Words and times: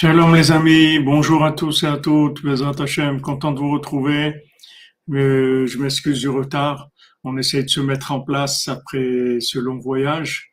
Shalom 0.00 0.32
les 0.32 0.52
amis, 0.52 1.00
bonjour 1.00 1.44
à 1.44 1.50
tous 1.50 1.82
et 1.82 1.86
à 1.86 1.96
toutes, 1.96 2.40
Bezrat 2.44 2.80
Hashem, 2.80 3.20
content 3.20 3.50
de 3.50 3.58
vous 3.58 3.72
retrouver. 3.72 4.32
Euh, 5.10 5.66
je 5.66 5.76
m'excuse 5.76 6.20
du 6.20 6.28
retard, 6.28 6.88
on 7.24 7.36
essaie 7.36 7.64
de 7.64 7.68
se 7.68 7.80
mettre 7.80 8.12
en 8.12 8.20
place 8.20 8.68
après 8.68 9.38
ce 9.40 9.58
long 9.58 9.80
voyage 9.80 10.52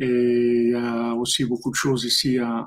et 0.00 0.06
il 0.06 0.70
y 0.70 0.74
a 0.74 1.12
aussi 1.12 1.44
beaucoup 1.44 1.70
de 1.70 1.74
choses 1.74 2.06
ici 2.06 2.38
à, 2.38 2.66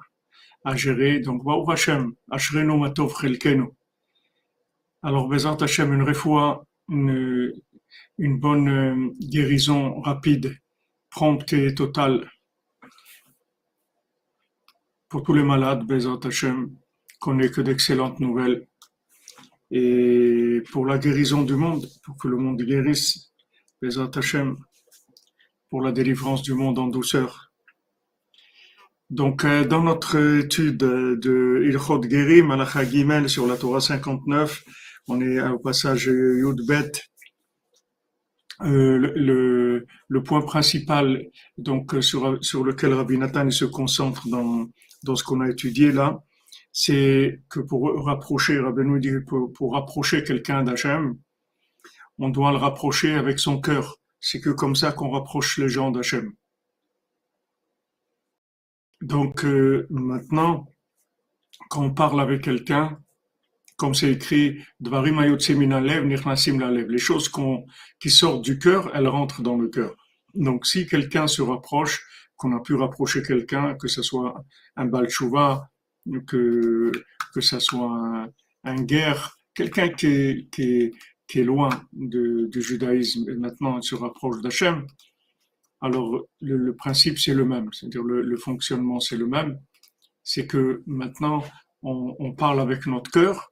à 0.65 0.75
gérer. 0.75 1.19
Donc, 1.19 1.43
Baruch 1.43 1.71
Hashem, 1.71 2.13
Ashrenu 2.29 2.77
Matov 2.77 3.11
Chelkenu. 3.19 3.63
Alors, 5.01 5.27
Bezrat 5.27 5.57
Hashem, 5.59 5.91
une 5.91 6.13
fois, 6.13 6.63
une, 6.89 7.51
une 8.19 8.39
bonne 8.39 8.69
euh, 8.69 9.09
guérison 9.19 9.99
rapide, 10.01 10.55
prompte 11.09 11.53
et 11.53 11.73
totale 11.73 12.29
pour 15.09 15.23
tous 15.23 15.33
les 15.33 15.43
malades, 15.43 15.85
Bezat 15.85 16.19
Hashem, 16.23 16.69
qu'on 17.19 17.33
n'ait 17.33 17.49
que 17.49 17.61
d'excellentes 17.61 18.19
nouvelles. 18.19 18.67
Et 19.71 20.61
pour 20.71 20.85
la 20.85 20.97
guérison 20.97 21.41
du 21.41 21.55
monde, 21.55 21.85
pour 22.03 22.15
que 22.17 22.27
le 22.27 22.37
monde 22.37 22.61
guérisse, 22.61 23.31
Bezat 23.81 24.11
Hashem, 24.15 24.55
pour 25.69 25.81
la 25.81 25.91
délivrance 25.91 26.43
du 26.43 26.53
monde 26.53 26.77
en 26.79 26.87
douceur. 26.87 27.51
Donc, 29.09 29.43
euh, 29.43 29.65
dans 29.65 29.83
notre 29.83 30.15
étude 30.37 30.77
de 30.77 31.63
Ilchot 31.65 32.03
Gerim, 32.03 32.47
Malacha 32.47 32.85
Gimel, 32.85 33.27
sur 33.27 33.47
la 33.47 33.57
Torah 33.57 33.81
59, 33.81 34.63
on 35.07 35.19
est 35.21 35.41
au 35.41 35.57
passage 35.57 36.05
Yud 36.05 36.61
Bet, 36.67 36.91
euh, 38.61 38.97
le, 39.15 39.87
le, 40.09 40.23
point 40.23 40.41
principal 40.41 41.25
donc 41.57 41.95
sur, 42.01 42.37
sur 42.43 42.63
lequel 42.63 42.93
Rabbi 42.93 43.17
Nathan 43.17 43.49
se 43.49 43.63
concentre 43.63 44.27
dans, 44.27 44.67
dans 45.03 45.15
ce 45.15 45.23
qu'on 45.23 45.41
a 45.41 45.49
étudié 45.49 45.91
là, 45.91 46.23
c'est 46.71 47.41
que 47.49 47.59
pour 47.59 48.05
rapprocher, 48.05 48.59
Rabbeinu 48.59 48.99
dit 48.99 49.19
pour, 49.25 49.73
rapprocher 49.73 50.23
quelqu'un 50.23 50.63
d'Hachem, 50.63 51.17
on 52.17 52.29
doit 52.29 52.51
le 52.51 52.57
rapprocher 52.57 53.15
avec 53.15 53.39
son 53.39 53.59
cœur. 53.59 53.97
C'est 54.19 54.41
que 54.41 54.49
comme 54.49 54.75
ça 54.75 54.91
qu'on 54.91 55.09
rapproche 55.09 55.57
les 55.57 55.69
gens 55.69 55.91
d'Hachem. 55.91 56.33
Donc 59.01 59.45
euh, 59.45 59.87
maintenant, 59.89 60.67
quand 61.69 61.83
on 61.83 61.93
parle 61.93 62.19
avec 62.19 62.43
quelqu'un, 62.43 62.99
comme 63.77 63.95
c'est 63.95 64.11
écrit, 64.11 64.61
les 64.81 66.97
choses 66.97 67.31
qui 67.99 68.09
sortent 68.09 68.41
du 68.41 68.59
cœur, 68.59 68.91
elles 68.93 69.07
rentrent 69.07 69.41
dans 69.41 69.57
le 69.57 69.69
cœur. 69.69 69.95
Donc 70.33 70.67
si 70.67 70.85
quelqu'un 70.85 71.27
se 71.27 71.41
rapproche, 71.41 72.05
qu'on 72.39 72.55
a 72.55 72.61
pu 72.61 72.73
rapprocher 72.73 73.21
quelqu'un, 73.21 73.75
que 73.75 73.89
ce 73.89 74.01
soit 74.01 74.43
un 74.77 74.85
Balchouva, 74.85 75.69
que, 76.25 76.91
que 77.33 77.41
ce 77.41 77.59
soit 77.59 78.29
un, 78.63 78.75
guerre, 78.83 79.37
quelqu'un 79.53 79.89
qui 79.89 80.07
est, 80.07 80.93
qui, 81.27 81.43
loin 81.43 81.69
du 81.91 82.61
judaïsme 82.61 83.29
et 83.29 83.35
maintenant 83.35 83.81
se 83.81 83.93
rapproche 83.93 84.41
d'Hachem, 84.41 84.87
alors 85.81 86.25
le, 86.39 86.73
principe 86.75 87.19
c'est 87.19 87.33
le 87.33 87.45
même, 87.45 87.71
c'est-à-dire 87.73 88.03
le, 88.03 88.37
fonctionnement 88.37 89.01
c'est 89.01 89.17
le 89.17 89.27
même, 89.27 89.59
c'est 90.23 90.47
que 90.47 90.81
maintenant 90.87 91.43
on, 91.83 92.33
parle 92.33 92.61
avec 92.61 92.85
notre 92.85 93.11
cœur, 93.11 93.51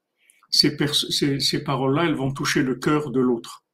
ces, 0.50 0.78
ces, 1.10 1.42
ces 1.42 1.64
paroles-là, 1.64 2.06
elles 2.06 2.16
vont 2.16 2.32
toucher 2.32 2.64
le 2.64 2.76
cœur 2.76 3.12
de 3.12 3.20
l'autre. 3.20 3.66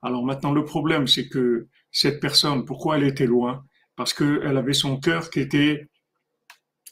Alors 0.00 0.24
maintenant 0.24 0.52
le 0.52 0.64
problème 0.64 1.08
c'est 1.08 1.28
que 1.28 1.66
cette 1.90 2.20
personne, 2.20 2.64
pourquoi 2.64 2.98
elle 2.98 3.04
était 3.04 3.26
loin? 3.26 3.64
Parce 3.96 4.14
qu'elle 4.14 4.56
avait 4.56 4.72
son 4.72 4.98
cœur 4.98 5.30
qui 5.30 5.40
était 5.40 5.88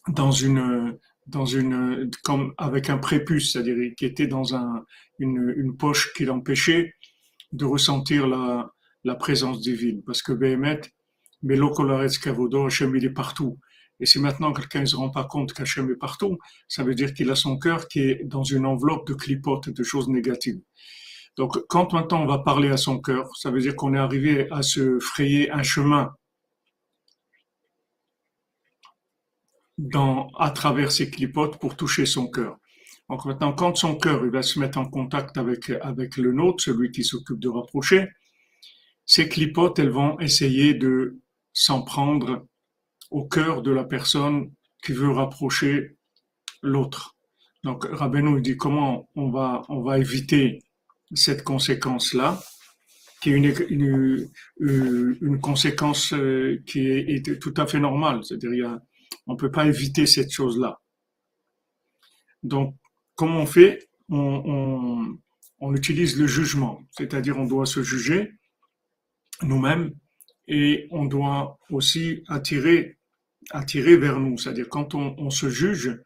dans 0.08 0.32
une, 0.32 0.98
dans 1.26 1.46
une, 1.46 2.10
comme 2.24 2.54
avec 2.58 2.90
un 2.90 2.98
prépuce, 2.98 3.52
c'est-à-dire 3.52 3.92
qui 3.96 4.04
était 4.04 4.26
dans 4.26 4.54
un, 4.54 4.84
une, 5.18 5.76
poche 5.76 6.12
qui 6.14 6.24
l'empêchait 6.24 6.94
de 7.52 7.64
ressentir 7.64 8.26
la, 8.26 9.14
présence 9.16 9.60
divine. 9.60 10.02
Parce 10.04 10.22
que 10.22 10.32
Behemet, 10.32 10.80
mais 11.42 11.56
l'Okolaretz 11.56 12.18
Kavodo, 12.18 12.66
Hachem, 12.66 12.94
il 12.96 13.04
est 13.04 13.10
partout. 13.10 13.58
Et 14.00 14.06
si 14.06 14.18
maintenant 14.18 14.52
quelqu'un 14.52 14.80
ne 14.80 14.86
se 14.86 14.96
rend 14.96 15.10
pas 15.10 15.24
compte 15.24 15.52
qu'Hachem 15.52 15.90
est 15.90 15.96
partout, 15.96 16.38
ça 16.66 16.82
veut 16.82 16.94
dire 16.94 17.14
qu'il 17.14 17.30
a 17.30 17.36
son 17.36 17.58
cœur 17.58 17.86
qui 17.88 18.00
est 18.00 18.24
dans 18.24 18.42
une 18.42 18.66
enveloppe 18.66 19.06
de 19.06 19.14
clipotes, 19.14 19.70
de 19.70 19.82
choses 19.82 20.08
négatives. 20.08 20.60
Donc, 21.36 21.56
quand 21.68 21.92
maintenant 21.92 22.22
on 22.22 22.26
va 22.26 22.38
parler 22.38 22.68
à 22.68 22.76
son 22.76 23.00
cœur, 23.00 23.30
ça 23.36 23.50
veut 23.50 23.60
dire 23.60 23.76
qu'on 23.76 23.94
est 23.94 23.98
arrivé 23.98 24.50
à 24.50 24.62
se 24.62 24.98
frayer 24.98 25.50
un 25.50 25.62
chemin 25.62 26.12
dans, 29.82 30.28
à 30.38 30.50
travers 30.50 30.92
ses 30.92 31.10
clipotes 31.10 31.58
pour 31.58 31.76
toucher 31.76 32.06
son 32.06 32.28
cœur. 32.28 32.58
Donc 33.08 33.24
maintenant, 33.24 33.52
quand 33.52 33.76
son 33.76 33.96
cœur 33.96 34.24
il 34.24 34.30
va 34.30 34.42
se 34.42 34.58
mettre 34.58 34.78
en 34.78 34.86
contact 34.86 35.36
avec, 35.36 35.70
avec 35.82 36.16
le 36.16 36.32
nôtre, 36.32 36.62
celui 36.62 36.90
qui 36.92 37.02
s'occupe 37.02 37.40
de 37.40 37.48
rapprocher, 37.48 38.08
ces 39.04 39.28
clipotes, 39.28 39.78
elles 39.78 39.90
vont 39.90 40.18
essayer 40.20 40.74
de 40.74 41.18
s'en 41.52 41.82
prendre 41.82 42.46
au 43.10 43.24
cœur 43.24 43.62
de 43.62 43.72
la 43.72 43.84
personne 43.84 44.52
qui 44.84 44.92
veut 44.92 45.10
rapprocher 45.10 45.96
l'autre. 46.62 47.16
Donc 47.64 47.84
Rabbeinu 47.84 48.40
dit 48.40 48.56
comment 48.56 49.08
on 49.16 49.30
va, 49.30 49.62
on 49.68 49.82
va 49.82 49.98
éviter 49.98 50.60
cette 51.12 51.42
conséquence-là, 51.42 52.40
qui 53.20 53.30
est 53.30 53.36
une, 53.36 53.54
une, 53.68 55.18
une, 55.20 55.40
conséquence 55.40 56.12
euh, 56.12 56.62
qui 56.66 56.88
est, 56.88 57.28
est, 57.28 57.38
tout 57.38 57.54
à 57.56 57.66
fait 57.66 57.78
normale. 57.78 58.24
C'est-à-dire, 58.24 58.54
il 58.54 58.60
y 58.60 58.64
a, 58.64 58.80
on 59.26 59.32
ne 59.32 59.38
peut 59.38 59.50
pas 59.50 59.66
éviter 59.66 60.06
cette 60.06 60.30
chose-là. 60.30 60.80
Donc, 62.42 62.76
comment 63.14 63.40
on 63.40 63.46
fait? 63.46 63.88
On, 64.08 65.16
utilise 65.74 66.18
le 66.18 66.26
jugement, 66.26 66.82
c'est-à-dire 66.90 67.38
on 67.38 67.46
doit 67.46 67.66
se 67.66 67.82
juger 67.82 68.32
nous-mêmes 69.42 69.92
et 70.48 70.86
on 70.90 71.06
doit 71.06 71.58
aussi 71.70 72.24
attirer, 72.28 72.98
attirer 73.50 73.96
vers 73.96 74.18
nous. 74.18 74.36
C'est-à-dire 74.36 74.68
quand 74.68 74.94
on, 74.94 75.30
se 75.30 75.48
juge 75.48 75.98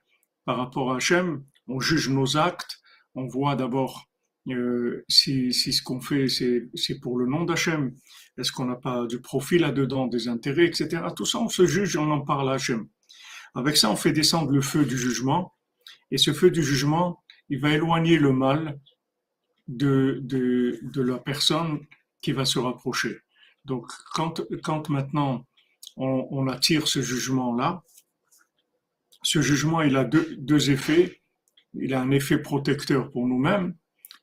par 0.44 0.58
rapport 0.58 0.92
à 0.92 0.96
Hachem, 0.96 1.42
on 1.66 1.80
juge 1.80 2.10
nos 2.10 2.36
actes, 2.36 2.78
on 3.14 3.26
voit 3.26 3.56
d'abord 3.56 4.06
euh, 4.48 5.04
si, 5.08 5.52
ce 5.52 5.82
qu'on 5.82 6.00
fait 6.00 6.28
c'est 6.28 7.00
pour 7.00 7.18
le 7.18 7.26
nom 7.26 7.44
d'Hachem, 7.44 7.96
est-ce 8.38 8.52
qu'on 8.52 8.66
n'a 8.66 8.76
pas 8.76 9.06
du 9.06 9.20
profit 9.20 9.58
là-dedans, 9.58 10.06
des 10.06 10.28
intérêts, 10.28 10.66
etc. 10.66 11.02
Tout 11.16 11.26
ça, 11.26 11.40
on 11.40 11.48
se 11.48 11.66
juge 11.66 11.96
on 11.96 12.10
en 12.10 12.20
parle 12.20 12.50
à 12.50 12.52
Hachem. 12.52 12.86
Avec 13.56 13.78
ça, 13.78 13.90
on 13.90 13.96
fait 13.96 14.12
descendre 14.12 14.52
le 14.52 14.60
feu 14.60 14.84
du 14.84 14.98
jugement, 14.98 15.54
et 16.10 16.18
ce 16.18 16.34
feu 16.34 16.50
du 16.50 16.62
jugement, 16.62 17.22
il 17.48 17.58
va 17.58 17.72
éloigner 17.72 18.18
le 18.18 18.32
mal 18.32 18.78
de, 19.66 20.20
de, 20.22 21.02
la 21.02 21.18
personne 21.18 21.80
qui 22.20 22.32
va 22.32 22.44
se 22.44 22.58
rapprocher. 22.58 23.18
Donc, 23.64 23.86
quand, 24.12 24.42
quand 24.62 24.90
maintenant 24.90 25.46
on, 25.96 26.46
attire 26.48 26.86
ce 26.86 27.00
jugement-là, 27.00 27.82
ce 29.22 29.40
jugement, 29.40 29.80
il 29.80 29.96
a 29.96 30.04
deux, 30.04 30.36
deux 30.36 30.70
effets. 30.70 31.22
Il 31.72 31.94
a 31.94 32.00
un 32.02 32.10
effet 32.10 32.38
protecteur 32.38 33.10
pour 33.10 33.26
nous-mêmes, 33.26 33.74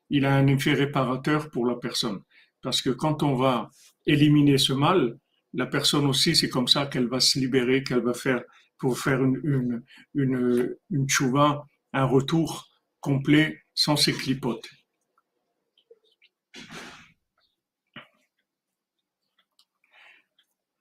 il 0.09 0.25
a 0.25 0.35
un 0.35 0.45
effet 0.47 0.73
réparateur 0.73 1.49
pour 1.49 1.65
la 1.65 1.75
personne. 1.75 2.21
Parce 2.61 2.81
que 2.81 2.91
quand 2.91 3.23
on 3.23 3.35
va 3.35 3.69
éliminer 4.05 4.59
ce 4.59 4.73
mal, 4.73 5.17
la 5.53 5.65
personne 5.65 6.05
aussi, 6.05 6.35
c'est 6.35 6.49
comme 6.49 6.67
ça 6.67 6.85
qu'elle 6.85 7.07
va 7.07 7.19
se 7.19 7.39
libérer, 7.39 7.83
qu'elle 7.83 8.03
va 8.03 8.13
faire 8.13 8.43
pour 8.77 8.99
faire 8.99 9.23
une, 9.23 9.83
une, 10.13 10.75
une, 10.89 11.09
chouva, 11.09 11.65
un 11.93 12.05
retour 12.05 12.69
complet 12.99 13.59
sans 13.73 13.95
ces 13.95 14.13
clipotes. 14.13 14.67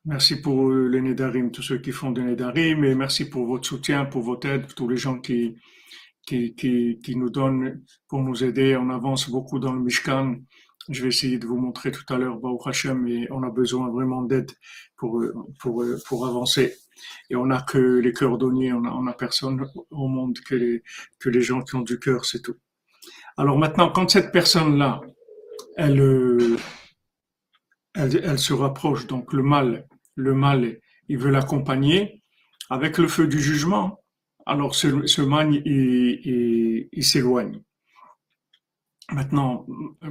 Merci 0.05 0.41
pour 0.41 0.73
les 0.73 1.01
Nédarim, 1.01 1.53
tous 1.53 1.63
ceux 1.63 1.79
qui 1.79 1.93
font 1.93 2.11
des 2.11 2.23
Nédarim, 2.23 2.83
et 2.85 2.95
merci 2.97 3.31
pour 3.31 3.47
votre 3.47 3.69
soutien, 3.69 4.05
pour 4.05 4.23
votre 4.23 4.49
aide, 4.49 4.63
pour 4.63 4.75
tous 4.75 4.89
les 4.89 4.97
gens 4.97 5.21
qui, 5.21 5.57
nous 7.15 7.31
donnent 7.31 7.85
pour 8.09 8.21
nous 8.21 8.43
aider. 8.43 8.77
On 8.77 8.91
avance 8.91 9.31
beaucoup 9.31 9.61
dans 9.61 9.73
le 9.73 9.81
Mishkan. 9.81 10.39
Je 10.89 11.03
vais 11.03 11.09
essayer 11.09 11.39
de 11.39 11.47
vous 11.47 11.57
montrer 11.57 11.93
tout 11.93 12.05
à 12.13 12.19
l'heure, 12.19 12.39
Baruch 12.39 12.67
Hashem, 12.67 13.07
et 13.07 13.29
on 13.31 13.45
a 13.45 13.51
besoin 13.51 13.91
vraiment 13.91 14.23
d'aide 14.23 14.51
pour, 14.97 15.23
pour, 15.61 15.85
pour 16.09 16.27
avancer. 16.27 16.75
Et 17.31 17.37
on 17.37 17.47
n'a 17.47 17.63
que 17.63 17.79
les 17.79 18.13
cordonniers, 18.13 18.73
on 18.73 19.03
n'a 19.03 19.13
personne 19.13 19.67
au 19.91 20.09
monde 20.09 20.39
que 20.41 20.55
les, 20.55 21.43
gens 21.43 21.63
qui 21.63 21.75
ont 21.77 21.81
du 21.81 21.99
cœur, 21.99 22.25
c'est 22.25 22.43
tout. 22.43 22.57
Alors 23.37 23.59
maintenant, 23.59 23.91
quand 23.91 24.11
cette 24.11 24.33
personne-là, 24.33 25.01
elle, 25.77 26.59
elle, 27.95 28.39
se 28.39 28.53
rapproche, 28.53 29.07
donc 29.07 29.33
le 29.33 29.43
mal, 29.43 29.87
le 30.15 30.35
mal, 30.35 30.79
il 31.09 31.19
veut 31.19 31.31
l'accompagner 31.31 32.23
avec 32.71 32.99
le 32.99 33.09
feu 33.09 33.27
du 33.27 33.41
jugement, 33.41 34.01
alors 34.47 34.75
ce, 34.75 35.07
ce 35.07 35.23
il, 35.65 36.89
il 36.93 37.05
s'éloigne. 37.05 37.63
Maintenant, 39.11 39.67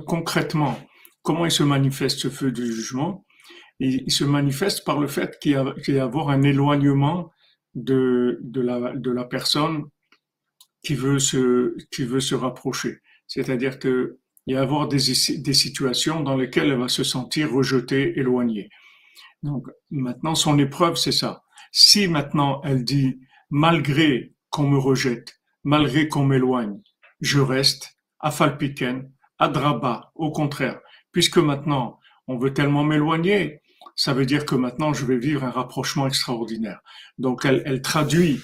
concrètement, 0.06 0.78
comment 1.24 1.46
il 1.46 1.52
se 1.52 1.64
manifeste 1.64 2.20
ce 2.20 2.30
feu 2.30 2.52
du 2.52 2.72
jugement? 2.72 3.26
Il, 3.82 4.12
se 4.12 4.24
manifeste 4.24 4.86
par 4.86 5.00
le 5.00 5.08
fait 5.08 5.40
qu'il 5.40 5.52
y, 5.54 6.00
a 6.00 6.04
avoir 6.04 6.30
un 6.30 6.44
éloignement 6.44 7.32
de, 7.74 8.40
de, 8.42 8.62
la, 8.62 8.94
de 8.96 9.12
la 9.12 9.26
personne 9.26 9.86
qui 10.84 10.94
veut 10.94 11.20
se, 11.20 11.76
qui 11.92 12.04
veut 12.04 12.20
se 12.20 12.36
rapprocher. 12.36 13.00
C'est-à-dire 13.28 13.80
que 13.80 14.18
il 14.48 14.56
y 14.56 14.58
a 14.58 14.62
avoir 14.62 14.88
des, 14.88 14.98
des 14.98 15.54
situations 15.54 16.22
dans 16.22 16.36
lesquelles 16.36 16.72
elle 16.72 16.80
va 16.80 16.90
se 16.90 17.04
sentir 17.04 17.52
rejetée, 17.52 18.18
éloignée. 18.18 18.70
Donc 19.44 19.68
maintenant, 19.92 20.36
son 20.36 20.58
épreuve, 20.58 20.96
c'est 20.96 21.12
ça. 21.12 21.44
Si 21.72 22.08
maintenant 22.08 22.62
elle 22.64 22.84
dit, 22.84 23.20
malgré 23.50 24.34
qu'on 24.50 24.68
me 24.68 24.78
rejette, 24.78 25.40
malgré 25.64 26.08
qu'on 26.08 26.26
m'éloigne, 26.26 26.82
je 27.20 27.40
reste, 27.40 27.96
à 28.20 28.32
Falpiken, 28.32 29.12
à 29.40 29.48
Draba, 29.48 30.12
au 30.16 30.32
contraire, 30.32 30.80
puisque 31.12 31.38
maintenant 31.38 32.00
on 32.28 32.38
veut 32.38 32.54
tellement 32.54 32.84
m'éloigner, 32.84 33.61
ça 34.04 34.16
veut 34.16 34.26
dire 34.26 34.48
que 34.48 34.56
maintenant 34.56 34.94
je 34.94 35.06
vais 35.06 35.20
vivre 35.20 35.44
un 35.44 35.52
rapprochement 35.52 36.08
extraordinaire. 36.08 36.80
Donc 37.20 37.46
elle, 37.46 37.82
traduit 37.84 38.40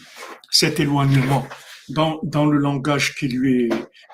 cet 0.51 0.80
éloignement 0.80 1.48
dans, 1.89 2.45
le 2.45 2.59
langage 2.59 3.15
qui 3.15 3.27
lui 3.27 3.63
est, 3.63 3.69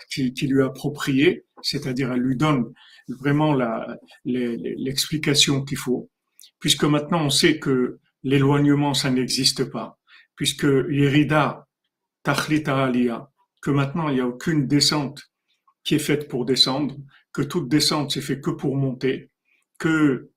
qui, 0.10 0.48
lui 0.48 0.62
est 0.62 0.66
approprié, 0.66 1.44
c'est-à-dire 1.62 2.14
elle 2.14 2.22
lui 2.22 2.38
donne 2.38 2.72
vraiment 3.10 3.54
l'explication 4.24 5.66
qu'il 5.66 5.78
faut, 5.78 6.10
puisque 6.60 6.86
maintenant 6.86 7.26
on 7.26 7.30
sait 7.30 7.60
que 7.60 8.00
l'éloignement 8.24 8.94
ça 8.94 9.12
n'existe 9.12 9.66
pas, 9.66 10.00
puisque 10.38 10.64
l'irida 10.64 11.68
tachlita 12.24 12.86
aliyah, 12.86 13.30
que 13.62 13.70
maintenant 13.70 14.08
il 14.08 14.16
n'y 14.16 14.22
a 14.22 14.28
aucune 14.28 14.66
descente 14.66 15.22
qui 15.84 15.96
est 15.96 16.06
faite 16.08 16.30
pour 16.30 16.46
descendre, 16.46 16.96
que 17.34 17.42
toute 17.42 17.68
descente 17.68 18.12
c'est 18.12 18.22
fait 18.22 18.40
que 18.40 18.52
pour 18.52 18.78
monter, 18.78 19.30
que 19.78 20.30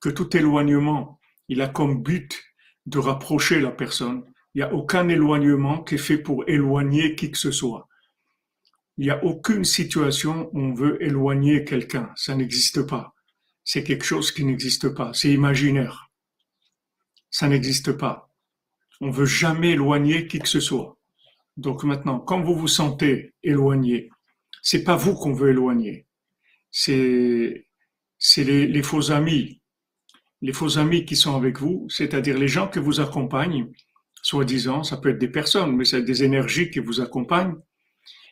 que 0.00 0.08
tout 0.08 0.36
éloignement, 0.36 1.20
il 1.48 1.62
a 1.62 1.68
comme 1.68 2.02
but 2.02 2.42
de 2.86 2.98
rapprocher 2.98 3.60
la 3.60 3.70
personne. 3.70 4.24
Il 4.54 4.58
n'y 4.58 4.62
a 4.62 4.74
aucun 4.74 5.08
éloignement 5.08 5.82
qui 5.82 5.94
est 5.94 5.98
fait 5.98 6.18
pour 6.18 6.46
éloigner 6.48 7.14
qui 7.14 7.30
que 7.30 7.38
ce 7.38 7.50
soit. 7.50 7.88
Il 8.98 9.04
n'y 9.04 9.10
a 9.10 9.24
aucune 9.24 9.64
situation 9.64 10.50
où 10.52 10.60
on 10.60 10.74
veut 10.74 11.02
éloigner 11.02 11.64
quelqu'un. 11.64 12.10
Ça 12.16 12.34
n'existe 12.34 12.82
pas. 12.82 13.14
C'est 13.64 13.84
quelque 13.84 14.04
chose 14.04 14.32
qui 14.32 14.44
n'existe 14.44 14.88
pas. 14.90 15.12
C'est 15.14 15.32
imaginaire. 15.32 16.10
Ça 17.30 17.48
n'existe 17.48 17.92
pas. 17.92 18.30
On 19.00 19.10
veut 19.10 19.24
jamais 19.24 19.70
éloigner 19.70 20.26
qui 20.26 20.38
que 20.38 20.48
ce 20.48 20.60
soit. 20.60 20.98
Donc 21.56 21.84
maintenant, 21.84 22.20
quand 22.20 22.42
vous 22.42 22.54
vous 22.54 22.68
sentez 22.68 23.34
éloigné, 23.42 24.10
c'est 24.62 24.84
pas 24.84 24.96
vous 24.96 25.14
qu'on 25.14 25.32
veut 25.32 25.50
éloigner. 25.50 26.06
C'est, 26.72 27.66
les, 28.38 28.66
les 28.66 28.82
faux 28.82 29.12
amis. 29.12 29.60
Les 30.40 30.52
faux 30.52 30.78
amis 30.78 31.04
qui 31.04 31.14
sont 31.14 31.36
avec 31.36 31.60
vous, 31.60 31.86
c'est-à-dire 31.88 32.36
les 32.36 32.48
gens 32.48 32.66
que 32.66 32.80
vous 32.80 32.98
accompagnent, 33.00 33.70
soi-disant, 34.22 34.82
ça 34.82 34.96
peut 34.96 35.10
être 35.10 35.18
des 35.18 35.28
personnes, 35.28 35.76
mais 35.76 35.84
c'est 35.84 36.02
des 36.02 36.24
énergies 36.24 36.70
qui 36.70 36.80
vous 36.80 37.00
accompagnent. 37.00 37.54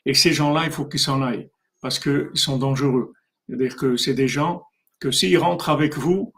Et 0.06 0.14
ces 0.14 0.32
gens-là, 0.32 0.64
il 0.64 0.72
faut 0.72 0.86
qu'ils 0.86 1.00
s'en 1.00 1.22
aillent 1.22 1.50
parce 1.80 1.98
qu'ils 1.98 2.30
sont 2.34 2.58
dangereux. 2.58 3.12
C'est-à-dire 3.46 3.76
que 3.76 3.96
c'est 3.96 4.14
des 4.14 4.28
gens 4.28 4.64
que 4.98 5.10
s'ils 5.10 5.38
rentrent 5.38 5.68
avec 5.68 5.96
vous, 5.96 6.32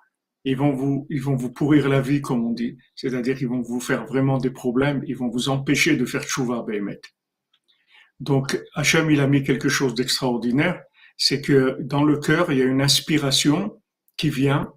ils 0.45 0.57
vont 0.57 0.73
vous, 0.73 1.07
ils 1.11 1.23
vont 1.23 1.37
vous 1.37 1.53
pourrir 1.53 1.89
la 1.89 2.01
vie, 2.01 2.21
comme 2.21 2.45
on 2.45 2.53
dit. 2.53 2.77
C'est-à-dire 2.97 3.37
qu'ils 3.37 3.49
vont 3.49 3.63
vous 3.63 3.81
faire 3.81 4.05
vraiment 4.07 4.39
des 4.39 4.51
problèmes, 4.51 5.03
ils 5.07 5.17
vont 5.17 5.29
vous 5.29 5.49
empêcher 5.49 5.97
de 5.97 6.05
faire 6.05 6.25
tchouva, 6.25 6.63
Behemet. 6.63 7.01
Donc, 8.19 8.61
Hachem, 8.75 9.11
il 9.11 9.21
a 9.21 9.27
mis 9.27 9.43
quelque 9.43 9.69
chose 9.69 9.95
d'extraordinaire, 9.95 10.83
c'est 11.25 11.41
que 11.41 11.77
dans 11.81 12.03
le 12.03 12.19
cœur, 12.19 12.51
il 12.51 12.59
y 12.59 12.63
a 12.63 12.65
une 12.65 12.83
inspiration 12.83 13.81
qui 14.17 14.29
vient 14.29 14.73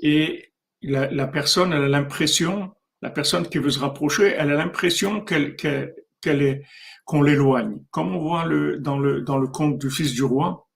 et 0.00 0.52
la, 0.80 1.10
la 1.10 1.26
personne, 1.26 1.72
elle 1.72 1.82
a 1.82 1.88
l'impression, 1.88 2.72
la 3.02 3.10
personne 3.10 3.48
qui 3.48 3.58
veut 3.58 3.70
se 3.70 3.80
rapprocher, 3.80 4.26
elle 4.28 4.52
a 4.52 4.54
l'impression 4.54 5.20
qu'elle, 5.20 5.56
qu'elle, 5.56 5.96
qu'elle 6.20 6.42
est, 6.42 6.62
qu'on 7.04 7.20
l'éloigne. 7.20 7.84
Comme 7.90 8.14
on 8.14 8.20
voit 8.20 8.44
le, 8.44 8.78
dans 8.78 8.96
le, 8.96 9.22
dans 9.22 9.38
le 9.38 9.48
conte 9.48 9.78
du 9.78 9.90
fils 9.90 10.12
du 10.12 10.22
roi, 10.22 10.68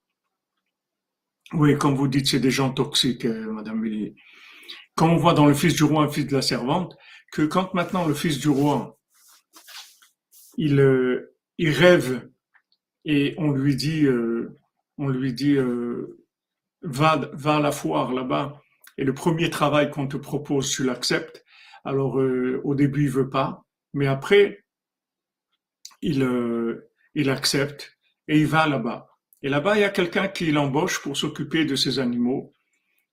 oui, 1.52 1.78
comme 1.78 1.94
vous 1.94 2.08
dites, 2.08 2.26
c'est 2.26 2.40
des 2.40 2.50
gens 2.50 2.72
toxiques, 2.72 3.24
euh, 3.24 3.52
Madame 3.52 3.80
Villiers. 3.80 4.16
Comme 4.96 5.10
on 5.10 5.18
voit 5.18 5.34
dans 5.34 5.46
le 5.46 5.54
fils 5.54 5.74
du 5.74 5.84
roi, 5.84 6.02
un 6.02 6.08
fils 6.08 6.26
de 6.26 6.34
la 6.34 6.42
servante, 6.42 6.96
que 7.30 7.42
quand 7.42 7.74
maintenant 7.74 8.08
le 8.08 8.14
fils 8.14 8.40
du 8.40 8.48
roi, 8.48 8.98
il, 10.56 10.80
euh, 10.80 11.36
il 11.58 11.70
rêve 11.70 12.28
et 13.04 13.36
on 13.38 13.52
lui 13.52 13.76
dit, 13.76 14.04
euh, 14.04 14.58
on 14.98 15.08
lui 15.08 15.32
dit, 15.32 15.56
va, 16.82 17.30
va 17.32 17.56
à 17.56 17.60
la 17.60 17.72
foire 17.72 18.12
là-bas 18.12 18.60
et 18.98 19.04
le 19.04 19.14
premier 19.14 19.50
travail 19.50 19.90
qu'on 19.90 20.06
te 20.06 20.16
propose, 20.16 20.70
tu 20.70 20.84
l'acceptes. 20.84 21.44
Alors 21.84 22.16
au 22.16 22.74
début, 22.74 23.04
il 23.04 23.10
veut 23.10 23.30
pas, 23.30 23.64
mais 23.92 24.06
après, 24.06 24.64
il, 26.02 26.22
il 27.14 27.30
accepte 27.30 27.96
et 28.28 28.38
il 28.38 28.46
va 28.46 28.66
là-bas. 28.66 29.08
Et 29.42 29.48
là-bas, 29.48 29.76
il 29.76 29.80
y 29.80 29.84
a 29.84 29.90
quelqu'un 29.90 30.28
qui 30.28 30.52
l'embauche 30.52 31.02
pour 31.02 31.16
s'occuper 31.16 31.64
de 31.64 31.74
ces 31.74 31.98
animaux. 31.98 32.54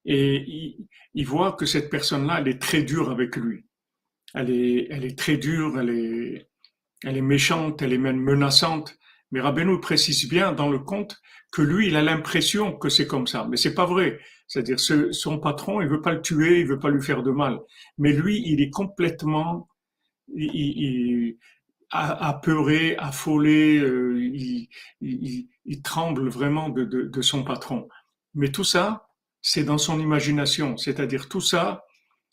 Et 0.06 0.78
il, 1.14 1.26
voit 1.26 1.54
que 1.54 1.66
cette 1.66 1.90
personne-là, 1.90 2.40
elle 2.40 2.48
est 2.48 2.62
très 2.62 2.84
dure 2.84 3.10
avec 3.10 3.36
lui. 3.36 3.66
Elle 4.34 4.52
est, 4.52 4.88
elle 4.92 5.06
est 5.06 5.18
très 5.18 5.38
dure, 5.38 5.80
elle 5.80 5.90
est, 5.90 6.50
elle 7.04 7.18
est 7.18 7.22
méchante, 7.22 7.82
elle 7.82 7.94
est 7.94 7.98
même 7.98 8.20
menaçante. 8.20 8.98
Mais 9.32 9.42
Rabbeinu 9.42 9.80
précise 9.80 10.28
bien 10.28 10.52
dans 10.54 10.70
le 10.70 10.80
conte 10.80 11.22
que 11.52 11.62
lui, 11.62 11.88
il 11.88 11.96
a 11.96 12.02
l'impression 12.02 12.78
que 12.78 12.90
c'est 12.90 13.08
comme 13.08 13.28
ça. 13.28 13.48
Mais 13.50 13.58
c'est 13.58 13.74
pas 13.74 13.86
vrai. 13.86 14.20
C'est-à-dire, 14.48 14.80
son 14.80 15.40
patron, 15.40 15.82
il 15.82 15.88
veut 15.88 16.02
pas 16.02 16.14
le 16.14 16.22
tuer, 16.22 16.60
il 16.60 16.68
veut 16.68 16.80
pas 16.80 16.90
lui 16.90 17.02
faire 17.02 17.22
de 17.22 17.32
mal. 17.32 17.60
Mais 17.98 18.14
lui, 18.14 18.42
il 18.46 18.62
est 18.62 18.72
complètement, 18.72 19.70
il, 20.36 21.38
apeuré, 21.92 22.96
affolé, 22.98 23.78
euh, 23.78 24.20
il, 25.02 25.82
tremble 25.84 26.30
vraiment 26.30 26.70
de, 26.70 26.84
de, 26.84 27.04
de, 27.04 27.22
son 27.22 27.44
patron. 27.44 27.88
Mais 28.34 28.52
tout 28.52 28.64
ça, 28.64 29.08
c'est 29.42 29.64
dans 29.64 29.78
son 29.78 30.00
imagination, 30.00 30.78
c'est-à-dire 30.78 31.30
tout 31.30 31.42
ça, 31.42 31.86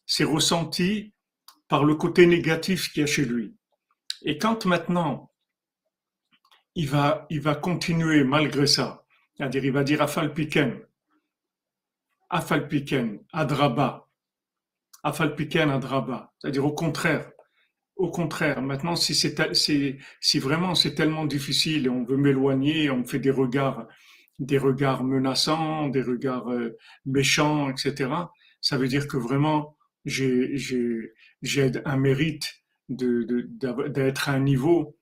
c'est 0.07 0.25
ressenti 0.25 1.13
par 1.69 1.85
le 1.85 1.95
côté 1.95 2.27
négatif 2.27 2.93
qu'il 2.93 3.01
y 3.01 3.05
a 3.05 3.07
chez 3.07 3.25
lui. 3.25 3.55
Et 4.23 4.39
quand 4.39 4.67
maintenant, 4.67 5.31
il 6.77 6.89
va, 6.89 7.27
il 7.31 7.41
va 7.41 7.55
continuer 7.55 8.23
malgré 8.23 8.67
ça, 8.67 9.05
c'est-à-dire 9.37 9.65
il 9.65 9.73
va 9.73 9.83
dire 9.83 10.03
Afalpiken, 10.03 10.79
Afalpiken, 12.31 13.19
Adraba, 13.33 14.09
Afalpiken, 15.03 15.71
Adraba, 15.71 16.33
c'est-à-dire 16.39 16.65
au 16.65 16.73
contraire, 16.73 17.33
au 17.97 18.11
contraire, 18.11 18.61
maintenant, 18.61 18.95
si 18.95 19.15
c'est, 19.15 19.99
si 20.21 20.39
vraiment 20.39 20.75
c'est 20.75 20.95
tellement 20.95 21.25
difficile 21.25 21.87
et 21.87 21.89
on 21.89 22.05
veut 22.05 22.19
m'éloigner, 22.19 22.91
on 22.91 23.05
fait 23.05 23.19
des 23.19 23.31
regards, 23.31 23.89
des 24.39 24.59
regards 24.59 25.03
menaçants, 25.03 25.89
des 25.89 26.03
regards 26.03 26.51
euh, 26.51 26.77
méchants, 27.07 27.71
etc. 27.71 28.11
Ça 28.61 28.77
veut 28.77 28.89
dire 28.89 29.09
que 29.09 29.17
vraiment, 29.17 29.79
j'ai, 30.05 30.55
un 31.87 31.97
mérite 31.97 32.45
d'être 32.89 34.29
à 34.29 34.33
un 34.33 34.41
niveau 34.41 34.96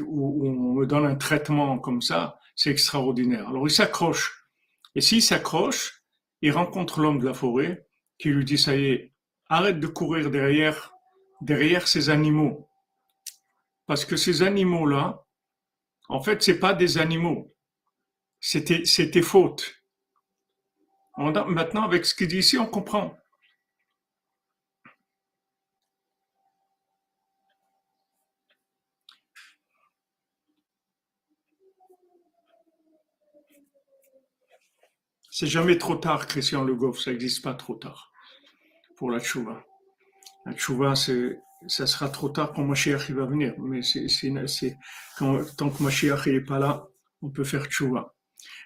où, 0.00 0.46
on 0.46 0.74
me 0.74 0.86
donne 0.86 1.06
un 1.06 1.16
traitement 1.16 1.78
comme 1.78 2.02
ça. 2.02 2.38
C'est 2.54 2.70
extraordinaire. 2.70 3.48
Alors 3.48 3.66
il 3.66 3.70
s'accroche. 3.70 4.46
Et 4.94 5.00
s'il 5.00 5.22
s'accroche, 5.22 6.02
il 6.42 6.52
rencontre 6.52 7.00
l'homme 7.00 7.18
de 7.18 7.26
la 7.26 7.34
forêt 7.34 7.86
qui 8.18 8.28
lui 8.28 8.44
dit, 8.44 8.58
ça 8.58 8.76
y 8.76 8.84
est, 8.86 9.14
arrête 9.48 9.80
de 9.80 9.86
courir 9.86 10.30
derrière 10.30 10.92
derrière 11.42 11.88
ces 11.88 12.08
animaux. 12.08 12.68
Parce 13.86 14.04
que 14.04 14.16
ces 14.16 14.42
animaux-là, 14.42 15.26
en 16.08 16.20
fait, 16.20 16.42
c'est 16.42 16.58
pas 16.58 16.72
des 16.72 16.98
animaux. 16.98 17.54
C'était, 18.40 18.84
c'était 18.84 19.22
faute. 19.22 19.82
Maintenant, 21.16 21.82
avec 21.82 22.06
ce 22.06 22.14
qu'il 22.14 22.28
dit 22.28 22.38
ici, 22.38 22.58
on 22.58 22.66
comprend. 22.66 23.16
C'est 35.34 35.46
jamais 35.46 35.78
trop 35.78 35.96
tard, 35.96 36.26
Christian 36.26 36.62
Le 36.62 36.74
Goff, 36.74 37.00
ça 37.00 37.10
n'existe 37.10 37.42
pas 37.42 37.54
trop 37.54 37.74
tard 37.74 38.12
pour 38.98 39.10
la 39.10 39.18
chouva. 39.18 39.64
La 40.44 40.52
tchouva, 40.52 40.92
ça 40.94 41.86
sera 41.86 42.10
trop 42.10 42.28
tard 42.28 42.52
quand 42.52 42.62
Mashiach 42.64 43.10
va 43.12 43.24
venir. 43.24 43.54
Mais 43.58 43.80
c'est, 43.80 44.76
tant 45.16 45.70
que 45.70 45.82
Mashiach 45.82 46.26
n'est 46.26 46.42
pas 46.42 46.58
là, 46.58 46.86
on 47.22 47.30
peut 47.30 47.44
faire 47.44 47.64
tchouva. 47.64 48.14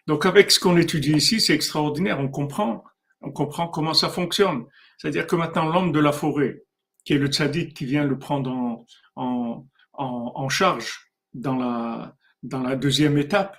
Donc 0.08 0.26
avec 0.26 0.50
ce 0.50 0.58
qu'on 0.58 0.76
étudie 0.76 1.12
ici, 1.12 1.40
c'est 1.40 1.54
extraordinaire. 1.54 2.18
On 2.18 2.28
comprend, 2.28 2.82
on 3.20 3.30
comprend 3.30 3.68
comment 3.68 3.94
ça 3.94 4.08
fonctionne. 4.08 4.66
C'est-à-dire 4.98 5.28
que 5.28 5.36
maintenant 5.36 5.66
l'homme 5.66 5.92
de 5.92 6.00
la 6.00 6.10
forêt, 6.10 6.64
qui 7.04 7.12
est 7.12 7.18
le 7.18 7.28
tzaddik 7.28 7.74
qui 7.74 7.84
vient 7.84 8.04
le 8.04 8.18
prendre 8.18 8.50
en, 8.50 8.84
en, 9.14 9.64
en, 9.92 10.32
en 10.34 10.48
charge 10.48 11.12
dans 11.32 11.54
la, 11.54 12.16
dans 12.42 12.64
la 12.64 12.74
deuxième 12.74 13.18
étape, 13.18 13.56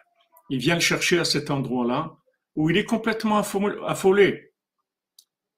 il 0.49 0.59
vient 0.59 0.75
le 0.75 0.81
chercher 0.81 1.19
à 1.19 1.25
cet 1.25 1.51
endroit-là 1.51 2.17
où 2.57 2.71
il 2.71 2.77
est 2.77 2.85
complètement 2.85 3.37
affolé. 3.37 4.51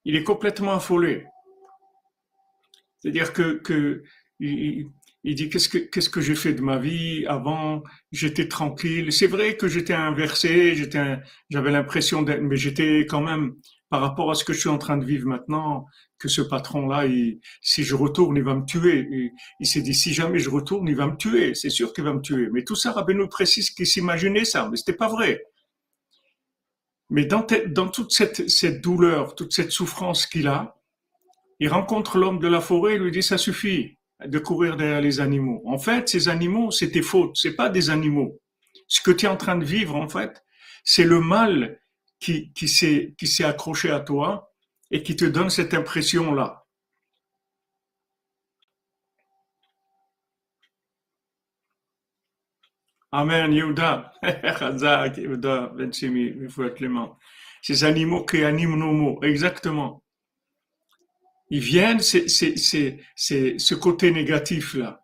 Il 0.04 0.16
est 0.16 0.24
complètement 0.24 0.74
affolé. 0.74 1.26
C'est-à-dire 3.00 3.32
que, 3.32 3.54
que 3.54 4.04
il, 4.42 4.92
dit 5.24 5.50
qu'est-ce 5.50 5.70
que 5.70 5.78
qu'est-ce 5.78 6.10
que 6.10 6.20
j'ai 6.20 6.36
fait 6.36 6.54
de 6.54 6.62
ma 6.62 6.78
vie 6.78 7.26
avant? 7.26 7.84
J'étais 8.12 8.50
tranquille. 8.50 9.14
C'est 9.14 9.28
vrai 9.28 9.56
que 9.56 9.70
j'étais 9.70 9.94
inversé, 9.94 10.76
j'étais, 10.76 11.20
j'avais 11.50 11.72
l'impression 11.72 12.22
d'être, 12.22 12.42
mais 12.42 12.58
j'étais 12.58 13.06
quand 13.10 13.22
même 13.22 13.56
par 13.90 14.02
rapport 14.02 14.30
à 14.30 14.36
ce 14.36 14.44
que 14.44 14.52
je 14.52 14.60
suis 14.60 14.70
en 14.70 14.78
train 14.78 14.98
de 14.98 15.06
vivre 15.06 15.26
maintenant, 15.28 15.86
que 16.20 16.28
ce 16.28 16.42
patron-là, 16.42 17.06
si 17.62 17.84
je 17.84 17.96
retourne, 17.96 18.36
il 18.36 18.44
va 18.44 18.56
me 18.56 18.66
tuer. 18.66 19.32
Il, 19.60 19.68
s'est 19.68 19.82
dit 19.82 19.96
si 19.96 20.14
jamais 20.14 20.40
je 20.40 20.50
retourne, 20.50 20.88
il 20.88 20.96
va 20.96 21.08
me 21.08 21.16
tuer. 21.16 21.56
C'est 21.56 21.70
sûr 21.70 21.94
qu'il 21.94 22.04
va 22.04 22.14
me 22.14 22.22
tuer. 22.22 22.50
Mais 22.52 22.64
tout 22.64 22.76
ça, 22.76 22.94
nous 23.08 23.28
précise 23.30 23.72
qu'il 23.72 23.88
s'imaginait 23.88 24.46
ça, 24.46 24.68
mais 24.70 24.76
c'était 24.76 24.94
pas 24.94 25.08
vrai. 25.08 25.42
Mais 27.10 27.26
dans, 27.26 27.42
toute 27.42 28.12
cette, 28.12 28.82
douleur, 28.82 29.36
toute 29.36 29.54
cette 29.54 29.72
souffrance 29.72 30.28
qu'il 30.28 30.48
a, 30.48 30.76
il 31.60 31.70
rencontre 31.70 32.18
l'homme 32.18 32.40
de 32.40 32.48
la 32.48 32.62
forêt 32.62 32.96
et 32.96 32.98
lui 33.00 33.12
dit 33.12 33.24
ça 33.24 33.38
suffit 33.38 33.98
de 34.24 34.40
courir 34.40 34.78
derrière 34.78 35.02
les 35.02 35.20
animaux. 35.20 35.62
En 35.66 35.80
fait, 35.80 36.08
ces 36.08 36.30
animaux, 36.30 36.72
c'est 36.72 36.92
tes 36.92 37.02
fautes, 37.02 37.36
c'est 37.36 37.56
pas 37.56 37.70
des 37.70 37.90
animaux. 37.90 38.40
Ce 38.88 39.02
que 39.02 39.12
tu 39.12 39.26
es 39.26 39.30
en 39.30 39.38
train 39.38 39.58
de 39.58 39.66
vivre, 39.66 39.96
en 39.96 40.08
fait, 40.08 40.44
c'est 40.84 41.04
le 41.04 41.20
mal 41.20 41.80
qui, 42.20 42.52
qui 42.54 42.68
s'est 42.68 43.44
accroché 43.44 43.90
à 43.90 44.00
toi 44.02 44.52
et 44.92 45.04
qui 45.04 45.16
te 45.16 45.26
donne 45.26 45.50
cette 45.50 45.74
impression-là. 45.74 46.66
Amen, 53.12 53.52
Yehuda. 53.52 54.12
Yehuda, 55.18 55.74
Clément. 56.76 57.18
Ces 57.62 57.84
animaux 57.84 58.24
qui 58.26 58.44
animent 58.44 58.78
nos 58.78 58.94
mots, 58.94 59.20
exactement. 59.24 60.04
Ils 61.50 61.60
viennent, 61.60 62.00
c'est 62.00 62.28
ce 62.28 63.74
côté 63.74 64.12
négatif-là. 64.12 65.02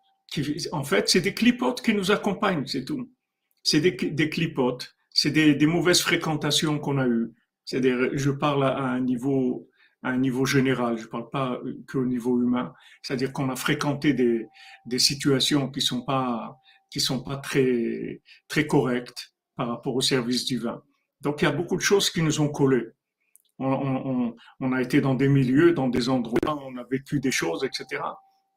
En 0.72 0.84
fait, 0.84 1.08
c'est 1.08 1.20
des 1.20 1.34
clipotes 1.34 1.82
qui 1.82 1.94
nous 1.94 2.12
accompagnent, 2.12 2.66
c'est 2.66 2.84
tout. 2.84 3.10
C'est 3.62 3.80
des, 3.80 3.92
des 3.92 4.30
clipotes, 4.30 4.94
c'est 5.10 5.30
des, 5.30 5.54
des, 5.54 5.66
mauvaises 5.66 6.00
fréquentations 6.00 6.78
qu'on 6.78 6.98
a 6.98 7.06
eues. 7.06 7.32
Je 7.66 8.30
parle 8.30 8.64
à 8.64 8.78
un 8.78 9.00
niveau 9.00 9.68
à 10.02 10.10
un 10.10 10.18
niveau 10.18 10.46
général, 10.46 10.98
je 10.98 11.06
parle 11.06 11.28
pas 11.30 11.60
qu'au 11.88 12.04
niveau 12.04 12.40
humain. 12.40 12.72
C'est-à-dire 13.02 13.32
qu'on 13.32 13.50
a 13.50 13.56
fréquenté 13.56 14.12
des, 14.12 14.46
des 14.84 14.98
situations 15.00 15.68
qui 15.68 15.80
sont 15.80 16.02
pas 16.02 16.56
qui 16.90 17.00
sont 17.00 17.22
pas 17.22 17.36
très 17.36 18.22
très 18.48 18.66
correctes 18.66 19.34
par 19.56 19.68
rapport 19.68 19.94
au 19.94 20.00
service 20.00 20.44
divin. 20.44 20.82
Donc 21.20 21.42
il 21.42 21.46
y 21.46 21.48
a 21.48 21.52
beaucoup 21.52 21.76
de 21.76 21.82
choses 21.82 22.10
qui 22.10 22.22
nous 22.22 22.40
ont 22.40 22.48
collés 22.48 22.92
on, 23.58 24.72
a 24.72 24.82
été 24.82 25.00
dans 25.00 25.14
des 25.14 25.28
milieux, 25.28 25.72
dans 25.72 25.88
des 25.88 26.08
endroits, 26.08 26.62
on 26.62 26.76
a 26.76 26.84
vécu 26.84 27.20
des 27.20 27.30
choses, 27.30 27.64
etc. 27.64 28.02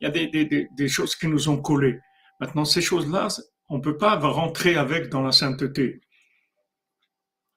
Il 0.01 0.05
y 0.05 0.07
a 0.07 0.67
des, 0.75 0.87
choses 0.87 1.15
qui 1.15 1.27
nous 1.27 1.49
ont 1.49 1.61
collé. 1.61 1.99
Maintenant, 2.39 2.65
ces 2.65 2.81
choses-là, 2.81 3.27
on 3.69 3.77
ne 3.77 3.81
peut 3.81 3.97
pas 3.97 4.15
rentrer 4.17 4.75
avec 4.75 5.09
dans 5.09 5.21
la 5.21 5.31
sainteté. 5.31 6.01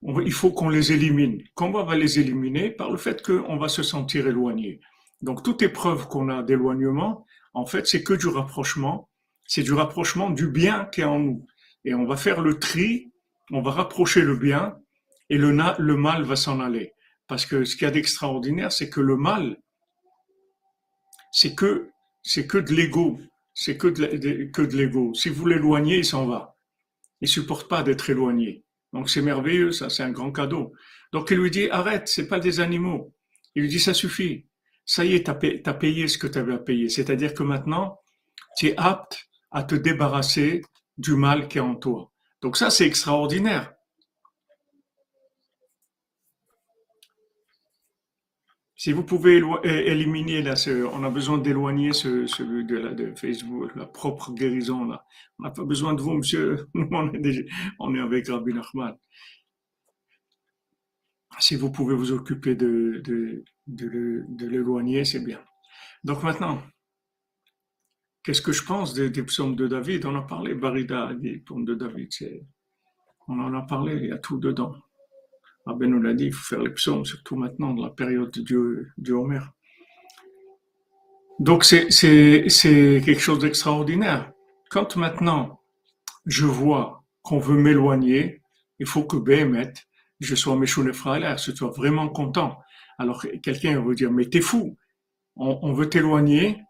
il 0.03 0.33
faut 0.33 0.53
qu'on 0.53 0.69
les 0.69 0.93
élimine. 0.93 1.43
Comment 1.55 1.81
on 1.81 1.85
va 1.85 1.97
les 1.97 2.19
éliminer? 2.19 2.71
Par 2.71 2.91
le 2.91 2.99
fait 2.99 3.23
qu'on 3.23 3.57
va 3.57 3.69
se 3.69 3.83
sentir 3.83 4.27
éloigné. 4.27 4.81
Donc, 5.21 5.43
toute 5.43 5.63
épreuve 5.63 6.09
qu'on 6.09 6.29
a 6.29 6.43
d'éloignement, 6.43 7.27
en 7.55 7.67
fait, 7.67 7.87
c'est 7.87 8.03
que 8.03 8.15
du 8.15 8.27
rapprochement. 8.27 9.09
C'est 9.55 9.63
du 9.63 9.75
rapprochement 9.75 10.31
du 10.31 10.49
bien 10.49 10.87
qui 10.87 11.03
est 11.03 11.05
en 11.05 11.19
nous. 11.19 11.47
Et 11.85 11.93
on 11.93 12.07
va 12.07 12.17
faire 12.17 12.41
le 12.41 12.59
tri, 12.59 13.13
on 13.51 13.61
va 13.61 13.73
rapprocher 13.73 14.23
le 14.23 14.35
bien, 14.35 14.79
et 15.29 15.37
le, 15.37 15.53
mal 15.95 16.23
va 16.23 16.37
s'en 16.37 16.59
aller. 16.59 16.95
Parce 17.29 17.45
que 17.45 17.67
ce 17.67 17.77
qu'il 17.77 17.85
y 17.85 17.87
a 17.87 17.91
d'extraordinaire, 17.91 18.73
c'est 18.73 18.89
que 18.89 19.03
le 19.03 19.19
mal, 19.19 19.59
c'est 21.33 21.55
que, 21.55 21.91
c'est 22.23 22.47
que 22.47 22.57
de 22.57 22.73
l'ego. 22.73 23.21
C'est 23.53 23.77
que 23.77 23.89
de, 23.89 24.45
que 24.45 24.63
de 24.63 24.75
l'ego. 24.75 25.13
Si 25.13 25.29
vous 25.29 25.45
l'éloignez, 25.45 25.99
il 25.99 26.07
s'en 26.07 26.25
va. 26.25 26.57
Il 27.21 27.29
supporte 27.29 27.69
pas 27.69 27.83
d'être 27.83 28.09
éloigné. 28.09 28.65
Donc 28.95 29.11
c'est 29.11 29.21
merveilleux, 29.21 29.71
ça, 29.71 29.91
c'est 29.91 30.03
un 30.03 30.13
grand 30.13 30.33
cadeau. 30.33 30.73
Donc 31.13 31.31
il 31.31 31.37
lui 31.37 31.51
dit, 31.51 31.69
arrête, 31.69 32.09
c'est 32.09 32.27
pas 32.27 32.41
des 32.41 32.61
animaux. 32.61 33.13
Il 33.55 33.65
lui 33.65 33.69
dit, 33.69 33.81
ça 33.81 33.93
suffit. 33.93 34.47
Ça 34.87 35.05
y 35.05 35.15
est, 35.15 35.27
t'as 35.27 35.35
payé, 35.35 35.63
as 35.67 35.75
payé 35.75 36.09
ce 36.09 36.17
que 36.17 36.27
tu 36.27 36.39
avais 36.39 36.55
à 36.55 36.59
payer. 36.59 36.89
C'est-à-dire 36.89 37.35
que 37.35 37.43
maintenant, 37.43 38.01
tu 38.57 38.69
es 38.69 38.75
apte 38.79 39.29
à 39.53 39.63
te 39.63 39.75
débarrasser 39.75 40.63
du 40.99 41.15
mal 41.15 41.49
qui 41.49 41.59
est 41.59 41.63
en 41.63 41.77
toi. 41.77 42.11
Donc 42.41 42.57
ça, 42.57 42.71
c'est 42.71 42.87
extraordinaire. 42.87 43.73
Si 48.83 48.91
vous 48.91 49.05
pouvez 49.05 49.41
éliminer 49.63 50.43
là, 50.43 50.55
on 50.93 51.05
a 51.05 51.09
besoin 51.09 51.39
d'éloigner 51.39 51.93
ce, 51.93 52.43
de, 52.43 53.15
Facebook, 53.15 53.71
la 53.77 53.87
propre 53.87 54.33
guérison 54.33 54.85
là. 54.85 55.05
On 55.39 55.45
n'a 55.45 55.51
pas 55.53 55.63
besoin 55.63 55.95
de 55.95 56.01
vous, 56.01 56.15
monsieur. 56.15 56.67
on 56.75 57.13
est, 57.15 57.47
on 57.79 57.95
est 57.95 58.01
avec 58.01 58.27
Rabbi 58.27 58.53
Nachman. 58.53 58.97
Si 61.39 61.55
vous 61.55 61.71
pouvez 61.71 61.95
vous 61.95 62.11
occuper 62.11 62.57
de, 62.57 63.01
de, 63.05 63.45
de, 63.69 64.47
l'éloigner, 64.49 65.05
c'est 65.05 65.25
bien. 65.25 65.41
Donc 66.03 66.25
maintenant, 66.25 66.61
qu'est-ce 68.23 68.43
que 68.43 68.53
je 68.53 68.65
pense 68.65 68.95
des, 68.95 69.11
psaumes 69.23 69.57
de 69.57 69.67
David? 69.67 70.07
On 70.07 70.17
a 70.17 70.23
parlé, 70.23 70.55
Barida, 70.55 71.13
des 71.15 71.39
psaumes 71.39 71.65
de 71.65 71.75
David, 71.75 72.11
on 73.29 73.39
en 73.41 73.55
a 73.55 73.63
parlé, 73.63 73.95
il 73.95 74.09
y 74.09 74.13
a 74.13 74.19
tout 74.19 74.39
dedans. 74.39 74.75
Rabbi 75.67 75.87
nous 75.87 76.03
l'a 76.03 76.13
dit, 76.13 76.27
il 76.27 76.33
faut 76.33 76.45
faire 76.45 76.63
les 76.63 76.71
psaumes, 76.71 77.05
surtout 77.05 77.37
maintenant, 77.37 77.73
dans 77.73 77.85
la 77.85 77.91
période 77.91 78.31
du, 78.31 78.93
du 78.99 79.13
Homer. 79.13 79.41
Donc 81.39 81.65
c'est 81.65 81.89
quelque 81.89 83.19
chose 83.19 83.39
d'extraordinaire. 83.41 84.33
Quand 84.71 84.97
maintenant 84.97 85.61
je 86.27 86.47
vois 86.47 87.05
qu'on 87.23 87.39
veut 87.39 87.57
m'éloigner, 87.57 88.43
il 88.79 88.87
faut 88.87 89.05
que 89.05 89.17
Béhémet, 89.17 89.73
je 90.21 90.35
sois 90.35 90.57
Méchouné 90.57 90.93
Frailer, 90.93 91.37
je 91.39 91.53
sois 91.53 91.71
vraiment 91.71 92.09
content. 92.09 92.59
Alors 92.99 93.25
quelqu'un 93.43 93.75
va 93.75 93.81
vous 93.81 93.95
dire, 93.95 94.11
mais 94.13 94.27
t'es 94.27 94.41
fou, 94.41 94.77
on 95.37 95.73
veut 95.73 95.89
t'éloigner 95.89 96.61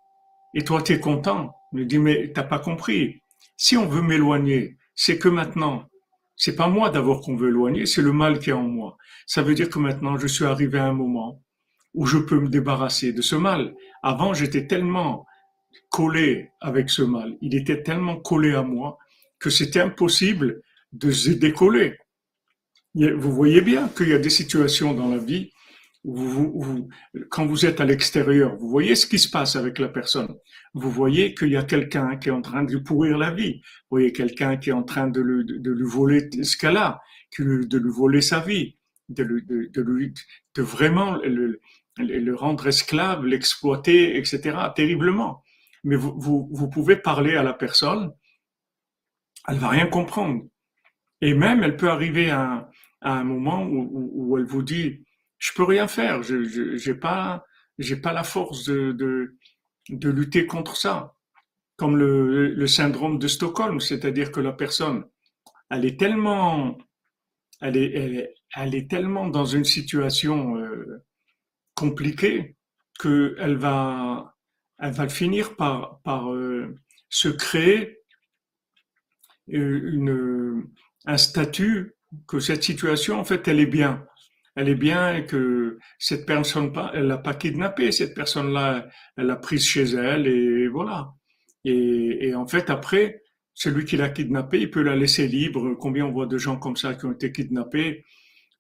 et 0.55 0.65
toi 0.65 0.83
t'es 0.83 1.01
content. 1.01 1.55
Il 1.73 1.87
dit, 1.87 1.99
mais 1.99 2.33
t'as 2.35 2.43
pas 2.43 2.59
compris. 2.59 3.23
Si 3.57 3.77
on 3.77 3.87
veut 3.87 4.03
m'éloigner, 4.03 4.77
c'est 4.95 5.19
que 5.19 5.29
maintenant 5.29 5.89
c'est 6.37 6.57
pas 6.57 6.67
moi 6.67 6.91
d'abord 6.91 7.21
qu'on 7.21 7.37
veut 7.37 7.51
éloigner, 7.51 7.87
c'est 7.87 8.03
le 8.03 8.13
mal 8.13 8.41
qui 8.41 8.51
est 8.51 8.55
en 8.55 8.67
moi. 8.67 8.97
Ça 9.27 9.43
veut 9.43 9.55
dire 9.55 9.71
que 9.71 9.79
maintenant 9.79 10.19
je 10.19 10.27
suis 10.27 10.45
arrivé 10.45 10.79
à 10.79 10.87
un 10.87 10.93
moment 10.93 11.41
où 11.95 12.05
je 12.05 12.19
peux 12.19 12.41
me 12.41 12.49
débarrasser 12.49 13.13
de 13.13 13.23
ce 13.23 13.37
mal. 13.37 13.75
Avant, 14.03 14.35
j'étais 14.35 14.67
tellement 14.67 15.25
collé 15.89 16.51
avec 16.61 16.91
ce 16.91 17.03
mal, 17.03 17.37
il 17.43 17.55
était 17.55 17.85
tellement 17.85 18.17
collé 18.17 18.55
à 18.55 18.63
moi 18.63 18.99
que 19.39 19.51
c'était 19.51 19.81
impossible 19.81 20.63
de 20.93 21.13
se 21.13 21.31
décoller. 21.31 21.97
Vous 22.95 23.33
voyez 23.33 23.61
bien 23.61 23.89
qu'il 23.89 24.09
y 24.09 24.13
a 24.13 24.19
des 24.19 24.31
situations 24.31 24.95
dans 24.95 25.09
la 25.09 25.19
vie 25.19 25.52
quand 26.05 27.47
vous 27.47 27.65
êtes 27.65 27.81
à 27.81 27.85
l'extérieur, 27.85 28.57
vous 28.57 28.69
voyez 28.69 28.97
ce 28.97 29.07
qui 29.07 29.19
se 29.21 29.31
passe 29.31 29.55
avec 29.55 29.79
la 29.79 29.89
personne. 29.89 30.35
Vous 30.75 30.91
voyez 30.91 31.35
qu'il 31.35 31.51
y 31.51 31.57
a 31.57 31.63
quelqu'un 31.63 32.17
qui 32.17 32.29
est 32.29 32.33
en 32.33 32.43
train 32.43 32.65
de 32.65 32.73
lui 32.73 32.83
pourrir 32.83 33.19
la 33.19 33.31
vie. 33.31 33.61
Vous 33.63 33.99
voyez 33.99 34.13
quelqu'un 34.13 34.57
qui 34.57 34.71
est 34.71 34.75
en 34.75 34.83
train 34.83 35.07
de 35.07 35.21
lui, 35.21 35.45
voler 35.85 36.29
ce 36.43 36.57
qu'elle 36.57 36.77
a, 36.77 37.01
de 37.39 37.79
lui 37.79 37.91
voler 37.91 38.21
sa 38.21 38.41
vie, 38.41 38.77
de, 39.09 39.23
lui, 39.23 39.45
de, 39.47 39.83
lui, 39.83 40.13
de 40.57 40.63
vraiment 40.63 41.19
le, 41.19 42.35
rendre 42.35 42.67
esclave, 42.67 43.25
l'exploiter, 43.25 44.17
etc. 44.17 44.57
terriblement. 44.75 45.45
Mais 45.85 45.97
vous, 45.97 46.69
pouvez 46.69 46.97
parler 46.97 47.37
à 47.37 47.45
la 47.45 47.53
personne, 47.53 48.13
elle 49.47 49.59
va 49.59 49.69
rien 49.69 49.87
comprendre. 49.87 50.43
Et 51.21 51.35
même, 51.35 51.63
elle 51.63 51.77
peut 51.77 51.91
arriver 51.91 52.31
à, 52.31 52.69
un 53.05 53.25
moment 53.25 53.65
où 53.65 54.39
elle 54.39 54.45
vous 54.45 54.63
dit, 54.63 55.05
je 55.43 55.53
peux 55.55 55.65
rien 55.65 55.89
faire. 55.89 56.23
Je 56.23 56.77
j'ai 56.77 56.95
pas 56.95 57.45
j'ai 57.79 57.97
pas 57.97 58.13
la 58.13 58.23
force 58.23 58.65
de, 58.65 58.93
de, 58.93 59.37
de 59.89 60.09
lutter 60.11 60.47
contre 60.47 60.77
ça. 60.77 61.17
Comme 61.77 61.97
le, 61.97 62.55
le 62.55 62.67
syndrome 62.69 63.19
de 63.19 63.27
Stockholm, 63.27 63.81
c'est-à-dire 63.81 64.31
que 64.31 64.39
la 64.41 64.53
personne, 64.53 65.05
elle 65.69 65.85
est 65.85 65.99
tellement 65.99 66.79
elle 67.61 67.77
est, 67.77 67.93
elle 67.93 68.15
est, 68.19 68.35
elle 68.57 68.75
est 68.75 68.89
tellement 68.89 69.29
dans 69.29 69.47
une 69.47 69.65
situation 69.65 70.57
euh, 70.59 71.05
compliquée 71.75 72.57
que 73.01 73.35
elle 73.41 73.57
va 73.57 74.37
elle 74.79 74.93
va 74.93 75.09
finir 75.09 75.57
par 75.57 76.01
par 76.03 76.33
euh, 76.33 76.77
se 77.09 77.29
créer 77.29 77.99
euh, 79.53 79.93
une 79.93 80.69
un 81.07 81.19
statut 81.19 81.97
que 82.29 82.39
cette 82.39 82.63
situation 82.63 83.19
en 83.19 83.25
fait 83.25 83.49
elle 83.49 83.59
est 83.59 83.67
bien 83.67 84.07
elle 84.57 84.69
est 84.69 84.75
bien 84.75 85.23
que 85.23 85.79
cette 85.99 86.27
personne, 86.27 86.73
elle 86.95 87.07
l'a 87.07 87.19
pas 87.19 87.35
kidnappé, 87.35 87.93
cette 87.93 88.15
personne-là, 88.15 88.87
elle 89.17 89.27
l'a 89.27 89.37
prise 89.37 89.65
chez 89.65 89.85
elle 89.95 90.27
et 90.27 90.69
voilà. 90.69 91.13
Et, 91.65 92.29
et 92.29 92.35
en 92.35 92.47
fait, 92.47 92.71
après, 92.71 93.23
celui 93.55 93.85
qui 93.85 93.97
l'a 93.97 94.11
kidnappé, 94.11 94.61
il 94.61 94.71
peut 94.71 94.83
la 94.83 94.97
laisser 94.97 95.29
libre. 95.29 95.75
Combien 95.79 96.07
on 96.07 96.13
voit 96.13 96.27
de 96.27 96.39
gens 96.39 96.57
comme 96.59 96.77
ça 96.77 96.95
qui 96.95 97.05
ont 97.07 97.13
été 97.13 97.33
kidnappés 97.33 98.05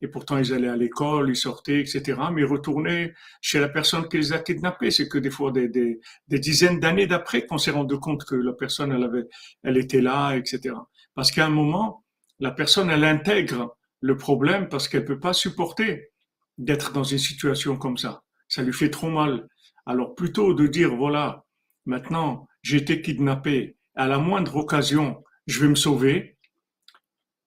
et 0.02 0.08
pourtant 0.08 0.36
ils 0.36 0.52
allaient 0.52 0.68
à 0.68 0.76
l'école, 0.76 1.30
ils 1.30 1.36
sortaient, 1.36 1.80
etc. 1.80 2.18
Mais 2.32 2.42
ils 2.42 2.46
retournaient 2.46 3.14
chez 3.40 3.60
la 3.60 3.68
personne 3.68 4.08
qui 4.08 4.18
les 4.18 4.32
a 4.32 4.40
kidnappés. 4.40 4.90
C'est 4.90 5.08
que 5.08 5.18
des 5.18 5.30
fois, 5.30 5.52
des, 5.52 5.68
des, 5.68 6.00
des 6.26 6.38
dizaines 6.40 6.80
d'années 6.80 7.06
d'après 7.06 7.46
qu'on 7.46 7.58
s'est 7.58 7.70
rendu 7.70 7.96
compte 7.98 8.24
que 8.24 8.34
la 8.34 8.52
personne, 8.52 8.92
elle 8.92 9.04
avait, 9.04 9.28
elle 9.62 9.76
était 9.76 10.00
là, 10.00 10.34
etc. 10.34 10.74
Parce 11.14 11.30
qu'à 11.30 11.46
un 11.46 11.50
moment, 11.50 12.04
la 12.40 12.50
personne, 12.50 12.90
elle 12.90 13.04
intègre 13.04 13.76
le 14.02 14.16
problème 14.18 14.68
parce 14.68 14.88
qu'elle 14.88 15.06
peut 15.06 15.20
pas 15.20 15.32
supporter 15.32 16.10
d'être 16.58 16.92
dans 16.92 17.04
une 17.04 17.18
situation 17.18 17.78
comme 17.78 17.96
ça. 17.96 18.22
Ça 18.48 18.62
lui 18.62 18.72
fait 18.74 18.90
trop 18.90 19.08
mal. 19.08 19.48
Alors 19.86 20.14
plutôt 20.14 20.52
de 20.54 20.66
dire, 20.66 20.94
voilà, 20.94 21.44
maintenant, 21.86 22.46
j'ai 22.62 22.78
été 22.78 23.00
kidnappé, 23.00 23.76
à 23.94 24.06
la 24.06 24.18
moindre 24.18 24.56
occasion, 24.56 25.24
je 25.46 25.60
vais 25.60 25.68
me 25.68 25.74
sauver, 25.74 26.36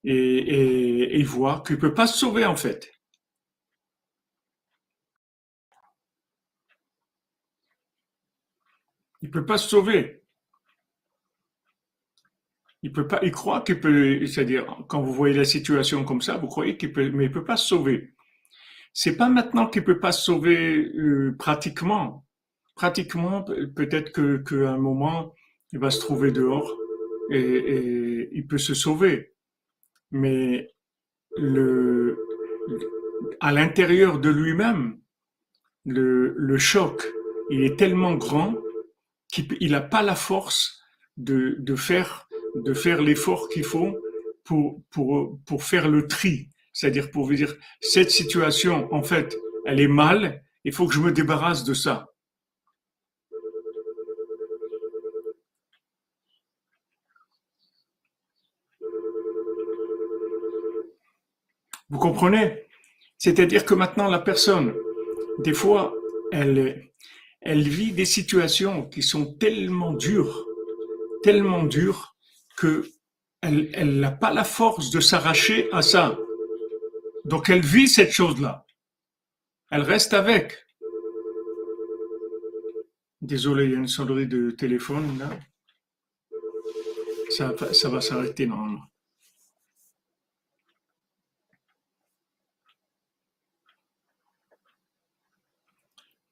et, 0.03 1.17
il 1.19 1.25
voit 1.25 1.63
qu'il 1.65 1.75
ne 1.75 1.81
peut 1.81 1.93
pas 1.93 2.07
se 2.07 2.17
sauver 2.17 2.45
en 2.45 2.55
fait. 2.55 2.91
Il 9.21 9.29
ne 9.29 9.33
peut 9.33 9.45
pas 9.45 9.57
se 9.57 9.67
sauver. 9.69 10.24
Il 12.85 12.91
peut 12.91 13.07
pas, 13.07 13.19
il 13.23 13.31
croit 13.31 13.61
qu'il 13.61 13.79
peut, 13.79 14.27
c'est-à-dire, 14.27 14.63
quand 14.87 15.01
vous 15.01 15.11
voyez 15.11 15.35
la 15.35 15.43
situation 15.43 16.03
comme 16.03 16.21
ça, 16.21 16.37
vous 16.37 16.45
croyez 16.45 16.77
qu'il 16.77 16.93
peut, 16.93 17.09
mais 17.09 17.25
il 17.25 17.31
peut 17.31 17.43
pas 17.43 17.57
se 17.57 17.65
sauver. 17.65 18.13
C'est 18.93 19.17
pas 19.17 19.27
maintenant 19.27 19.65
qu'il 19.65 19.83
peut 19.83 19.99
pas 19.99 20.11
se 20.11 20.21
sauver 20.21 20.91
euh, 20.95 21.35
pratiquement. 21.39 22.27
Pratiquement, 22.75 23.43
peut-être 23.75 24.11
que 24.11 24.37
qu'à 24.37 24.73
un 24.73 24.77
moment, 24.77 25.33
il 25.73 25.79
va 25.79 25.89
se 25.89 25.99
trouver 25.99 26.31
dehors 26.31 26.77
et, 27.31 28.29
il 28.31 28.45
peut 28.45 28.59
se 28.59 28.75
sauver 28.75 29.33
mais 30.11 30.69
le, 31.37 32.19
à 33.39 33.51
l'intérieur 33.51 34.19
de 34.19 34.29
lui-même, 34.29 34.99
le, 35.85 36.35
le, 36.37 36.57
choc, 36.59 37.03
il 37.49 37.63
est 37.63 37.79
tellement 37.79 38.13
grand 38.13 38.53
qu'il 39.31 39.71
n'a 39.71 39.81
pas 39.81 40.03
la 40.03 40.15
force 40.15 40.79
de, 41.17 41.55
de 41.59 41.75
faire, 41.75 42.24
de 42.55 42.73
faire 42.73 43.01
l'effort 43.01 43.49
qu'il 43.49 43.63
faut 43.63 43.97
pour, 44.43 45.63
faire 45.63 45.89
le 45.89 46.07
tri. 46.07 46.49
C'est-à-dire 46.73 47.11
pour 47.11 47.25
vous 47.25 47.35
dire, 47.35 47.55
cette 47.81 48.11
situation, 48.11 48.93
en 48.93 49.03
fait, 49.03 49.37
elle 49.65 49.79
est 49.79 49.87
mal, 49.87 50.43
il 50.63 50.73
faut 50.73 50.87
que 50.87 50.93
je 50.93 50.99
me 50.99 51.11
débarrasse 51.11 51.63
de 51.63 51.73
ça. 51.73 52.11
Vous 61.89 61.99
comprenez? 61.99 62.67
C'est-à-dire 63.17 63.63
que 63.65 63.73
maintenant 63.73 64.09
la 64.09 64.19
personne, 64.19 64.75
des 65.39 65.53
fois, 65.53 65.93
elle 66.31 66.89
vit 67.45 67.93
des 67.93 68.05
situations 68.05 68.85
qui 68.89 69.01
sont 69.01 69.33
tellement 69.35 69.93
dures, 69.93 70.45
tellement 71.23 71.63
dures, 71.63 72.14
que 72.57 72.89
elle 73.41 73.99
n'a 73.99 74.11
pas 74.11 74.33
la 74.33 74.43
force 74.43 74.89
de 74.89 74.99
s'arracher 74.99 75.69
à 75.71 75.81
ça. 75.81 76.17
Donc 77.25 77.49
elle 77.49 77.61
vit 77.61 77.87
cette 77.87 78.11
chose-là. 78.11 78.65
Elle 79.69 79.81
reste 79.81 80.13
avec. 80.13 80.65
Désolé, 83.21 83.65
il 83.65 83.71
y 83.71 83.75
a 83.75 83.77
une 83.77 83.87
sonnerie 83.87 84.27
de 84.27 84.51
téléphone 84.51 85.19
là. 85.19 85.29
Ça, 87.29 87.53
ça 87.73 87.89
va 87.89 88.01
s'arrêter 88.01 88.45
normalement. 88.45 88.85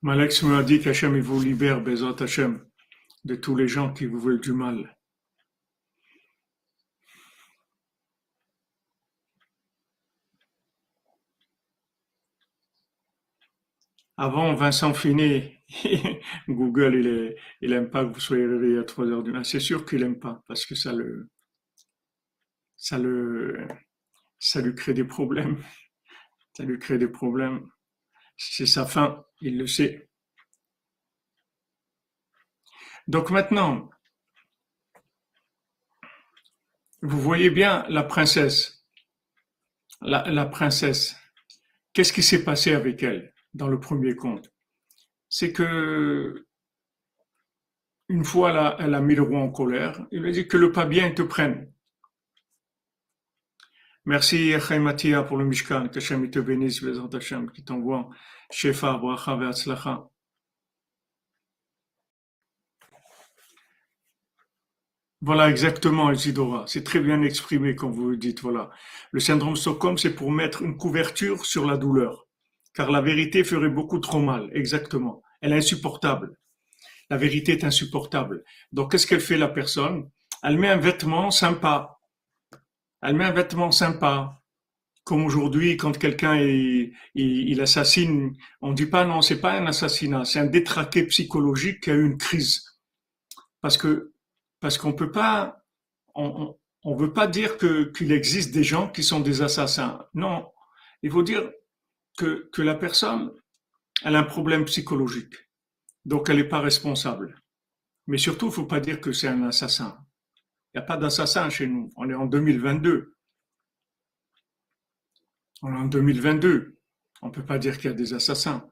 Malex 0.03 0.43
me 0.43 0.57
a 0.57 0.63
dit 0.63 0.81
qu'Hachem 0.81 1.17
vous 1.21 1.41
libère, 1.41 1.79
Bezat 1.81 2.15
Hachem, 2.19 2.65
de 3.23 3.35
tous 3.35 3.55
les 3.55 3.69
gens 3.69 3.93
qui 3.93 4.05
vous 4.05 4.19
veulent 4.19 4.41
du 4.41 4.51
mal. 4.51 4.97
Avant, 14.23 14.53
Vincent 14.53 14.93
Finet, 14.93 15.59
Google, 16.47 16.95
il, 16.95 17.07
est, 17.07 17.35
il 17.59 17.73
aime 17.73 17.89
pas 17.89 18.05
que 18.05 18.13
vous 18.13 18.21
soyez 18.21 18.45
réveillé 18.45 18.77
à 18.77 18.85
3 18.85 19.07
heures 19.07 19.21
du 19.21 19.31
matin. 19.33 19.43
C'est 19.43 19.59
sûr 19.59 19.85
qu'il 19.85 20.01
aime 20.01 20.17
pas, 20.17 20.41
parce 20.47 20.65
que 20.65 20.75
ça 20.75 20.93
le, 20.93 21.29
ça 22.77 22.97
le, 22.97 23.67
ça 24.39 24.61
lui 24.61 24.73
crée 24.75 24.93
des 24.93 25.03
problèmes. 25.03 25.61
Ça 26.55 26.63
lui 26.63 26.77
crée 26.77 26.99
des 26.99 27.07
problèmes. 27.07 27.67
C'est 28.37 28.67
sa 28.67 28.85
fin, 28.85 29.25
il 29.41 29.57
le 29.57 29.65
sait. 29.65 30.07
Donc 33.07 33.31
maintenant, 33.31 33.89
vous 37.01 37.19
voyez 37.19 37.49
bien 37.49 37.85
la 37.89 38.03
princesse. 38.03 38.85
La, 40.01 40.45
princesse. 40.45 41.17
Qu'est-ce 41.91 42.13
qui 42.13 42.21
s'est 42.21 42.43
passé 42.43 42.75
avec 42.75 43.01
elle? 43.01 43.32
Dans 43.53 43.67
le 43.67 43.79
premier 43.79 44.15
conte 44.15 44.51
C'est 45.29 45.53
que 45.53 46.45
une 48.09 48.25
fois 48.25 48.75
elle 48.79 48.93
a, 48.93 49.01
mis 49.01 49.15
le 49.15 49.23
roi 49.23 49.39
en 49.39 49.49
colère, 49.49 50.05
il 50.11 50.25
a 50.25 50.31
dit 50.31 50.47
que 50.47 50.57
le 50.57 50.71
pas 50.71 50.85
bien 50.85 51.11
te 51.11 51.21
prenne. 51.21 51.71
Merci 54.05 54.53
Mathia 54.81 55.23
pour 55.23 55.37
le 55.37 55.45
Mishkan, 55.45 55.87
que 55.87 55.97
Hashem 55.97 56.29
te 56.29 56.39
bénisse, 56.39 56.83
Hashem, 57.13 57.51
qui 57.51 57.63
t'envoie 57.63 58.09
Shefa, 58.51 58.97
Bracha. 58.97 60.09
Voilà 65.21 65.49
exactement, 65.49 66.11
Isidora. 66.11 66.65
C'est 66.67 66.83
très 66.83 66.99
bien 66.99 67.21
exprimé 67.21 67.75
quand 67.75 67.89
vous 67.89 68.17
dites, 68.17 68.41
voilà. 68.41 68.69
Le 69.11 69.21
syndrome 69.21 69.55
Stockholm, 69.55 69.97
c'est 69.97 70.13
pour 70.13 70.31
mettre 70.31 70.63
une 70.63 70.75
couverture 70.75 71.45
sur 71.45 71.65
la 71.65 71.77
douleur. 71.77 72.27
Car 72.73 72.91
la 72.91 73.01
vérité 73.01 73.43
ferait 73.43 73.69
beaucoup 73.69 73.99
trop 73.99 74.19
mal. 74.19 74.49
Exactement. 74.53 75.21
Elle 75.41 75.53
est 75.53 75.57
insupportable. 75.57 76.37
La 77.09 77.17
vérité 77.17 77.53
est 77.53 77.63
insupportable. 77.63 78.43
Donc, 78.71 78.91
qu'est-ce 78.91 79.05
qu'elle 79.05 79.21
fait, 79.21 79.37
la 79.37 79.47
personne? 79.47 80.09
Elle 80.41 80.57
met 80.57 80.69
un 80.69 80.77
vêtement 80.77 81.31
sympa 81.31 81.93
elle 83.03 83.15
met 83.15 83.25
un 83.25 83.31
vêtement 83.31 83.71
sympa. 83.71 84.39
Comme 85.03 85.25
aujourd'hui, 85.25 85.75
quand 85.75 85.97
quelqu'un 85.97 86.37
il, 86.37 87.61
assassine, 87.61 88.37
on 88.61 88.71
dit 88.71 88.85
pas 88.85 89.03
non, 89.03 89.21
c'est 89.21 89.41
pas 89.41 89.51
un 89.51 89.65
assassinat, 89.67 90.23
c'est 90.23 90.39
un 90.39 90.45
détraqué 90.45 91.03
psychologique 91.07 91.81
qui 91.81 91.91
a 91.91 91.93
eu 91.93 92.05
une 92.05 92.17
crise. 92.17 92.63
Parce 93.59 93.77
que 93.77 94.13
parce 94.61 94.77
qu'on 94.77 94.93
peut 94.93 95.11
pas, 95.11 95.57
on, 96.15 96.55
on, 96.85 96.95
veut 96.95 97.11
pas 97.11 97.27
dire 97.27 97.57
que 97.57 97.91
qu'il 97.91 98.13
existe 98.13 98.53
des 98.53 98.63
gens 98.63 98.87
qui 98.87 99.03
sont 99.03 99.19
des 99.19 99.41
assassins. 99.41 100.05
Non, 100.13 100.47
il 101.01 101.11
faut 101.11 101.23
dire 101.23 101.51
que 102.17 102.61
la 102.61 102.75
personne, 102.75 103.31
elle 104.03 104.15
a 104.15 104.19
un 104.19 104.23
problème 104.23 104.65
psychologique, 104.65 105.35
donc 106.05 106.29
elle 106.29 106.37
n'est 106.37 106.43
pas 106.43 106.59
responsable. 106.59 107.41
Mais 108.07 108.17
surtout, 108.17 108.47
il 108.47 108.51
faut 108.51 108.65
pas 108.65 108.79
dire 108.79 108.99
que 108.99 109.13
c'est 109.13 109.27
un 109.27 109.43
assassin. 109.43 109.97
Il 110.73 110.79
n'y 110.79 110.83
a 110.83 110.85
pas 110.85 110.97
d'assassin 110.97 111.49
chez 111.49 111.67
nous. 111.67 111.91
On 111.95 112.09
est 112.09 112.13
en 112.13 112.25
2022. 112.25 113.15
On 115.61 115.73
est 115.73 115.77
en 115.77 115.85
2022. 115.85 116.77
On 117.21 117.27
ne 117.27 117.31
peut 117.31 117.45
pas 117.45 117.57
dire 117.59 117.77
qu'il 117.77 117.85
y 117.85 117.93
a 117.93 117.95
des 117.95 118.13
assassins. 118.13 118.69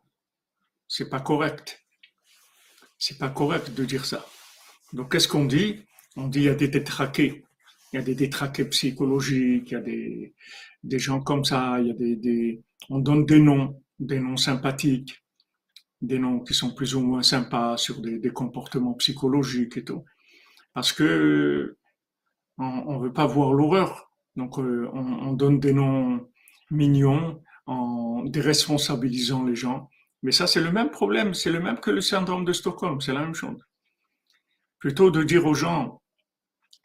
C'est 0.88 1.10
pas 1.10 1.21
correct. 1.21 1.86
C'est 2.97 3.17
pas 3.17 3.30
correct 3.30 3.73
de 3.73 3.86
dire 3.86 4.06
ça. 4.06 4.25
Donc 4.91 5.12
qu'est-ce 5.12 5.27
qu'on 5.27 5.45
dit? 5.45 5.86
On 6.17 6.27
dit 6.27 6.39
il 6.39 6.45
y 6.45 6.49
a 6.49 6.56
des 6.56 6.67
détraqués. 6.67 7.45
Il 7.91 7.97
y 7.97 7.99
a 7.99 8.04
des 8.04 8.15
détraqués 8.15 8.65
psychologiques, 8.65 9.71
il 9.71 9.73
y 9.73 9.77
a 9.77 9.82
des, 9.82 10.34
des 10.84 10.99
gens 10.99 11.21
comme 11.21 11.43
ça, 11.43 11.80
il 11.80 11.88
y 11.88 11.91
a 11.91 11.93
des, 11.93 12.15
des, 12.15 12.63
on 12.89 12.99
donne 12.99 13.25
des 13.25 13.39
noms, 13.39 13.82
des 13.99 14.19
noms 14.19 14.38
sympathiques, 14.38 15.23
des 16.01 16.17
noms 16.17 16.39
qui 16.39 16.54
sont 16.54 16.73
plus 16.73 16.95
ou 16.95 17.01
moins 17.01 17.21
sympas 17.21 17.77
sur 17.77 18.01
des, 18.01 18.17
des 18.19 18.32
comportements 18.32 18.93
psychologiques 18.93 19.77
et 19.77 19.84
tout. 19.84 20.06
Parce 20.73 20.93
que 20.93 21.77
on 22.58 22.99
ne 22.99 23.04
veut 23.04 23.13
pas 23.13 23.25
voir 23.25 23.54
l'horreur. 23.54 24.12
Donc 24.36 24.60
euh, 24.60 24.89
on, 24.93 25.34
donne 25.34 25.60
des 25.60 25.73
noms 25.73 26.27
mignons 26.69 27.41
en 27.65 28.23
déresponsabilisant 28.25 29.43
les 29.43 29.56
gens. 29.56 29.89
Mais 30.23 30.32
ça, 30.32 30.47
c'est 30.47 30.62
le 30.62 30.71
même 30.71 30.91
problème, 30.91 31.34
c'est 31.34 31.51
le 31.51 31.60
même 31.60 31.80
que 31.80 31.91
le 31.91 32.01
syndrome 32.01 32.45
de 32.45 32.54
Stockholm, 32.54 33.01
c'est 33.01 33.13
la 33.13 33.21
même 33.21 33.34
chose. 33.34 33.60
Plutôt 34.80 35.12
de 35.12 35.23
dire 35.23 35.45
aux 35.45 35.54
gens, 35.54 36.01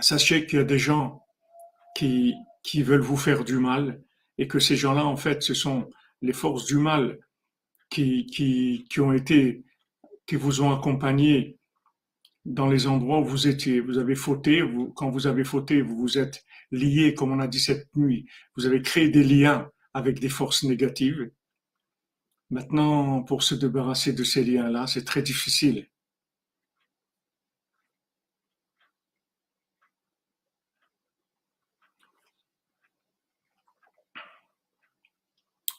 sachez 0.01 0.47
qu'il 0.47 0.59
y 0.59 0.63
a 0.63 0.65
des 0.65 0.79
gens 0.79 1.25
qui, 1.97 2.35
qui 2.63 2.83
veulent 2.83 3.01
vous 3.01 3.17
faire 3.17 3.45
du 3.45 3.59
mal 3.59 4.03
et 4.39 4.49
que 4.49 4.59
ces 4.59 4.77
gens-là, 4.77 5.05
en 5.05 5.17
fait, 5.17 5.43
ce 5.43 5.55
sont 5.55 5.89
les 6.23 6.33
forces 6.33 6.67
du 6.67 6.77
mal 6.77 7.19
qui, 7.91 8.27
qui, 8.27 8.87
qui 8.91 9.01
ont 9.01 9.13
été, 9.13 9.65
qui 10.27 10.37
vous 10.37 10.61
ont 10.61 10.75
accompagné 10.75 11.59
dans 12.45 12.69
les 12.69 12.87
endroits 12.87 13.21
où 13.21 13.25
vous 13.25 13.49
étiez. 13.49 13.81
Vous 13.81 13.99
avez 13.99 14.15
fauté, 14.15 14.63
quand 14.95 15.11
vous 15.11 15.27
avez 15.27 15.45
fauté, 15.45 15.83
vous 15.83 15.97
vous 15.97 16.19
êtes 16.19 16.45
lié, 16.71 17.15
comme 17.15 17.33
on 17.33 17.41
a 17.41 17.49
dit 17.49 17.61
cette 17.61 17.95
nuit. 17.97 18.27
Vous 18.57 18.67
avez 18.67 18.83
créé 18.83 19.09
des 19.09 19.25
liens 19.25 19.71
avec 19.95 20.21
des 20.21 20.29
forces 20.29 20.63
négatives. 20.63 21.31
Maintenant, 22.51 23.23
pour 23.23 23.43
se 23.43 23.55
débarrasser 23.55 24.13
de 24.13 24.23
ces 24.23 24.45
liens-là, 24.45 24.87
c'est 24.87 25.05
très 25.05 25.23
difficile. 25.23 25.89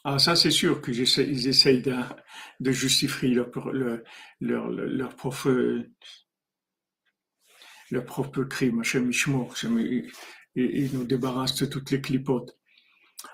Ah, 0.04 0.18
ça, 0.18 0.36
c'est 0.36 0.50
sûr 0.50 0.80
qu'ils 0.80 1.00
essayent 1.00 1.82
de, 1.82 2.70
justifier 2.70 3.30
leur, 3.30 3.50
leur, 4.40 4.68
leur, 4.70 5.16
propre, 5.16 5.82
leur 7.90 8.04
propre 8.04 8.44
crime. 8.44 8.82
Ils 10.54 10.90
nous 10.92 11.04
débarrassent 11.04 11.56
de 11.56 11.66
toutes 11.66 11.90
les 11.90 12.00
clipotes. 12.00 12.56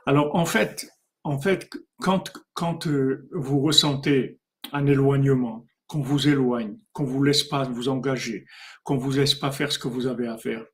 Alors, 0.07 0.35
en 0.35 0.47
fait, 0.47 0.89
en 1.23 1.39
fait, 1.39 1.71
quand, 1.99 2.33
quand 2.55 2.87
euh, 2.87 3.29
vous 3.33 3.61
ressentez 3.61 4.39
un 4.73 4.87
éloignement, 4.87 5.67
qu'on 5.87 6.01
vous 6.01 6.29
éloigne, 6.29 6.79
qu'on 6.93 7.05
vous 7.05 7.23
laisse 7.23 7.45
pas 7.45 7.65
vous 7.65 7.89
engager, 7.89 8.47
qu'on 8.85 8.97
vous 8.97 9.13
laisse 9.13 9.35
pas 9.35 9.53
faire 9.53 9.71
ce 9.71 9.79
que 9.79 9.89
vous 9.89 10.07
avez 10.07 10.27
à 10.27 10.39
faire, 10.39 10.65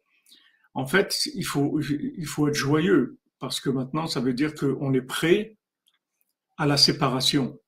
en 0.74 0.86
fait, 0.86 1.14
il 1.34 1.44
faut, 1.44 1.80
il 1.80 2.26
faut 2.26 2.48
être 2.48 2.54
joyeux 2.54 3.18
parce 3.40 3.60
que 3.60 3.70
maintenant, 3.70 4.06
ça 4.06 4.20
veut 4.20 4.34
dire 4.34 4.54
qu'on 4.54 4.94
est 4.94 5.02
prêt 5.02 5.56
à 6.60 6.66
la 6.66 6.76
séparation. 6.76 7.58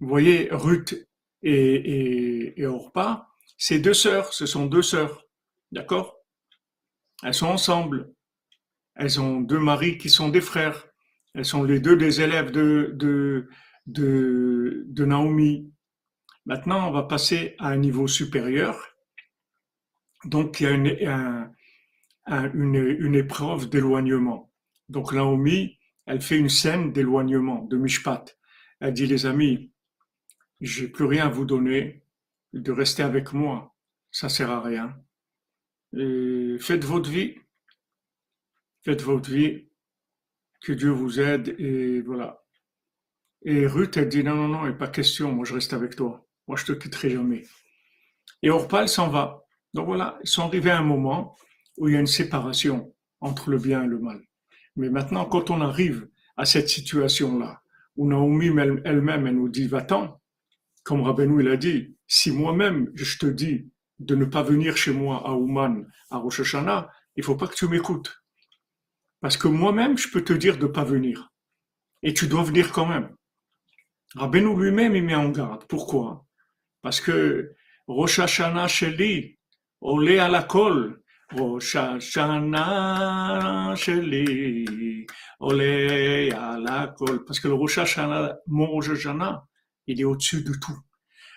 Vous 0.00 0.08
voyez, 0.08 0.48
Ruth 0.50 1.08
et, 1.42 1.52
et, 1.52 2.60
et 2.60 2.66
Orpa, 2.66 3.28
c'est 3.56 3.78
deux 3.78 3.94
sœurs, 3.94 4.34
ce 4.34 4.44
sont 4.44 4.66
deux 4.66 4.82
sœurs, 4.82 5.24
d'accord? 5.70 6.16
Elles 7.22 7.32
sont 7.32 7.46
ensemble. 7.46 8.12
Elles 8.96 9.20
ont 9.20 9.40
deux 9.40 9.60
maris 9.60 9.98
qui 9.98 10.10
sont 10.10 10.30
des 10.30 10.40
frères. 10.40 10.88
Elles 11.32 11.44
sont 11.44 11.62
les 11.62 11.78
deux 11.78 11.96
des 11.96 12.20
élèves 12.20 12.50
de, 12.50 12.90
de, 12.96 13.48
de, 13.86 15.04
Naomi. 15.04 15.72
Maintenant, 16.44 16.88
on 16.88 16.90
va 16.90 17.04
passer 17.04 17.54
à 17.60 17.68
un 17.68 17.76
niveau 17.76 18.08
supérieur. 18.08 18.84
Donc, 20.24 20.58
il 20.58 20.64
y 20.64 20.66
a 20.66 20.70
une, 20.72 21.52
une, 22.26 22.96
une 22.98 23.14
épreuve 23.14 23.68
d'éloignement. 23.68 24.52
Donc, 24.88 25.12
Naomi, 25.12 25.77
elle 26.08 26.22
fait 26.22 26.38
une 26.38 26.48
scène 26.48 26.92
d'éloignement, 26.92 27.64
de 27.64 27.76
mishpat. 27.76 28.36
Elle 28.80 28.94
dit, 28.94 29.06
les 29.06 29.26
amis, 29.26 29.72
j'ai 30.60 30.88
plus 30.88 31.04
rien 31.04 31.26
à 31.26 31.30
vous 31.30 31.44
donner, 31.44 32.02
de 32.54 32.72
rester 32.72 33.02
avec 33.02 33.32
moi, 33.32 33.76
ça 34.10 34.28
sert 34.28 34.50
à 34.50 34.62
rien. 34.62 34.96
faites 36.60 36.84
votre 36.84 37.10
vie, 37.10 37.36
faites 38.84 39.02
votre 39.02 39.30
vie, 39.30 39.68
que 40.62 40.72
Dieu 40.72 40.90
vous 40.90 41.20
aide 41.20 41.54
et 41.58 42.00
voilà. 42.00 42.42
Et 43.42 43.66
Ruth, 43.66 43.96
elle 43.96 44.08
dit 44.08 44.24
non, 44.24 44.34
non, 44.34 44.48
non, 44.48 44.64
a 44.64 44.72
pas 44.72 44.88
question, 44.88 45.32
moi 45.32 45.44
je 45.44 45.54
reste 45.54 45.72
avec 45.72 45.94
toi, 45.94 46.26
moi 46.48 46.56
je 46.56 46.64
te 46.64 46.72
quitterai 46.72 47.10
jamais. 47.10 47.44
Et 48.42 48.50
Orpal 48.50 48.88
s'en 48.88 49.08
va. 49.08 49.44
Donc 49.74 49.86
voilà, 49.86 50.18
ils 50.24 50.28
sont 50.28 50.42
arrivés 50.42 50.70
à 50.70 50.78
un 50.78 50.82
moment 50.82 51.36
où 51.76 51.88
il 51.88 51.94
y 51.94 51.96
a 51.96 52.00
une 52.00 52.06
séparation 52.06 52.94
entre 53.20 53.50
le 53.50 53.58
bien 53.58 53.84
et 53.84 53.86
le 53.86 53.98
mal. 53.98 54.20
Mais 54.78 54.90
maintenant, 54.90 55.24
quand 55.26 55.50
on 55.50 55.60
arrive 55.60 56.08
à 56.36 56.44
cette 56.44 56.68
situation-là, 56.68 57.60
où 57.96 58.08
Naomi 58.08 58.46
elle-même, 58.84 59.26
elle 59.26 59.34
nous 59.34 59.48
dit, 59.48 59.66
va-t'en, 59.66 60.20
comme 60.84 61.02
Rabbeinu 61.02 61.42
il 61.42 61.48
a 61.48 61.56
dit, 61.56 61.96
si 62.06 62.30
moi-même 62.30 62.90
je 62.94 63.18
te 63.18 63.26
dis 63.26 63.68
de 63.98 64.14
ne 64.14 64.24
pas 64.24 64.44
venir 64.44 64.76
chez 64.76 64.92
moi 64.92 65.28
à 65.28 65.32
Ouman, 65.32 65.84
à 66.10 66.18
Rosh 66.18 66.40
Hashanah, 66.40 66.88
il 67.16 67.24
faut 67.24 67.34
pas 67.34 67.48
que 67.48 67.56
tu 67.56 67.66
m'écoutes. 67.66 68.22
Parce 69.20 69.36
que 69.36 69.48
moi-même, 69.48 69.98
je 69.98 70.08
peux 70.08 70.22
te 70.22 70.32
dire 70.32 70.58
de 70.58 70.68
ne 70.68 70.72
pas 70.72 70.84
venir. 70.84 71.32
Et 72.04 72.14
tu 72.14 72.28
dois 72.28 72.44
venir 72.44 72.70
quand 72.70 72.86
même. 72.86 73.16
Rabbeinu 74.14 74.56
lui-même, 74.56 74.94
il 74.94 75.02
met 75.02 75.16
en 75.16 75.30
garde. 75.30 75.64
Pourquoi? 75.68 76.24
Parce 76.82 77.00
que 77.00 77.52
Rosh 77.88 78.20
Hashanah 78.20 78.68
Sheli, 78.68 79.38
Olé 79.80 80.20
à 80.20 80.28
la 80.28 80.44
colle, 80.44 81.02
Rosh 81.30 81.76
Hashanah 81.76 83.74
Sheli, 83.76 85.06
la 85.40 86.94
colle. 86.96 87.24
Parce 87.24 87.40
que 87.40 87.48
le 87.48 87.54
Rosh 87.54 87.78
Hashanah, 87.78 88.38
mon 88.46 88.66
Rosh 88.66 88.90
il 89.86 90.00
est 90.00 90.04
au-dessus 90.04 90.42
de 90.42 90.52
tout. 90.52 90.78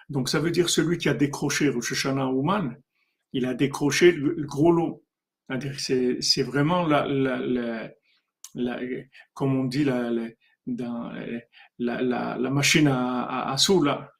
Donc 0.09 0.29
ça 0.29 0.39
veut 0.39 0.51
dire 0.51 0.69
celui 0.69 0.97
qui 0.97 1.09
a 1.09 1.13
décroché 1.13 1.69
Rosh 1.69 1.91
Hashanah 1.91 2.27
Ouman, 2.27 2.75
il 3.33 3.45
a 3.45 3.53
décroché 3.53 4.11
le 4.11 4.43
gros 4.45 4.71
lot. 4.71 5.03
C'est 5.77 6.43
vraiment 6.43 6.85
la, 6.85 7.05
la, 7.07 7.89
la, 8.55 8.79
comme 9.33 9.55
on 9.59 9.65
dit, 9.65 9.83
la, 9.83 10.09
dans 10.67 11.11
la, 11.79 12.01
la, 12.37 12.49
machine 12.49 12.87
à, 12.87 13.23
à, 13.23 13.51
à 13.51 13.57
sous, 13.57 13.83
là. 13.83 14.11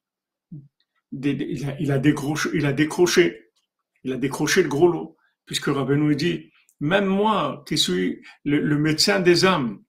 Il 1.14 1.66
a, 1.68 1.80
il, 1.80 1.92
a 1.92 2.00
décroché, 2.00 2.50
il 2.54 2.66
a 2.66 2.74
décroché, 2.74 3.52
il 4.04 4.14
a 4.14 4.18
décroché 4.18 4.64
le 4.64 4.70
gros 4.70 4.88
lot, 4.88 5.18
puisque 5.52 5.66
Rabbeinu 5.66 6.16
dit, 6.16 6.50
même 6.80 7.08
moi, 7.08 7.66
qui 7.68 7.78
suis 7.78 8.24
le, 8.46 8.78
médecin 8.78 9.20
des 9.20 9.44
âmes, 9.44 9.84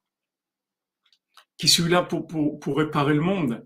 qui 1.57 1.69
suis 1.69 1.89
là 1.89 2.03
pour, 2.03 2.27
pour, 2.27 2.59
pour, 2.59 2.79
réparer 2.79 3.15
le 3.15 3.21
monde, 3.21 3.65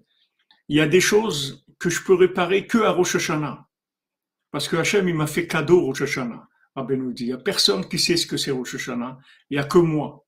il 0.69 0.77
y 0.77 0.83
a 0.83 0.87
des 0.87 1.01
choses 1.01 1.65
que 1.79 1.89
je 1.89 2.05
peux 2.05 2.13
réparer 2.13 2.67
que 2.67 2.77
à 2.77 2.91
Rosh 2.91 3.15
Hashanah. 3.15 3.67
Parce 4.51 4.69
que 4.69 4.77
Hachem, 4.77 5.09
il 5.09 5.15
m'a 5.15 5.27
fait 5.27 5.47
cadeau 5.47 5.87
Rosh 5.87 6.03
Hashanah. 6.03 6.47
Rabbi 6.75 6.99
nous 6.99 7.15
dit, 7.15 7.23
il 7.23 7.29
n'y 7.29 7.33
a 7.33 7.39
personne 7.39 7.89
qui 7.89 7.99
sait 7.99 8.19
ce 8.19 8.27
que 8.27 8.37
c'est 8.37 8.51
Rosh 8.51 8.75
Hashanah, 8.75 9.19
il 9.49 9.57
n'y 9.57 9.59
a 9.59 9.65
que 9.65 9.79
moi. 9.79 10.23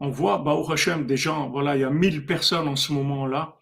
On 0.00 0.08
voit, 0.10 0.38
bah, 0.38 0.54
au 0.54 0.68
Hashem, 0.68 1.06
des 1.06 1.16
gens, 1.16 1.48
voilà, 1.48 1.76
il 1.76 1.82
y 1.82 1.84
a 1.84 1.90
mille 1.90 2.26
personnes 2.26 2.66
en 2.66 2.74
ce 2.74 2.92
moment-là, 2.92 3.56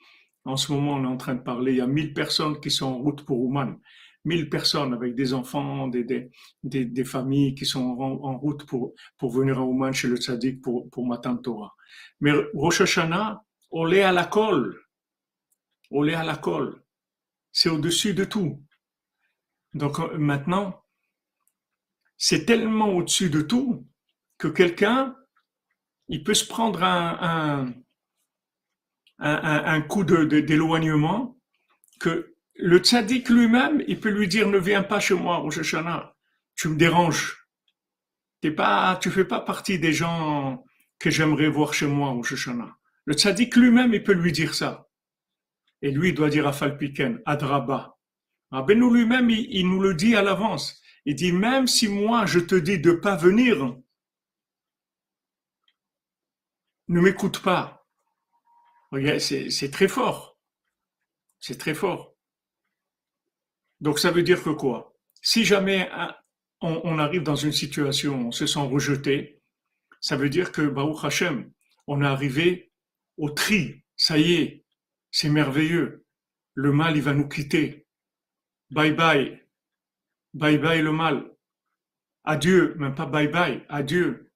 en 0.47 0.57
ce 0.57 0.73
moment 0.73 0.95
on 0.95 1.05
est 1.05 1.07
en 1.07 1.19
train 1.19 1.35
de 1.35 1.43
parler, 1.43 1.73
il 1.73 1.79
y 1.79 1.83
a 1.83 1.87
mille 1.87 2.15
personnes 2.15 2.59
qui 2.61 2.71
sont 2.71 2.87
en 2.87 2.97
route 2.97 3.27
pour 3.27 3.41
Ouman, 3.41 3.79
mille 4.25 4.49
personnes 4.49 4.95
avec 4.95 5.15
des 5.15 5.35
enfants, 5.35 5.89
des, 5.89 6.05
des, 6.05 6.85
des, 6.85 7.05
familles 7.05 7.55
qui 7.55 7.67
sont 7.67 7.81
en, 7.81 8.39
route 8.39 8.65
pour, 8.67 8.95
pour 9.19 9.31
venir 9.31 9.59
à 9.59 9.63
Ouman 9.63 9.93
chez 9.93 10.09
le 10.09 10.17
tzaddik 10.17 10.63
pour, 10.63 10.89
pour 10.91 11.07
Matan 11.07 11.37
Torah. 11.37 11.75
Mais 12.21 12.33
Rosh 12.55 12.81
Hashanah, 12.81 13.45
on 13.71 13.85
l'est 13.85 14.03
à 14.03 14.13
la 14.13 14.25
colle. 14.25 14.81
On 15.91 16.03
l'est 16.03 16.15
à 16.15 16.25
la 16.25 16.37
colle. 16.37 16.83
C'est 17.53 17.69
au-dessus 17.69 18.15
de 18.15 18.25
tout. 18.25 18.63
Donc 19.75 19.99
euh, 20.01 20.17
maintenant, 20.17 20.83
c'est 22.17 22.47
tellement 22.47 22.89
au-dessus 22.89 23.31
de 23.31 23.43
tout 23.43 23.87
que 24.39 24.49
quelqu'un, 24.49 25.17
il 26.09 26.23
peut 26.23 26.35
se 26.35 26.47
prendre 26.47 26.83
un, 26.83 27.73
un, 29.19 29.81
coup 29.83 30.05
d'éloignement 30.05 31.39
que 32.01 32.34
le 32.57 32.79
tzaddik 32.79 33.29
lui-même, 33.29 33.83
il 33.89 34.01
peut 34.01 34.11
lui 34.11 34.29
dire 34.29 34.49
ne 34.49 34.59
viens 34.59 34.83
pas 34.83 35.01
chez 35.01 35.15
moi, 35.15 35.39
Rosh 35.39 35.59
Hashanah, 35.59 36.15
tu 36.57 36.69
me 36.69 36.77
déranges. 36.77 37.49
T'es 38.41 38.51
pas, 38.51 38.97
tu 39.01 39.11
fais 39.11 39.25
pas 39.25 39.41
partie 39.41 39.79
des 39.79 39.93
gens 39.93 40.65
que 40.99 41.11
j'aimerais 41.11 41.49
voir 41.49 41.75
chez 41.75 41.87
moi, 41.87 42.11
Rosh 42.11 42.33
Hashanah. 42.33 42.77
Le 43.07 43.15
tzaddik 43.15 43.57
lui-même, 43.57 43.93
il 43.93 44.03
peut 44.03 44.13
lui 44.13 44.33
dire 44.33 44.55
ça. 44.55 44.89
Et 45.83 45.91
lui, 45.91 46.11
il 46.11 46.15
doit 46.15 46.31
dire 46.31 46.47
à 46.47 46.53
Falpiken, 46.53 47.21
Adraba. 47.27 47.97
Rabbeinu 48.51 48.93
lui-même, 48.93 49.31
il 49.31 49.69
nous 49.69 49.81
le 49.81 49.95
dit 49.95 50.15
à 50.15 50.23
l'avance. 50.23 50.81
Il 51.05 51.17
dit, 51.17 51.33
même 51.33 51.67
si 51.67 51.89
moi 51.89 52.25
je 52.25 52.39
te 52.39 52.55
dis 52.55 52.79
de 52.79 52.93
pas 52.93 53.17
venir, 53.17 53.77
ne 56.89 57.01
m'écoute 57.01 57.43
pas. 57.43 57.87
c'est 59.19 59.71
très 59.71 59.89
fort. 59.89 60.39
C'est 61.41 61.59
très 61.59 61.75
fort. 61.75 62.14
Donc 63.85 63.99
ça 63.99 64.11
veut 64.11 64.23
dire 64.23 64.43
que 64.43 64.49
quoi? 64.49 64.95
Si 65.21 65.45
jamais 65.45 65.91
on, 66.63 66.99
arrive 66.99 67.23
dans 67.23 67.37
une 67.37 67.53
situation, 67.53 68.29
on 68.29 68.33
se 68.33 68.47
sent 68.47 68.67
rejeté, 68.67 69.43
ça 70.01 70.17
veut 70.17 70.31
dire 70.31 70.53
que 70.53 70.63
Baruch 70.63 71.05
Hashem, 71.05 71.53
on 71.87 72.01
est 72.01 72.07
arrivé 72.07 72.73
au 73.19 73.29
tri. 73.29 73.85
Ça 73.95 74.17
y 74.17 74.37
est, 74.37 74.65
c'est 75.11 75.29
merveilleux. 75.29 76.07
Le 76.55 76.73
mal, 76.73 76.97
il 76.97 77.03
va 77.03 77.13
nous 77.13 77.29
quitter. 77.29 77.87
Bye 78.71 78.95
bye. 78.95 79.47
Bye 80.33 80.57
bye 80.57 80.81
le 80.81 80.93
mal. 80.93 81.31
Adieu, 82.25 82.75
même 82.77 82.95
pas 82.95 83.05
bye 83.05 83.29
bye, 83.29 83.67
adieu. 83.69 84.33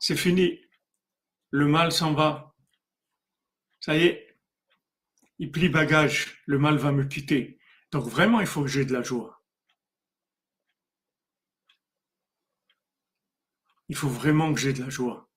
C'est 0.00 0.16
fini. 0.16 0.60
Le 1.50 1.68
mal 1.68 1.92
s'en 1.92 2.14
va. 2.14 2.52
Ça 3.78 3.96
y 3.96 4.06
est. 4.06 4.36
Il 5.38 5.52
plie 5.52 5.68
bagage. 5.68 6.42
Le 6.46 6.58
mal 6.58 6.78
va 6.78 6.90
me 6.90 7.04
quitter. 7.04 7.55
Donc 7.96 8.08
vraiment, 8.08 8.40
il 8.40 8.46
faut 8.46 8.60
que 8.60 8.68
j'ai 8.68 8.84
de 8.84 8.92
la 8.92 9.02
joie. 9.02 9.42
Il 13.88 13.96
faut 13.96 14.10
vraiment 14.10 14.52
que 14.52 14.60
j'ai 14.60 14.74
de 14.74 14.82
la 14.82 14.90
joie. 14.90 15.30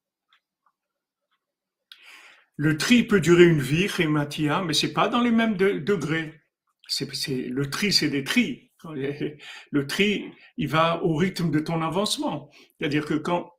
Le 2.58 2.76
tri 2.76 3.04
peut 3.04 3.22
durer 3.22 3.46
une 3.46 3.62
vie, 3.62 3.88
Rématia, 3.88 4.62
mais 4.62 4.74
c'est 4.74 4.92
pas 4.92 5.08
dans 5.08 5.22
les 5.22 5.32
mêmes 5.32 5.56
degrés. 5.56 6.42
Le 7.00 7.64
tri, 7.70 7.94
c'est 7.94 8.10
des 8.10 8.26
tris. 8.26 8.74
Le 9.72 9.88
tri, 9.88 10.26
il 10.58 10.68
va 10.68 11.02
au 11.02 11.16
rythme 11.16 11.52
de 11.52 11.60
ton 11.60 11.82
avancement. 11.82 12.52
C'est-à-dire 12.78 13.06
que 13.06 13.14
quand, 13.14 13.54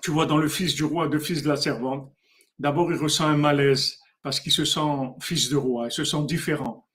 tu 0.00 0.12
vois, 0.12 0.26
dans 0.26 0.38
le 0.38 0.48
fils 0.48 0.76
du 0.76 0.84
roi, 0.84 1.08
le 1.08 1.18
fils 1.18 1.42
de 1.42 1.48
la 1.48 1.56
servante, 1.56 2.14
d'abord 2.60 2.92
il 2.92 2.98
ressent 2.98 3.26
un 3.26 3.36
malaise 3.36 3.98
parce 4.22 4.38
qu'il 4.38 4.52
se 4.52 4.64
sent 4.64 5.10
fils 5.20 5.48
de 5.48 5.56
roi, 5.56 5.86
il 5.88 5.92
se 5.92 6.04
sent 6.04 6.24
différent. 6.26 6.85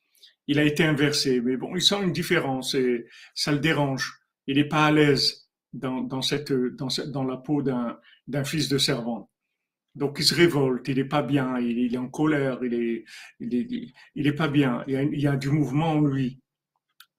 Il 0.47 0.59
a 0.59 0.63
été 0.63 0.83
inversé, 0.83 1.39
mais 1.41 1.57
bon, 1.57 1.75
il 1.75 1.81
sent 1.81 2.01
une 2.01 2.11
différence 2.11 2.73
et 2.75 3.05
ça 3.35 3.51
le 3.51 3.59
dérange. 3.59 4.21
Il 4.47 4.57
n'est 4.57 4.67
pas 4.67 4.87
à 4.87 4.91
l'aise 4.91 5.49
dans, 5.73 6.01
dans, 6.01 6.21
cette, 6.21 6.51
dans, 6.51 6.87
dans 7.07 7.23
la 7.23 7.37
peau 7.37 7.61
d'un 7.61 8.43
fils 8.43 8.67
de 8.67 8.77
servante. 8.77 9.29
Donc 9.95 10.17
il 10.19 10.23
se 10.23 10.33
révolte, 10.33 10.87
il 10.87 10.95
n'est 10.95 11.05
pas 11.05 11.21
bien, 11.21 11.59
il, 11.59 11.93
est 11.93 11.97
en 11.97 12.07
colère, 12.07 12.59
il 12.63 12.73
est, 12.73 13.05
il 13.39 13.55
est, 13.55 13.93
il 14.15 14.27
est 14.27 14.33
pas 14.33 14.47
bien. 14.47 14.83
Il 14.87 14.93
y, 14.93 14.97
a, 14.97 15.01
il 15.03 15.19
y, 15.19 15.27
a, 15.27 15.35
du 15.35 15.49
mouvement 15.49 15.91
en 15.91 16.01
lui, 16.01 16.39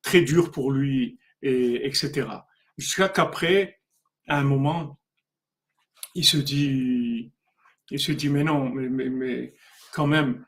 très 0.01 0.23
dur 0.23 0.51
pour 0.51 0.73
lui, 0.73 1.19
et, 1.43 1.87
etc. 1.87 2.29
Jusqu'à 2.79 3.11
qu'après, 3.11 3.81
à 4.27 4.39
un 4.39 4.45
moment, 4.45 4.99
il 6.15 6.25
se 6.25 6.39
dit, 6.39 7.33
il 7.91 8.01
se 8.01 8.13
dit, 8.13 8.31
mais 8.31 8.45
non, 8.45 8.71
mais, 8.71 8.89
mais, 8.89 9.11
mais 9.11 9.55
quand 9.93 10.07
même, 10.07 10.45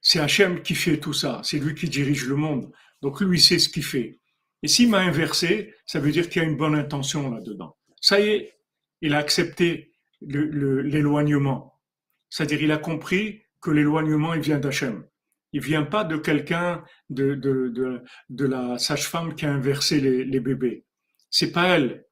c'est 0.00 0.20
Hachem 0.20 0.62
qui 0.62 0.74
fait 0.74 0.98
tout 0.98 1.12
ça, 1.12 1.40
c'est 1.44 1.58
lui 1.58 1.74
qui 1.74 1.88
dirige 1.88 2.26
le 2.26 2.36
monde. 2.36 2.72
Donc 3.02 3.20
lui 3.20 3.40
sait 3.40 3.58
ce 3.58 3.68
qu'il 3.68 3.84
fait. 3.84 4.20
Et 4.62 4.68
s'il 4.68 4.90
m'a 4.90 5.00
inversé, 5.00 5.74
ça 5.86 6.00
veut 6.00 6.12
dire 6.12 6.28
qu'il 6.28 6.42
y 6.42 6.44
a 6.44 6.48
une 6.48 6.56
bonne 6.56 6.74
intention 6.74 7.30
là-dedans. 7.30 7.76
Ça 8.00 8.20
y 8.20 8.28
est, 8.28 8.58
il 9.00 9.14
a 9.14 9.18
accepté 9.18 9.92
l'éloignement. 10.20 11.80
C'est-à-dire 12.28 12.62
il 12.62 12.72
a 12.72 12.78
compris 12.78 13.42
que 13.60 13.70
l'éloignement, 13.70 14.34
il 14.34 14.40
vient 14.40 14.58
d'Hachem. 14.58 15.04
Il 15.52 15.62
vient 15.62 15.82
pas 15.82 16.04
de 16.04 16.16
quelqu'un 16.16 16.84
de, 17.08 18.04
la 18.38 18.78
sage-femme 18.78 19.34
qui 19.34 19.46
a 19.46 19.52
inversé 19.52 20.00
les, 20.00 20.24
les 20.24 20.40
bébés. 20.40 20.86
C'est 21.30 21.52
pas 21.52 21.68
elle. 21.68 22.04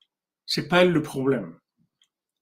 C'est 0.47 0.69
pas 0.69 0.83
elle 0.83 0.93
le 0.93 1.03
problème. 1.03 1.59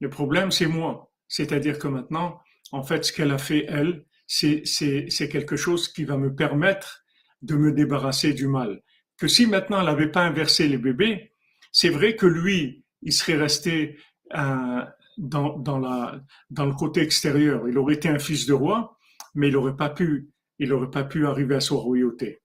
Le 0.00 0.08
problème, 0.08 0.50
c'est 0.50 0.66
moi. 0.66 1.12
C'est-à-dire 1.28 1.78
que 1.78 1.88
maintenant, 1.88 2.40
en 2.72 2.82
fait, 2.82 3.04
ce 3.04 3.12
qu'elle 3.12 3.32
a 3.32 3.38
fait, 3.38 3.66
elle, 3.68 4.04
c'est, 4.26 5.28
quelque 5.30 5.56
chose 5.56 5.88
qui 5.88 6.04
va 6.04 6.16
me 6.16 6.34
permettre 6.34 7.04
de 7.42 7.54
me 7.54 7.72
débarrasser 7.72 8.32
du 8.32 8.48
mal. 8.48 8.82
Que 9.16 9.28
si 9.28 9.46
maintenant 9.46 9.80
elle 9.80 9.86
n'avait 9.86 10.10
pas 10.10 10.22
inversé 10.22 10.68
les 10.68 10.78
bébés, 10.78 11.32
c'est 11.72 11.88
vrai 11.88 12.16
que 12.16 12.26
lui, 12.26 12.84
il 13.02 13.12
serait 13.12 13.36
resté 13.36 13.98
euh, 14.36 14.84
dans, 15.16 15.58
dans, 15.58 15.78
la, 15.78 16.20
dans 16.50 16.66
le 16.66 16.74
côté 16.74 17.00
extérieur. 17.00 17.68
Il 17.68 17.78
aurait 17.78 17.94
été 17.94 18.08
un 18.08 18.18
fils 18.18 18.46
de 18.46 18.52
roi, 18.52 18.98
mais 19.34 19.48
il 19.48 19.54
n'aurait 19.54 19.76
pas 19.76 19.90
pu, 19.90 20.30
il 20.58 20.72
aurait 20.72 20.90
pas 20.90 21.04
pu 21.04 21.26
arriver 21.26 21.56
à 21.56 21.60
sa 21.60 21.74
royauté. 21.74 22.42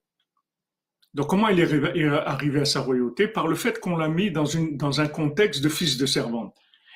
Donc 1.14 1.28
comment 1.28 1.48
il 1.48 1.60
est 1.60 2.06
arrivé 2.26 2.60
à 2.60 2.64
sa 2.64 2.80
royauté? 2.80 3.28
Par 3.28 3.46
le 3.46 3.54
fait 3.54 3.78
qu'on 3.80 3.96
l'a 3.96 4.08
mis 4.08 4.30
dans, 4.30 4.46
une, 4.46 4.76
dans 4.78 5.00
un 5.00 5.08
contexte 5.08 5.62
de 5.62 5.68
fils 5.68 5.98
de 5.98 6.06
servante. 6.06 6.54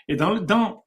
Et 0.08 0.16
dans, 0.16 0.40
dans, 0.40 0.85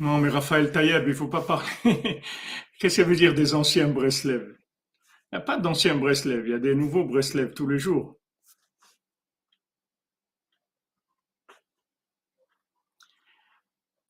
Non, 0.00 0.16
mais 0.18 0.30
Raphaël 0.30 0.72
Taïeb, 0.72 1.04
il 1.08 1.14
faut 1.14 1.28
pas 1.28 1.42
parler. 1.42 1.68
Qu'est-ce 2.78 2.80
que 2.80 2.88
ça 2.88 3.04
veut 3.04 3.16
dire 3.16 3.34
des 3.34 3.54
anciens 3.54 3.86
Breslev? 3.86 4.56
Il 5.32 5.36
n'y 5.36 5.38
a 5.38 5.40
pas 5.42 5.58
d'anciens 5.58 5.94
Breslev, 5.94 6.46
il 6.46 6.50
y 6.52 6.54
a 6.54 6.58
des 6.58 6.74
nouveaux 6.74 7.04
Breslev 7.04 7.52
tous 7.52 7.68
les 7.68 7.78
jours. 7.78 8.16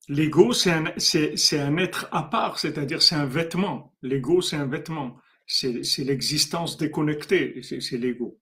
L'ego, 0.07 0.53
c'est 0.53 0.71
un, 0.71 0.85
un, 0.85 1.77
être 1.77 2.07
à 2.11 2.23
part, 2.23 2.57
c'est-à-dire 2.57 3.01
c'est 3.01 3.15
un 3.15 3.25
vêtement. 3.25 3.93
L'ego, 4.01 4.41
c'est 4.41 4.55
un 4.55 4.67
vêtement. 4.67 5.17
C'est 5.45 6.03
l'existence 6.05 6.77
déconnectée, 6.77 7.61
c'est 7.63 7.97
l'ego. 7.97 8.39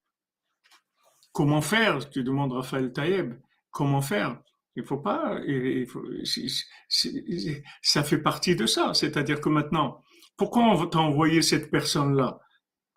Comment 1.31 1.61
faire 1.61 2.07
Tu 2.11 2.23
demandes 2.23 2.53
Raphaël 2.53 2.93
Taïeb. 2.93 3.33
Comment 3.71 4.01
faire? 4.01 4.39
Il 4.79 4.85
faut 4.85 4.97
pas. 4.97 5.39
Ça 7.81 8.03
fait 8.03 8.17
partie 8.17 8.55
de 8.55 8.65
ça. 8.65 8.93
C'est-à-dire 8.93 9.41
que 9.41 9.49
maintenant, 9.49 10.03
pourquoi 10.37 10.63
on 10.63 10.87
t'a 10.87 10.99
envoyé 10.99 11.41
cette 11.41 11.69
personne-là 11.69 12.39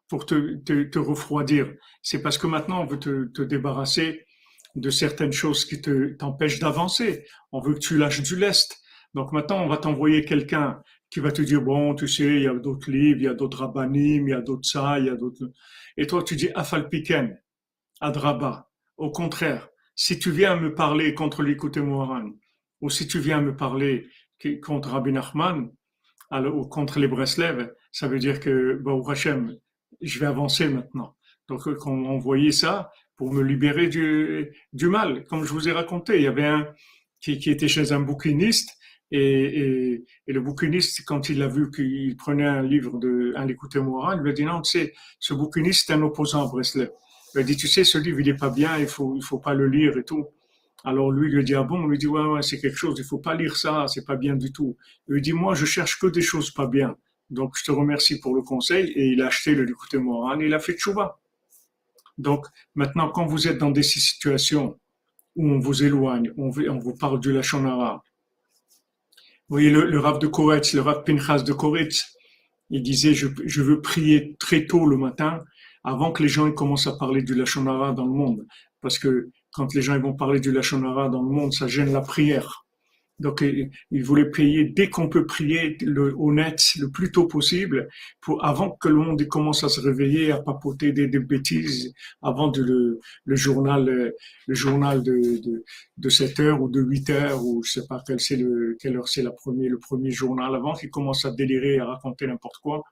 pour 0.08 0.26
te, 0.26 0.98
refroidir? 0.98 1.74
C'est 2.02 2.22
parce 2.22 2.38
que 2.38 2.46
maintenant 2.46 2.82
on 2.82 2.86
veut 2.86 2.98
te, 2.98 3.42
débarrasser 3.42 4.26
de 4.74 4.90
certaines 4.90 5.32
choses 5.32 5.64
qui 5.64 5.80
te 5.80 6.14
t'empêchent 6.14 6.60
d'avancer. 6.60 7.26
On 7.50 7.60
veut 7.60 7.74
que 7.74 7.80
tu 7.80 7.98
lâches 7.98 8.22
du 8.22 8.36
lest. 8.36 8.80
Donc 9.14 9.32
maintenant, 9.32 9.62
on 9.62 9.68
va 9.68 9.76
t'envoyer 9.76 10.24
quelqu'un 10.24 10.82
qui 11.10 11.20
va 11.20 11.30
te 11.30 11.42
dire 11.42 11.60
bon, 11.60 11.94
tu 11.94 12.08
sais, 12.08 12.24
il 12.24 12.42
y 12.42 12.46
a 12.46 12.54
d'autres 12.54 12.90
livres, 12.90 13.20
il 13.20 13.24
y 13.24 13.28
a 13.28 13.34
d'autres 13.34 13.58
rabbinim, 13.58 14.28
il 14.28 14.30
y 14.30 14.34
a 14.34 14.40
d'autres 14.40 14.66
ça, 14.66 14.98
il 14.98 15.06
y 15.06 15.10
a 15.10 15.16
d'autres. 15.16 15.50
Et 15.98 16.06
toi, 16.06 16.22
tu 16.22 16.36
dis 16.36 16.48
afalpiken, 16.54 17.38
adraba. 18.00 18.70
Au 18.96 19.10
contraire, 19.10 19.68
si 19.94 20.18
tu 20.18 20.30
viens 20.30 20.56
me 20.56 20.74
parler 20.74 21.14
contre 21.14 21.42
l'écoute 21.42 21.78
Moharan, 21.78 22.30
ou 22.80 22.90
si 22.90 23.06
tu 23.06 23.18
viens 23.18 23.40
me 23.40 23.56
parler 23.56 24.08
contre 24.62 24.90
Rabbi 24.90 25.12
Nachman, 25.12 25.70
ou 26.32 26.66
contre 26.66 26.98
les 26.98 27.08
Breslev, 27.08 27.72
ça 27.92 28.08
veut 28.08 28.18
dire 28.18 28.40
que, 28.40 28.78
bon, 28.80 29.06
Hachem, 29.06 29.56
je 30.00 30.18
vais 30.18 30.26
avancer 30.26 30.68
maintenant. 30.68 31.16
Donc, 31.48 31.66
on 31.86 32.06
envoyait 32.06 32.52
ça 32.52 32.90
pour 33.16 33.32
me 33.32 33.42
libérer 33.42 33.88
du, 33.88 34.50
du 34.72 34.88
mal. 34.88 35.24
Comme 35.26 35.44
je 35.44 35.52
vous 35.52 35.68
ai 35.68 35.72
raconté, 35.72 36.16
il 36.16 36.22
y 36.22 36.26
avait 36.26 36.46
un 36.46 36.66
qui, 37.20 37.38
qui 37.38 37.50
était 37.50 37.68
chez 37.68 37.92
un 37.92 38.00
bouquiniste, 38.00 38.70
et, 39.14 40.02
et, 40.26 40.32
le 40.32 40.40
bouquiniste, 40.40 41.04
quand 41.04 41.28
il 41.28 41.42
a 41.42 41.46
vu 41.46 41.70
qu'il 41.70 42.16
prenait 42.16 42.46
un 42.46 42.62
livre 42.62 42.98
de 42.98 43.34
un 43.36 43.46
écouté 43.46 43.78
Moharan, 43.78 44.14
il 44.14 44.20
lui 44.20 44.30
a 44.30 44.32
dit 44.32 44.44
non, 44.44 44.62
ce 44.64 45.34
bouquiniste 45.34 45.90
est 45.90 45.92
un 45.92 46.02
opposant 46.02 46.48
à 46.48 46.50
Breslev. 46.50 46.90
Il 47.34 47.40
a 47.40 47.42
dit, 47.42 47.56
tu 47.56 47.68
sais, 47.68 47.84
ce 47.84 47.98
livre, 47.98 48.20
il 48.20 48.26
n'est 48.26 48.36
pas 48.36 48.50
bien, 48.50 48.78
il 48.78 48.86
faut, 48.86 49.14
il 49.16 49.22
faut 49.22 49.38
pas 49.38 49.54
le 49.54 49.68
lire 49.68 49.96
et 49.96 50.04
tout. 50.04 50.26
Alors 50.84 51.10
lui, 51.12 51.28
il 51.28 51.36
lui 51.36 51.44
dit, 51.44 51.54
ah 51.54 51.62
bon, 51.62 51.84
il 51.84 51.90
lui 51.90 51.98
dit, 51.98 52.06
ouais, 52.06 52.24
ouais, 52.24 52.42
c'est 52.42 52.60
quelque 52.60 52.76
chose, 52.76 52.96
il 52.98 53.04
faut 53.04 53.18
pas 53.18 53.34
lire 53.34 53.56
ça, 53.56 53.86
c'est 53.88 54.04
pas 54.04 54.16
bien 54.16 54.34
du 54.36 54.52
tout. 54.52 54.76
Il 55.08 55.14
lui 55.14 55.22
dit, 55.22 55.32
moi, 55.32 55.54
je 55.54 55.64
cherche 55.64 55.98
que 55.98 56.06
des 56.08 56.22
choses 56.22 56.50
pas 56.50 56.66
bien. 56.66 56.96
Donc, 57.30 57.56
je 57.56 57.64
te 57.64 57.70
remercie 57.70 58.20
pour 58.20 58.34
le 58.34 58.42
conseil. 58.42 58.90
Et 58.90 59.06
il 59.06 59.22
a 59.22 59.28
acheté 59.28 59.54
le 59.54 59.64
Likuté 59.64 59.98
Moran 59.98 60.40
et 60.40 60.46
il 60.46 60.54
a 60.54 60.58
fait 60.58 60.74
tchouva. 60.74 61.18
Donc, 62.18 62.46
maintenant, 62.74 63.10
quand 63.10 63.26
vous 63.26 63.48
êtes 63.48 63.58
dans 63.58 63.70
des 63.70 63.82
situations 63.82 64.78
où 65.36 65.48
on 65.48 65.58
vous 65.58 65.82
éloigne, 65.82 66.32
on, 66.36 66.50
on 66.68 66.78
vous 66.78 66.94
parle 66.94 67.20
du 67.20 67.32
Lachonara, 67.32 68.02
vous 69.48 69.56
voyez, 69.56 69.70
le, 69.70 69.84
le 69.86 70.18
de 70.18 70.26
Koretz, 70.26 70.74
le 70.74 70.80
Rav 70.80 71.04
Pinchas 71.04 71.42
de 71.42 71.52
Koretz, 71.52 72.16
il 72.70 72.82
disait, 72.82 73.14
je, 73.14 73.28
je 73.44 73.62
veux 73.62 73.80
prier 73.80 74.36
très 74.38 74.66
tôt 74.66 74.86
le 74.86 74.96
matin 74.96 75.44
avant 75.84 76.12
que 76.12 76.22
les 76.22 76.28
gens 76.28 76.50
commencent 76.52 76.86
à 76.86 76.96
parler 76.96 77.22
du 77.22 77.34
Lachonara 77.34 77.92
dans 77.92 78.06
le 78.06 78.12
monde. 78.12 78.46
Parce 78.80 78.98
que 78.98 79.30
quand 79.52 79.74
les 79.74 79.82
gens 79.82 79.98
vont 80.00 80.14
parler 80.14 80.40
du 80.40 80.52
Lachonara 80.52 81.08
dans 81.08 81.22
le 81.22 81.30
monde, 81.30 81.52
ça 81.52 81.66
gêne 81.66 81.92
la 81.92 82.00
prière. 82.00 82.64
Donc, 83.22 83.44
il 83.90 84.04
voulait 84.04 84.30
prier 84.30 84.64
dès 84.64 84.90
qu'on 84.90 85.08
peut 85.08 85.26
prier 85.26 85.76
le 85.80 86.12
honnête 86.18 86.60
le 86.80 86.90
plus 86.90 87.12
tôt 87.12 87.26
possible, 87.26 87.88
pour 88.20 88.44
avant 88.44 88.70
que 88.70 88.88
le 88.88 88.96
monde 88.96 89.24
commence 89.28 89.62
à 89.62 89.68
se 89.68 89.80
réveiller, 89.80 90.32
à 90.32 90.40
papoter 90.40 90.90
des, 90.90 91.06
des 91.06 91.20
bêtises, 91.20 91.94
avant 92.20 92.48
de 92.48 92.62
le, 92.62 93.36
journal, 93.36 94.12
le 94.46 94.54
journal 94.54 95.04
de, 95.04 95.40
de, 95.40 95.64
de 95.98 96.08
7 96.08 96.40
heures 96.40 96.62
ou 96.62 96.68
de 96.68 96.80
8 96.80 97.10
heures 97.10 97.44
ou 97.44 97.62
je 97.62 97.72
sais 97.72 97.86
pas 97.86 98.02
quelle 98.04 98.18
le, 98.40 98.76
quelle 98.80 98.96
heure 98.96 99.08
c'est 99.08 99.22
la 99.22 99.30
première, 99.30 99.70
le 99.70 99.78
premier 99.78 100.10
journal, 100.10 100.52
avant 100.56 100.72
qu'il 100.72 100.90
commence 100.90 101.24
à 101.24 101.30
délirer, 101.30 101.78
à 101.78 101.86
raconter 101.86 102.26
n'importe 102.26 102.56
quoi. 102.60 102.82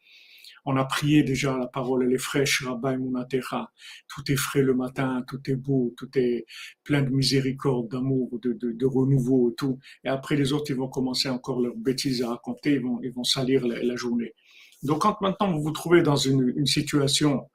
On 0.64 0.77
a 0.77 0.85
prié 0.85 1.23
déjà, 1.23 1.57
la 1.57 1.66
parole 1.66 2.05
elle 2.05 2.12
est 2.12 2.18
fraîche, 2.18 2.64
Rabbi 2.64 2.96
Munatecha. 2.96 3.70
Tout 4.09 4.31
est 4.31 4.37
frais 4.37 4.62
le 4.62 4.75
matin, 4.75 5.25
tout 5.27 5.40
est 5.51 5.57
beau, 5.57 5.94
tout 5.96 6.11
est 6.16 6.46
plein 6.85 7.03
de 7.03 7.11
miséricorde, 7.11 7.88
d'amour, 7.90 8.38
de, 8.42 8.87
renouveau 8.87 9.51
et 9.51 9.55
tout. 9.55 9.79
Et 10.05 10.09
après 10.09 10.37
les 10.37 10.53
autres, 10.53 10.70
ils 10.70 10.77
vont 10.77 10.88
commencer 10.88 11.29
encore 11.29 11.61
leurs 11.61 11.77
bêtises 11.77 12.23
à 12.23 12.31
raconter, 12.31 12.81
ils 13.03 13.12
vont, 13.12 13.25
salir 13.25 13.66
la, 13.66 13.96
journée. 13.96 14.35
Donc 14.83 15.03
quand 15.03 15.20
maintenant 15.20 15.53
vous 15.53 15.62
vous 15.62 15.73
trouvez 15.73 16.03
dans 16.03 16.16
une, 16.16 16.53
une 16.57 16.66
situation 16.66 17.49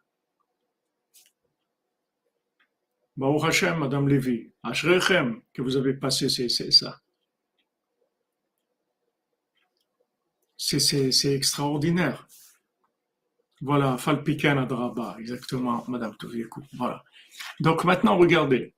Baruch 3.18 3.46
Hashem, 3.46 3.80
Madame 3.80 4.10
Lévy, 4.10 4.52
Ashrechem, 4.62 5.42
que 5.54 5.62
vous 5.62 5.78
avez 5.78 5.94
passé, 5.94 6.28
c'est 6.28 6.50
ça. 6.50 7.00
C'est 10.58 11.34
extraordinaire. 11.34 12.28
Voilà, 13.62 13.98
Falpiken 13.98 14.58
Adraba, 14.58 15.16
exactement, 15.20 15.86
Madame 15.88 16.16
Toviekou. 16.18 16.64
Voilà. 16.74 17.04
Donc 17.60 17.84
maintenant, 17.84 18.18
regardez. 18.18 18.74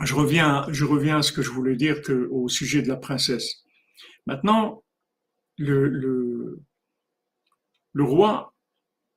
Je 0.00 0.14
reviens, 0.14 0.66
je 0.70 0.84
reviens 0.84 1.18
à 1.18 1.22
ce 1.22 1.32
que 1.32 1.42
je 1.42 1.50
voulais 1.50 1.76
dire 1.76 2.02
que, 2.02 2.28
au 2.30 2.48
sujet 2.48 2.82
de 2.82 2.88
la 2.88 2.96
princesse. 2.96 3.64
Maintenant, 4.26 4.82
le, 5.58 5.88
le, 5.88 6.60
le 7.92 8.04
roi, 8.04 8.54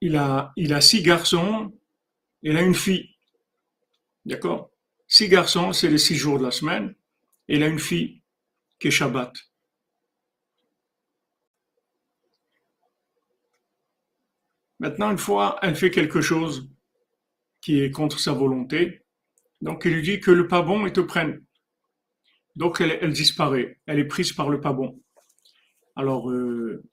il 0.01 0.15
a, 0.15 0.53
il 0.55 0.73
a 0.73 0.81
six 0.81 1.01
garçons 1.01 1.73
il 2.45 2.55
a 2.57 2.61
une 2.61 2.75
fille. 2.75 3.09
D'accord? 4.23 4.69
Six 5.07 5.29
garçons, 5.29 5.73
c'est 5.73 5.89
les 5.89 5.97
six 5.97 6.15
jours 6.15 6.37
de 6.37 6.43
la 6.43 6.51
semaine. 6.51 6.93
Il 7.47 7.63
a 7.63 7.67
une 7.67 7.79
fille 7.79 8.21
qui 8.79 8.89
est 8.89 8.91
Shabbat. 8.91 9.33
Maintenant, 14.79 15.11
une 15.11 15.17
fois, 15.17 15.57
elle 15.61 15.75
fait 15.75 15.91
quelque 15.91 16.21
chose 16.21 16.69
qui 17.61 17.81
est 17.81 17.91
contre 17.91 18.19
sa 18.19 18.33
volonté. 18.33 19.01
Donc, 19.61 19.83
il 19.85 19.93
lui 19.93 20.01
dit 20.01 20.19
que 20.19 20.31
le 20.31 20.47
pas 20.47 20.61
bon, 20.61 20.85
il 20.85 20.93
te 20.93 21.01
prenne. 21.01 21.43
Donc, 22.55 22.81
elle, 22.81 23.11
disparaît. 23.11 23.79
Elle 23.85 23.99
est 23.99 24.05
prise 24.05 24.33
par 24.33 24.49
le 24.49 24.61
pas 24.61 24.73
bon. 24.73 25.01
Alors, 25.95 26.29
euh, 26.29 26.83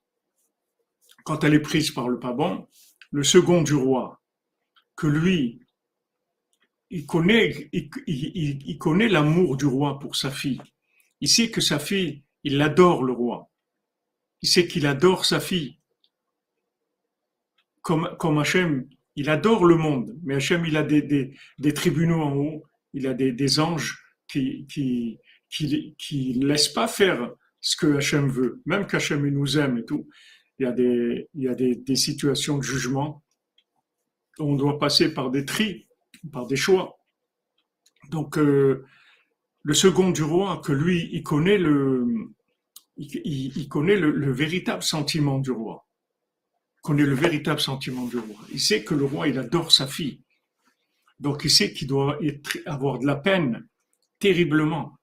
quand 1.25 1.45
elle 1.45 1.55
est 1.55 1.61
prise 1.61 1.90
par 1.90 2.09
le 2.09 2.18
pas 2.18 2.33
bon, 2.33 2.66
le 3.11 3.23
second 3.23 3.62
du 3.62 3.75
roi, 3.75 4.23
que 4.97 5.07
lui, 5.07 5.61
il 6.90 7.07
connaît, 7.07 7.71
il, 7.73 8.79
connaît 8.79 9.09
l'amour 9.09 9.57
du 9.57 9.66
roi 9.66 9.99
pour 9.99 10.16
sa 10.16 10.31
fille. 10.31 10.61
Il 11.21 11.29
sait 11.29 11.51
que 11.51 11.61
sa 11.61 11.79
fille, 11.79 12.25
il 12.45 12.61
adore 12.61 13.03
le 13.03 13.12
roi. 13.12 13.51
Il 14.42 14.49
sait 14.49 14.66
qu'il 14.66 14.87
adore 14.87 15.25
sa 15.25 15.40
fille. 15.40 15.79
Comme, 17.83 18.16
comme 18.18 18.38
Hachem, 18.38 18.87
il 19.16 19.29
adore 19.29 19.64
le 19.64 19.77
monde, 19.77 20.16
mais 20.23 20.37
Hachem, 20.37 20.64
il 20.64 20.77
a 20.77 20.83
des, 20.83 21.35
tribunaux 21.75 22.23
en 22.23 22.35
haut, 22.35 22.64
il 22.95 23.07
a 23.07 23.14
des, 23.14 23.61
anges 23.61 23.99
qui, 24.29 24.66
qui 24.68 26.33
laissent 26.40 26.68
pas 26.68 26.88
faire 26.88 27.33
ce 27.61 27.77
que 27.77 27.97
Hachem 27.97 28.29
veut. 28.29 28.62
Même 28.66 28.87
qu'Hachem 28.87 29.27
nous 29.29 29.59
aime 29.59 29.79
et 29.79 29.85
tout, 29.85 30.09
il 30.59 31.29
y 31.35 31.49
a 31.49 31.55
des, 31.55 31.97
situations 31.97 32.59
de 32.59 32.62
jugement. 32.62 33.23
On 34.38 34.55
doit 34.55 34.79
passer 34.79 35.12
par 35.12 35.31
des 35.31 35.45
tris 35.45 35.87
par 36.31 36.47
des 36.47 36.57
choix. 36.57 36.99
Donc, 38.11 38.38
euh, 38.38 38.85
le 39.62 39.75
second 39.75 40.11
du 40.11 40.23
roi, 40.23 40.61
que 40.64 40.73
lui, 40.73 41.09
il 41.12 41.23
connaît 41.23 41.59
il, 42.97 43.68
connaît 43.68 43.97
le, 43.97 44.33
véritable 44.33 44.83
sentiment 44.83 45.38
du 45.38 45.51
roi. 45.51 45.87
Connaît 46.83 47.07
le 47.07 47.14
véritable 47.14 47.61
sentiment 47.61 48.07
du 48.07 48.18
roi. 48.18 48.37
Il 48.51 48.61
sait 48.61 48.83
que 48.83 48.95
le 48.95 49.05
roi, 49.05 49.29
il 49.29 49.38
adore 49.38 49.71
sa 49.71 49.87
fille. 49.87 50.21
Donc, 51.21 51.42
il 51.45 51.51
sait 51.51 51.73
qu'il 51.73 51.87
doit 51.87 52.18
avoir 52.66 52.99
de 52.99 53.07
la 53.07 53.14
peine, 53.14 53.68
terriblement. 54.18 54.99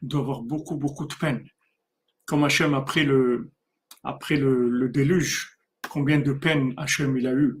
Il 0.00 0.08
doit 0.08 0.22
avoir 0.22 0.40
beaucoup, 0.42 0.76
beaucoup 0.76 1.06
de 1.06 1.14
peine. 1.14 1.46
Comme 2.24 2.44
Hachem, 2.44 2.72
après 2.72 3.04
le, 3.04 3.50
après 4.02 4.36
le, 4.36 4.88
déluge, 4.88 5.58
combien 5.88 6.18
de 6.18 6.32
peine 6.32 6.72
Hachem 6.78 7.16
il 7.18 7.26
a 7.26 7.34
eu? 7.34 7.56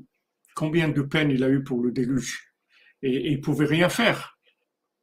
Combien 0.54 0.88
de 0.88 1.02
peine 1.02 1.30
il 1.30 1.44
a 1.44 1.50
eu 1.50 1.62
pour 1.62 1.82
le 1.82 1.92
déluge? 1.92 2.54
Et, 3.02 3.32
il 3.32 3.40
pouvait 3.42 3.66
rien 3.66 3.90
faire. 3.90 4.38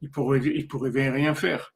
Il 0.00 0.10
il 0.10 0.66
pourrait 0.66 1.10
rien 1.10 1.34
faire. 1.34 1.72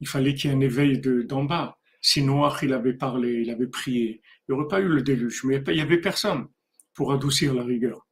Il 0.00 0.08
fallait 0.08 0.34
qu'il 0.34 0.50
y 0.50 0.52
ait 0.52 0.56
un 0.56 0.60
éveil 0.60 1.00
d'en 1.00 1.44
bas. 1.44 1.78
Si 2.02 2.22
Noach, 2.22 2.62
il 2.62 2.72
avait 2.72 2.94
parlé, 2.94 3.42
il 3.42 3.50
avait 3.50 3.68
prié, 3.68 4.20
il 4.48 4.52
n'y 4.52 4.58
aurait 4.58 4.68
pas 4.68 4.80
eu 4.80 4.88
le 4.88 5.02
déluge, 5.02 5.44
mais 5.44 5.62
il 5.68 5.74
n'y 5.74 5.80
avait 5.80 6.00
personne 6.00 6.48
pour 6.94 7.12
adoucir 7.12 7.54
la 7.54 7.62
rigueur. 7.62 8.06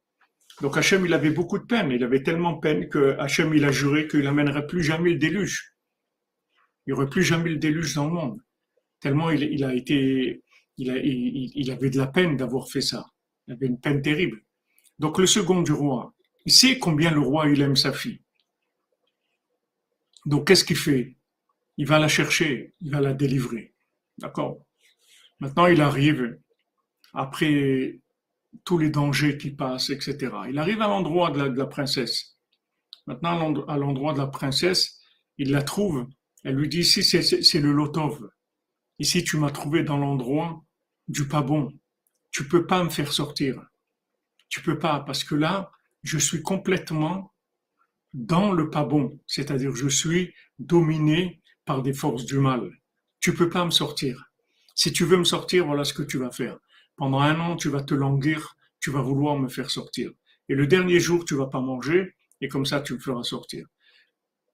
Donc 0.61 0.77
Hachem, 0.77 1.05
il 1.05 1.13
avait 1.13 1.29
beaucoup 1.29 1.59
de 1.59 1.65
peine, 1.65 1.91
il 1.91 2.03
avait 2.03 2.23
tellement 2.23 2.57
peine 2.57 2.87
que 2.87 3.17
Hachem, 3.19 3.53
il 3.53 3.65
a 3.65 3.71
juré 3.71 4.07
qu'il 4.07 4.21
n'amènerait 4.21 4.65
plus 4.65 4.81
jamais 4.81 5.11
le 5.11 5.17
déluge. 5.17 5.75
Il 6.85 6.93
n'y 6.93 6.93
aurait 6.93 7.09
plus 7.09 7.23
jamais 7.23 7.49
le 7.49 7.57
déluge 7.57 7.93
dans 7.95 8.05
le 8.05 8.13
monde. 8.13 8.41
Tellement 9.01 9.29
il, 9.29 9.63
a 9.63 9.73
été, 9.73 10.41
il, 10.77 11.51
il 11.55 11.71
avait 11.71 11.89
de 11.89 11.97
la 11.97 12.07
peine 12.07 12.37
d'avoir 12.37 12.69
fait 12.69 12.81
ça. 12.81 13.05
Il 13.47 13.53
avait 13.53 13.67
une 13.67 13.79
peine 13.79 14.01
terrible. 14.01 14.41
Donc 14.99 15.17
le 15.17 15.25
second 15.25 15.61
du 15.63 15.73
roi, 15.73 16.13
il 16.45 16.51
sait 16.51 16.79
combien 16.79 17.11
le 17.11 17.19
roi 17.19 17.49
il 17.49 17.61
aime 17.61 17.75
sa 17.75 17.91
fille. 17.91 18.21
Donc 20.25 20.47
qu'est-ce 20.47 20.63
qu'il 20.63 20.77
fait? 20.77 21.17
Il 21.77 21.87
va 21.87 21.99
la 21.99 22.07
chercher, 22.07 22.75
il 22.79 22.91
va 22.91 23.01
la 23.01 23.13
délivrer. 23.13 23.70
D'accord 24.21 24.65
Maintenant 25.39 25.65
il 25.65 25.81
arrive, 25.81 26.39
après 27.13 27.99
tous 28.65 28.77
les 28.77 28.89
dangers 28.89 29.37
qui 29.37 29.51
passent, 29.51 29.89
etc. 29.89 30.29
Il 30.49 30.59
arrive 30.59 30.81
à 30.81 30.87
l'endroit 30.87 31.31
de, 31.31 31.41
la, 31.41 31.65
princesse. 31.65 32.37
Maintenant, 33.07 33.63
à 33.67 33.77
l'endroit 33.77 34.13
de 34.13 34.19
la 34.19 34.27
princesse, 34.27 34.99
il 35.37 35.51
la 35.51 35.63
trouve. 35.63 36.07
Elle 36.43 36.55
lui 36.55 36.69
dit, 36.69 36.79
ici, 36.79 37.03
c'est 37.03 37.59
le 37.59 37.71
Lotov. 37.71 38.29
Ici, 38.99 39.23
tu 39.23 39.37
m'as 39.37 39.51
trouvé 39.51 39.83
dans 39.83 39.97
l'endroit 39.97 40.63
du 41.07 41.27
pas 41.27 41.41
bon. 41.41 41.71
Tu 42.31 42.47
peux 42.47 42.65
pas 42.65 42.83
me 42.83 42.89
faire 42.89 43.11
sortir. 43.13 43.61
Tu 44.49 44.61
peux 44.61 44.77
pas, 44.77 44.99
parce 44.99 45.23
que 45.23 45.35
là, 45.35 45.71
je 46.03 46.17
suis 46.17 46.41
complètement 46.41 47.33
dans 48.13 48.51
le 48.51 48.69
pas 48.69 48.83
bon, 48.83 49.19
c'est-à-dire 49.25 49.73
je 49.73 49.87
suis 49.87 50.33
dominé 50.59 51.41
par 51.65 51.81
des 51.81 51.93
forces 51.93 52.25
du 52.25 52.37
mal. 52.37 52.69
Tu 53.21 53.33
peux 53.33 53.49
pas 53.49 53.63
me 53.63 53.71
sortir. 53.71 54.29
Si 54.75 54.91
tu 54.91 55.05
veux 55.05 55.17
me 55.17 55.23
sortir, 55.23 55.65
voilà 55.65 55.85
ce 55.85 55.93
que 55.93 56.03
tu 56.03 56.17
vas 56.17 56.31
faire. 56.31 56.57
Pendant 56.97 57.21
un 57.21 57.39
an, 57.39 57.55
tu 57.55 57.69
vas 57.69 57.83
te 57.83 57.93
languir, 57.93 58.57
tu 58.81 58.91
vas 58.91 59.01
vouloir 59.01 59.37
me 59.37 59.47
faire 59.47 59.69
sortir. 59.69 60.11
Et 60.49 60.55
le 60.55 60.67
dernier 60.67 60.99
jour, 60.99 61.23
tu 61.23 61.35
vas 61.35 61.47
pas 61.47 61.61
manger, 61.61 62.13
et 62.41 62.49
comme 62.49 62.65
ça, 62.65 62.81
tu 62.81 62.93
me 62.93 62.99
feras 62.99 63.23
sortir. 63.23 63.65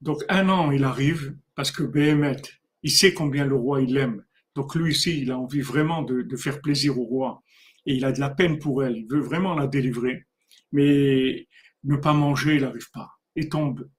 Donc 0.02 0.24
un 0.30 0.50
an, 0.50 0.70
il 0.72 0.84
arrive, 0.84 1.36
parce 1.56 1.72
que 1.72 1.82
Béhémet, 1.82 2.42
il 2.84 2.92
sait 2.92 3.16
combien 3.16 3.46
le 3.46 3.56
roi 3.56 3.82
il 3.82 3.98
aime. 3.98 4.24
Donc 4.54 4.76
lui 4.76 4.92
ici, 4.92 5.22
il 5.22 5.32
a 5.32 5.40
envie 5.40 5.62
vraiment 5.62 6.04
de, 6.04 6.22
de 6.22 6.36
faire 6.36 6.62
plaisir 6.62 7.00
au 7.00 7.04
roi. 7.04 7.42
Et 7.88 7.96
il 7.96 8.06
a 8.06 8.12
de 8.12 8.20
la 8.20 8.30
peine 8.30 8.60
pour 8.60 8.84
elle, 8.84 8.98
il 8.98 9.08
veut 9.08 9.22
vraiment 9.22 9.56
la 9.56 9.66
délivrer 9.66 10.28
mais 10.72 11.48
ne 11.84 11.96
pas 11.96 12.14
manger, 12.14 12.56
il 12.56 12.62
n'arrive 12.62 12.90
pas. 12.92 13.12
Il 13.36 13.50
tombe. 13.50 13.90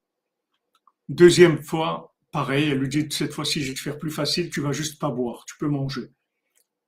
Deuxième 1.09 1.63
fois, 1.63 2.15
pareil, 2.31 2.69
elle 2.69 2.79
lui 2.79 2.89
dit 2.89 3.07
cette 3.11 3.33
fois-ci, 3.33 3.63
je 3.63 3.69
vais 3.69 3.75
te 3.75 3.81
faire 3.81 3.99
plus 3.99 4.11
facile, 4.11 4.51
tu 4.51 4.61
vas 4.61 4.73
juste 4.73 5.01
pas 5.01 5.11
boire, 5.11 5.45
tu 5.47 5.57
peux 5.59 5.69
manger. 5.69 6.11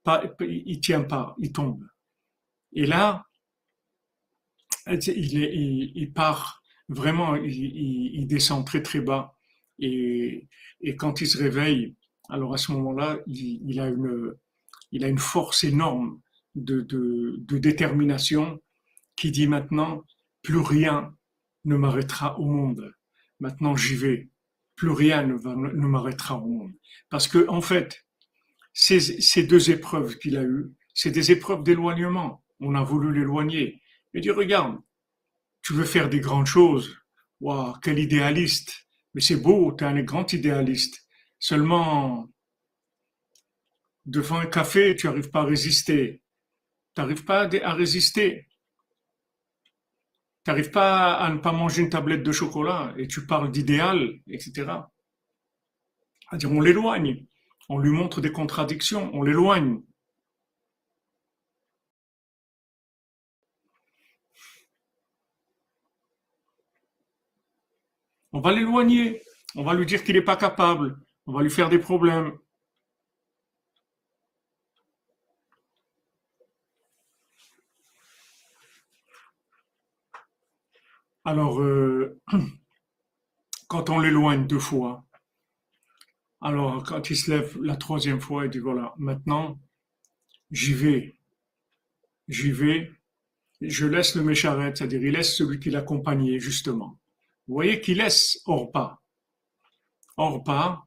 Pas, 0.02 0.24
il 0.40 0.80
tient 0.80 1.02
pas, 1.02 1.34
il 1.38 1.52
tombe. 1.52 1.84
Et 2.72 2.86
là, 2.86 3.26
il, 4.86 6.12
part 6.14 6.62
vraiment, 6.88 7.36
il, 7.36 8.26
descend 8.26 8.66
très 8.66 8.82
très 8.82 9.00
bas. 9.00 9.36
Et, 9.78 10.48
et, 10.80 10.96
quand 10.96 11.20
il 11.20 11.26
se 11.26 11.38
réveille, 11.38 11.96
alors 12.28 12.54
à 12.54 12.58
ce 12.58 12.72
moment-là, 12.72 13.18
il, 13.26 13.80
a 13.80 13.88
une, 13.88 14.34
il 14.92 15.04
a 15.04 15.08
une 15.08 15.18
force 15.18 15.64
énorme 15.64 16.20
de, 16.54 16.80
de 16.82 17.58
détermination 17.58 18.60
qui 19.16 19.30
dit 19.30 19.46
maintenant, 19.46 20.04
plus 20.42 20.58
rien 20.58 21.14
ne 21.64 21.76
m'arrêtera 21.76 22.38
au 22.38 22.46
monde. 22.46 22.94
Maintenant 23.38 23.76
j'y 23.76 23.94
vais. 23.96 24.30
Plus 24.80 24.92
rien 24.92 25.24
ne, 25.24 25.34
ne 25.34 25.86
m'arrêtera 25.86 26.38
au 26.38 26.46
monde. 26.46 26.72
Parce 27.10 27.28
que, 27.28 27.46
en 27.50 27.60
fait, 27.60 28.02
ces, 28.72 28.98
ces 29.20 29.42
deux 29.42 29.70
épreuves 29.70 30.16
qu'il 30.16 30.38
a 30.38 30.42
eues, 30.42 30.72
c'est 30.94 31.10
des 31.10 31.30
épreuves 31.32 31.62
d'éloignement. 31.62 32.42
On 32.60 32.74
a 32.74 32.82
voulu 32.82 33.12
l'éloigner. 33.12 33.82
Il 34.14 34.22
dit, 34.22 34.30
regarde, 34.30 34.78
tu 35.60 35.74
veux 35.74 35.84
faire 35.84 36.08
des 36.08 36.20
grandes 36.20 36.46
choses. 36.46 36.96
Waouh, 37.40 37.74
quel 37.82 37.98
idéaliste. 37.98 38.86
Mais 39.12 39.20
c'est 39.20 39.36
beau, 39.36 39.70
tu 39.76 39.84
es 39.84 39.86
un 39.86 40.02
grand 40.02 40.32
idéaliste. 40.32 41.06
Seulement, 41.38 42.30
devant 44.06 44.38
un 44.38 44.46
café, 44.46 44.96
tu 44.96 45.08
n'arrives 45.08 45.30
pas 45.30 45.42
à 45.42 45.44
résister. 45.44 46.22
Tu 46.94 47.02
n'arrives 47.02 47.26
pas 47.26 47.50
à 47.62 47.74
résister. 47.74 48.48
Tu 50.44 50.50
n'arrives 50.50 50.70
pas 50.70 51.14
à 51.14 51.30
ne 51.30 51.38
pas 51.38 51.52
manger 51.52 51.82
une 51.82 51.90
tablette 51.90 52.22
de 52.22 52.32
chocolat 52.32 52.94
et 52.96 53.06
tu 53.06 53.26
parles 53.26 53.50
d'idéal, 53.52 54.20
etc. 54.28 54.52
C'est-à-dire, 56.28 56.52
on 56.52 56.60
l'éloigne. 56.60 57.26
On 57.68 57.78
lui 57.78 57.90
montre 57.90 58.20
des 58.20 58.32
contradictions, 58.32 59.10
on 59.14 59.22
l'éloigne. 59.22 59.80
On 68.32 68.40
va 68.40 68.52
l'éloigner. 68.52 69.22
On 69.56 69.64
va 69.64 69.74
lui 69.74 69.86
dire 69.86 70.04
qu'il 70.04 70.14
n'est 70.14 70.22
pas 70.22 70.36
capable. 70.36 70.96
On 71.26 71.32
va 71.32 71.42
lui 71.42 71.50
faire 71.50 71.68
des 71.68 71.78
problèmes. 71.78 72.32
Alors, 81.30 81.60
euh, 81.60 82.20
quand 83.68 83.88
on 83.88 84.00
l'éloigne 84.00 84.48
deux 84.48 84.58
fois, 84.58 85.04
alors 86.40 86.82
quand 86.82 87.08
il 87.08 87.16
se 87.16 87.30
lève 87.30 87.56
la 87.62 87.76
troisième 87.76 88.20
fois, 88.20 88.46
il 88.46 88.50
dit 88.50 88.58
voilà, 88.58 88.94
maintenant, 88.98 89.60
j'y 90.50 90.74
vais. 90.74 91.14
J'y 92.26 92.50
vais. 92.50 92.90
Je 93.60 93.86
laisse 93.86 94.16
le 94.16 94.24
mécharet, 94.24 94.72
c'est-à-dire 94.74 95.04
il 95.04 95.12
laisse 95.12 95.36
celui 95.36 95.60
qui 95.60 95.70
l'accompagnait, 95.70 96.40
justement. 96.40 96.98
Vous 97.46 97.54
voyez 97.54 97.80
qu'il 97.80 97.98
laisse 97.98 98.40
Orpa. 98.46 98.98
Orpa, 100.16 100.84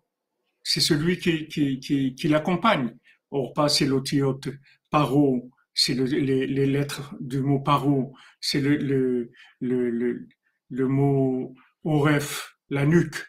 c'est 0.62 0.82
celui 0.82 1.20
qui, 1.20 1.48
qui, 1.48 1.80
qui, 1.80 2.28
l'accompagne. 2.28 2.98
Orpa, 3.32 3.70
c'est 3.70 3.86
l'otiote. 3.86 4.50
Paro, 4.89 5.50
c'est 5.74 5.93
les, 5.93 6.47
les, 6.47 6.65
lettres 6.65 7.15
du 7.19 7.41
mot 7.41 7.59
paro, 7.59 8.13
c'est 8.39 8.61
le, 8.61 8.78
le, 8.78 9.32
le, 9.59 10.28
le 10.69 10.88
mot 10.88 11.55
oref, 11.84 12.55
la 12.69 12.86
nuque. 12.86 13.26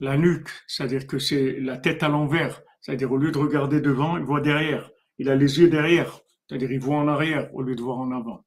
La 0.00 0.16
nuque, 0.16 0.48
c'est-à-dire 0.66 1.06
que 1.06 1.18
c'est 1.18 1.60
la 1.60 1.76
tête 1.78 2.02
à 2.02 2.08
l'envers. 2.08 2.62
C'est-à-dire 2.80 3.12
au 3.12 3.16
lieu 3.16 3.30
de 3.30 3.38
regarder 3.38 3.80
devant, 3.80 4.16
il 4.16 4.24
voit 4.24 4.40
derrière. 4.40 4.90
Il 5.18 5.28
a 5.28 5.36
les 5.36 5.60
yeux 5.60 5.68
derrière. 5.68 6.20
C'est-à-dire 6.46 6.72
il 6.72 6.80
voit 6.80 6.98
en 6.98 7.08
arrière 7.08 7.54
au 7.54 7.62
lieu 7.62 7.74
de 7.74 7.82
voir 7.82 7.98
en 7.98 8.10
avant. 8.10 8.44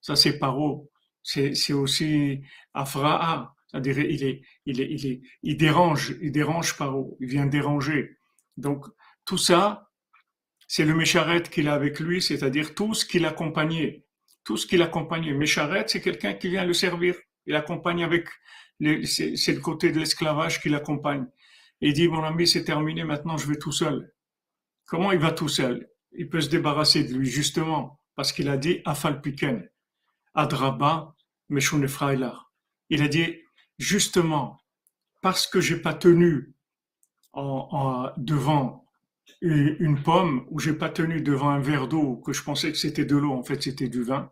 Ça, 0.00 0.16
c'est 0.16 0.38
paro. 0.38 0.90
C'est 1.22 1.72
aussi 1.72 2.42
afra'a. 2.74 3.54
C'est-à-dire 3.66 3.98
il 3.98 4.24
est, 4.24 4.42
il 4.64 4.80
est, 4.80 4.90
il 4.90 5.06
est, 5.06 5.20
il 5.42 5.56
dérange, 5.56 6.16
il 6.22 6.32
dérange 6.32 6.76
paro. 6.76 7.16
Il 7.20 7.28
vient 7.28 7.46
déranger. 7.46 8.16
Donc, 8.56 8.86
tout 9.24 9.38
ça, 9.38 9.85
c'est 10.66 10.84
le 10.84 10.94
Mécharet 10.94 11.42
qu'il 11.42 11.68
a 11.68 11.74
avec 11.74 12.00
lui, 12.00 12.20
c'est-à-dire 12.20 12.74
tout 12.74 12.94
ce 12.94 13.04
qui 13.04 13.18
l'accompagnait. 13.18 14.04
Tout 14.44 14.56
ce 14.56 14.66
qui 14.66 14.76
l'accompagnait. 14.76 15.32
Mécharet, 15.32 15.84
c'est 15.88 16.00
quelqu'un 16.00 16.34
qui 16.34 16.48
vient 16.48 16.64
le 16.64 16.72
servir. 16.72 17.16
Il 17.46 17.54
accompagne 17.54 18.04
avec, 18.04 18.28
c'est 18.80 19.52
le 19.52 19.60
côté 19.60 19.92
de 19.92 19.98
l'esclavage 19.98 20.60
qui 20.60 20.68
l'accompagne. 20.68 21.26
Et 21.80 21.88
il 21.88 21.92
dit, 21.92 22.08
mon 22.08 22.24
ami, 22.24 22.46
c'est 22.46 22.64
terminé, 22.64 23.04
maintenant 23.04 23.36
je 23.36 23.46
vais 23.46 23.58
tout 23.58 23.72
seul. 23.72 24.12
Comment 24.86 25.12
il 25.12 25.18
va 25.18 25.32
tout 25.32 25.48
seul? 25.48 25.88
Il 26.12 26.28
peut 26.28 26.40
se 26.40 26.48
débarrasser 26.48 27.04
de 27.04 27.14
lui, 27.14 27.26
justement, 27.26 28.00
parce 28.14 28.32
qu'il 28.32 28.48
a 28.48 28.56
dit, 28.56 28.80
Afalpiken, 28.84 29.68
Adraba, 30.34 31.14
Meshunefraïla. 31.48 32.46
Il 32.88 33.02
a 33.02 33.08
dit, 33.08 33.42
justement, 33.78 34.60
parce 35.20 35.46
que 35.46 35.60
j'ai 35.60 35.76
pas 35.76 35.94
tenu 35.94 36.54
en, 37.32 38.10
devant 38.16 38.85
une 39.40 40.02
pomme, 40.02 40.46
ou 40.50 40.58
j'ai 40.60 40.72
pas 40.72 40.88
tenu 40.88 41.20
devant 41.20 41.50
un 41.50 41.60
verre 41.60 41.88
d'eau, 41.88 42.16
que 42.16 42.32
je 42.32 42.42
pensais 42.42 42.70
que 42.72 42.78
c'était 42.78 43.04
de 43.04 43.16
l'eau, 43.16 43.32
en 43.32 43.42
fait 43.42 43.62
c'était 43.62 43.88
du 43.88 44.02
vin, 44.02 44.30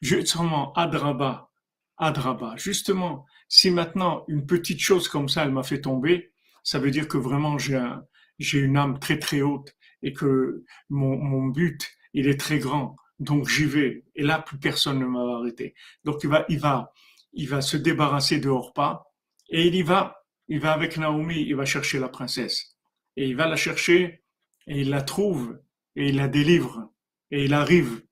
justement, 0.00 0.72
Adraba, 0.74 1.50
Adraba, 1.98 2.54
justement, 2.56 3.26
si 3.48 3.70
maintenant 3.70 4.24
une 4.28 4.46
petite 4.46 4.80
chose 4.80 5.08
comme 5.08 5.28
ça, 5.28 5.44
elle 5.44 5.52
m'a 5.52 5.62
fait 5.62 5.80
tomber, 5.80 6.32
ça 6.62 6.78
veut 6.78 6.90
dire 6.90 7.08
que 7.08 7.18
vraiment 7.18 7.58
j'ai 7.58 7.76
un, 7.76 8.04
j'ai 8.38 8.58
une 8.58 8.76
âme 8.76 8.98
très 8.98 9.18
très 9.18 9.42
haute 9.42 9.74
et 10.02 10.12
que 10.12 10.64
mon, 10.88 11.16
mon 11.16 11.46
but, 11.46 11.88
il 12.12 12.28
est 12.28 12.40
très 12.40 12.58
grand. 12.58 12.96
Donc 13.18 13.48
j'y 13.48 13.64
vais. 13.64 14.04
Et 14.14 14.22
là, 14.22 14.40
plus 14.40 14.58
personne 14.58 14.98
ne 14.98 15.06
m'a 15.06 15.38
arrêté. 15.38 15.74
Donc 16.04 16.22
il 16.22 16.30
va, 16.30 16.44
il 16.48 16.58
va, 16.58 16.92
il 17.32 17.48
va 17.48 17.60
se 17.60 17.76
débarrasser 17.76 18.38
de 18.38 18.48
Orpa 18.48 19.04
et 19.48 19.66
il 19.66 19.74
y 19.74 19.82
va. 19.82 20.22
Il 20.48 20.60
va 20.60 20.72
avec 20.72 20.96
Naomi, 20.96 21.40
il 21.40 21.56
va 21.56 21.64
chercher 21.64 21.98
la 21.98 22.08
princesse. 22.08 22.75
Et 23.16 23.28
il 23.28 23.36
va 23.36 23.46
la 23.46 23.56
chercher 23.56 24.22
et 24.66 24.80
il 24.80 24.90
la 24.90 25.02
trouve 25.02 25.58
et 25.94 26.08
il 26.08 26.16
la 26.16 26.28
délivre 26.28 26.92
et 27.30 27.44
il 27.44 27.54
arrive. 27.54 28.02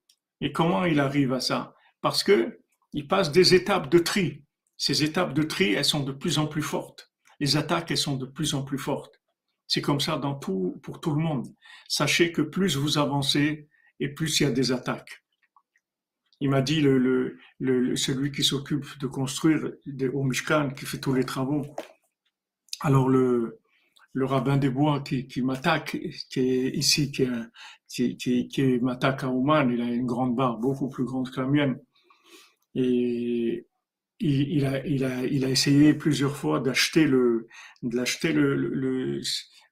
Et 0.41 0.53
comment 0.53 0.85
il 0.85 1.01
arrive 1.01 1.33
à 1.33 1.41
ça? 1.41 1.75
Parce 2.01 2.23
que 2.23 2.61
il 2.93 3.09
passe 3.09 3.33
des 3.33 3.55
étapes 3.55 3.91
de 3.91 3.99
tri. 3.99 4.45
Ces 4.77 5.05
étapes 5.05 5.35
de 5.35 5.43
tri, 5.43 5.73
elles 5.73 5.85
sont 5.85 6.05
de 6.05 6.13
plus 6.13 6.39
en 6.39 6.47
plus 6.47 6.63
fortes. 6.63 7.13
Les 7.41 7.57
attaques, 7.57 7.91
elles 7.91 7.97
sont 7.97 8.17
de 8.17 8.27
plus 8.27 8.55
en 8.55 8.63
plus 8.63 8.79
fortes. 8.79 9.21
C'est 9.67 9.83
comme 9.83 10.01
ça 10.01 10.17
dans 10.17 10.35
tout, 10.35 10.79
pour 10.83 11.01
tout 11.01 11.15
le 11.15 11.23
monde. 11.23 11.49
Sachez 11.89 12.33
que 12.33 12.43
plus 12.43 12.77
vous 12.77 12.99
avancez 12.99 13.69
et 14.01 14.09
plus 14.09 14.41
il 14.41 14.43
y 14.45 14.47
a 14.47 14.53
des 14.53 14.73
attaques. 14.73 15.25
Il 16.41 16.51
m'a 16.51 16.63
dit 16.63 16.81
le, 16.81 17.39
le, 17.59 17.97
celui 17.97 18.31
qui 18.31 18.45
s'occupe 18.45 18.99
de 18.99 19.07
construire 19.07 19.73
au 20.13 20.23
Mishkan, 20.25 20.71
qui 20.71 20.85
fait 20.85 20.99
tous 20.99 21.15
les 21.15 21.25
travaux. 21.25 21.63
Alors 22.81 23.09
le, 23.09 23.61
le 24.15 24.27
rabbin 24.27 24.57
des 24.57 24.71
bois 24.71 25.01
qui, 25.01 25.27
qui 25.27 25.43
m'attaque, 25.43 25.99
qui 26.31 26.41
est 26.41 26.71
ici, 26.71 27.11
qui, 27.11 27.27
qui, 28.17 28.49
qui, 28.49 28.79
m'attaque 28.81 29.25
à 29.25 29.29
Oman, 29.29 29.71
il 29.71 29.81
a 29.81 29.87
une 29.87 30.07
grande 30.07 30.37
barre 30.37 30.59
beaucoup 30.59 30.89
plus 30.89 31.05
grande 31.05 31.31
que 31.31 31.41
la 31.41 31.49
mienne. 31.49 31.79
Et 32.77 33.67
il, 34.21 34.65
a, 34.67 34.87
il, 34.87 35.05
a, 35.05 35.25
il 35.25 35.45
a 35.45 35.51
essayé 35.51 35.95
plusieurs 35.95 36.37
fois 36.37 36.61
d'acheter 36.61 37.07
le, 37.07 37.49
d'acheter 37.83 38.33
le, 38.33 38.55
le, 38.55 39.21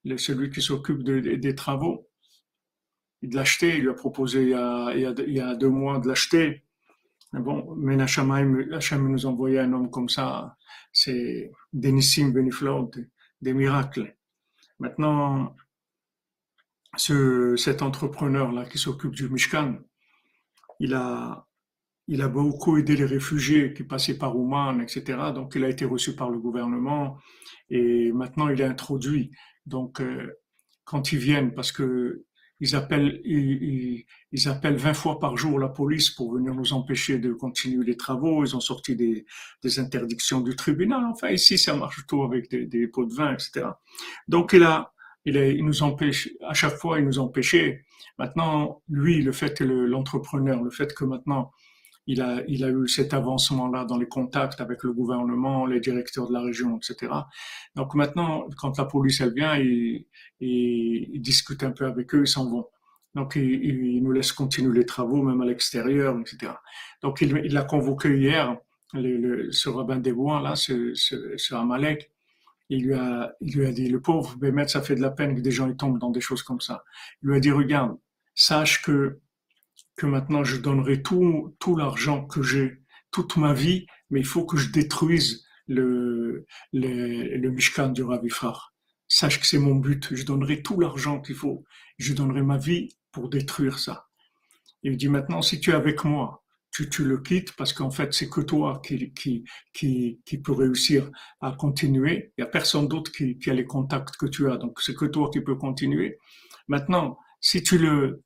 le, 0.05 0.19
celui 0.19 0.51
qui 0.51 0.61
s'occupe 0.61 1.03
des 1.05 1.55
travaux 1.55 2.09
de 3.23 3.37
l'acheter. 3.37 3.77
Il 3.77 3.83
lui 3.83 3.91
a 3.91 3.95
proposé 3.95 4.43
il 4.43 4.49
y 4.51 4.55
a, 4.55 4.93
il 4.95 5.33
y 5.33 5.41
a, 5.41 5.55
deux 5.55 5.71
mois 5.71 5.99
de 6.01 6.09
l'acheter. 6.09 6.65
Mais 7.33 7.41
bon, 7.41 7.75
mais 7.77 8.01
Hachem 8.03 9.09
nous 9.09 9.27
envoyait 9.27 9.61
un 9.61 9.73
homme 9.73 9.91
comme 9.91 10.09
ça. 10.09 10.57
C'est 10.93 11.51
Denissim 11.73 12.33
Beniflor, 12.33 12.91
des 13.41 13.55
miracles. 13.55 14.15
Maintenant, 14.83 15.55
ce, 16.97 17.55
cet 17.55 17.83
entrepreneur-là 17.83 18.65
qui 18.65 18.79
s'occupe 18.79 19.15
du 19.15 19.29
Mishkan, 19.29 19.79
il 20.81 20.95
a, 20.95 21.47
il 22.09 22.21
a 22.21 22.27
beaucoup 22.27 22.77
aidé 22.79 22.97
les 22.97 23.05
réfugiés 23.05 23.75
qui 23.75 23.85
passaient 23.85 24.19
par 24.19 24.37
Ouman, 24.37 24.81
etc. 24.81 25.31
Donc, 25.33 25.53
il 25.55 25.63
a 25.63 25.69
été 25.69 25.85
reçu 25.85 26.17
par 26.17 26.31
le 26.31 26.41
gouvernement 26.41 27.17
et 27.71 28.11
maintenant 28.11 28.49
il 28.49 28.61
est 28.61 28.65
introduit. 28.65 29.31
Donc, 29.67 30.01
euh, 30.01 30.33
quand 30.83 31.13
ils 31.13 31.21
viennent, 31.21 31.55
parce 31.55 31.71
que 31.71 32.25
ils 32.63 32.77
appellent, 32.77 33.21
ils, 33.25 34.49
appellent 34.49 34.77
20 34.77 34.95
fois 34.95 35.19
par 35.19 35.37
jour 35.37 35.59
la 35.59 35.69
police 35.69 36.11
pour 36.11 36.33
venir 36.33 36.55
nous 36.55 36.73
empêcher 36.73 37.19
de 37.19 37.33
continuer 37.33 37.85
les 37.85 37.97
travaux. 37.97 38.45
Ils 38.45 38.55
ont 38.55 38.61
sorti 38.61 38.95
des, 38.95 39.27
interdictions 39.81 40.41
du 40.41 40.55
tribunal. 40.55 41.05
Enfin, 41.07 41.31
ici, 41.31 41.59
ça 41.59 41.75
marche 41.75 42.07
tout 42.07 42.23
avec 42.23 42.49
des, 42.49 42.87
pots 42.87 43.05
de 43.05 43.13
vin, 43.13 43.33
etc. 43.33 43.67
Donc, 44.29 44.53
il, 44.53 44.63
a, 44.63 44.93
il 45.25 45.65
nous 45.65 45.83
empêche, 45.83 46.31
à 46.47 46.55
chaque 46.55 46.77
fois, 46.77 47.01
il 47.01 47.05
nous 47.05 47.19
empêchait. 47.19 47.85
Maintenant, 48.17 48.81
lui, 48.89 49.23
le 49.23 49.33
fait 49.33 49.59
que 49.59 49.65
l'entrepreneur, 49.65 50.63
le 50.63 50.71
fait 50.71 50.95
que 50.95 51.05
maintenant, 51.05 51.51
il 52.07 52.21
a, 52.21 52.43
il 52.49 52.65
a 52.65 52.69
eu 52.69 52.89
cet 52.89 53.15
avancement-là 53.15 53.85
dans 53.85 53.97
les 53.97 54.09
contacts 54.09 54.61
avec 54.61 54.83
le 54.83 54.93
gouvernement, 54.93 55.67
les 55.67 55.81
directeurs 55.81 56.29
de 56.29 56.33
la 56.33 56.41
région, 56.41 56.79
etc. 56.79 57.13
Donc 57.77 57.95
maintenant, 57.95 58.49
quand 58.57 58.79
la 58.79 58.85
police 58.87 59.21
elle 59.21 59.35
vient, 59.35 59.57
il, 59.57 60.07
il, 60.41 61.21
discute 61.21 61.63
un 61.63 61.71
peu 61.71 61.87
avec 61.87 62.15
eux, 62.15 62.23
ils 62.23 62.29
s'en 62.29 62.51
vont. 62.51 62.69
Donc 63.15 63.37
il, 63.37 63.65
il, 63.65 64.03
nous 64.03 64.13
laisse 64.13 64.33
continuer 64.33 64.77
les 64.77 64.87
travaux, 64.87 65.23
même 65.23 65.41
à 65.43 65.47
l'extérieur, 65.47 66.19
etc. 66.19 66.53
Donc 67.03 67.21
il, 67.21 67.41
il 67.45 67.57
a 67.57 67.63
convoqué 67.63 68.17
hier 68.17 68.57
le, 68.95 69.17
le, 69.17 69.53
ce 69.53 69.69
rabbin 69.69 69.99
des 69.99 70.13
bois 70.13 70.41
là, 70.41 70.57
ce, 70.57 70.95
ce, 70.95 71.37
ce 71.37 71.55
Amalek. 71.55 72.11
Il 72.69 72.85
lui 72.87 72.95
a, 72.95 73.35
il 73.41 73.55
lui 73.55 73.67
a 73.67 73.73
dit, 73.73 73.89
le 73.89 74.01
pauvre 74.01 74.37
Bémet, 74.37 74.67
ça 74.67 74.81
fait 74.81 74.95
de 74.95 75.03
la 75.03 75.11
peine 75.11 75.35
que 75.37 75.41
des 75.41 75.51
gens 75.51 75.69
ils 75.69 75.77
tombent 75.77 75.99
dans 75.99 76.11
des 76.11 76.23
choses 76.23 76.43
comme 76.43 76.61
ça. 76.61 76.85
Il 77.23 77.29
lui 77.29 77.37
a 77.37 77.41
dit, 77.41 77.51
regarde, 77.51 77.97
sache 78.35 78.83
que 78.83 79.21
que 79.97 80.07
maintenant 80.07 80.45
je 80.45 80.57
donnerai 80.57 81.03
tout, 81.03 81.55
tout 81.59 81.77
l'argent 81.77 82.25
que 82.27 82.43
j'ai, 82.43 82.83
toute 83.11 83.37
ma 83.37 83.53
vie, 83.53 83.87
mais 84.11 84.21
il 84.21 84.27
faut 84.27 84.45
que 84.45 84.57
je 84.57 84.71
détruise 84.71 85.47
le, 85.67 86.47
le, 86.73 87.37
le 87.37 87.51
Mishkan 87.51 87.89
du 87.89 88.03
Ravifar. 88.03 88.75
Sache 89.09 89.41
que 89.41 89.47
c'est 89.47 89.59
mon 89.59 89.75
but. 89.75 90.09
Je 90.15 90.25
donnerai 90.25 90.63
tout 90.63 90.81
l'argent 90.81 91.21
qu'il 91.21 91.35
faut. 91.35 91.65
Je 91.99 92.15
donnerai 92.15 92.43
ma 92.43 92.57
vie 92.57 92.97
pour 93.13 93.29
détruire 93.29 93.79
ça. 93.79 94.07
Il 94.83 94.97
dit 94.97 95.09
maintenant, 95.09 95.43
si 95.43 95.61
tu 95.61 95.71
es 95.71 95.75
avec 95.75 96.05
moi, 96.05 96.43
tu, 96.73 96.89
tu 96.89 97.05
le 97.05 97.19
quittes 97.19 97.53
parce 97.53 97.75
qu'en 97.75 97.91
fait, 97.91 98.15
c'est 98.15 98.31
que 98.31 98.41
toi 98.41 98.81
qui, 98.85 99.13
qui, 99.13 99.45
qui, 99.75 100.21
qui 100.25 100.39
peut 100.39 100.53
réussir 100.53 101.11
à 101.43 101.53
continuer. 101.53 102.33
Il 102.39 102.41
n'y 102.41 102.45
a 102.45 102.51
personne 102.51 102.89
d'autre 102.89 103.13
qui, 103.13 103.39
qui 103.39 103.51
a 103.51 103.55
les 103.55 103.67
contacts 103.67 104.17
que 104.17 104.27
tu 104.27 104.51
as. 104.51 104.57
Donc, 104.57 104.81
c'est 104.81 104.95
que 104.95 105.05
toi 105.05 105.29
qui 105.31 105.43
peux 105.43 105.57
continuer. 105.57 106.19
Maintenant, 106.69 107.19
si 107.41 107.63
tu 107.63 107.77
le, 107.77 108.23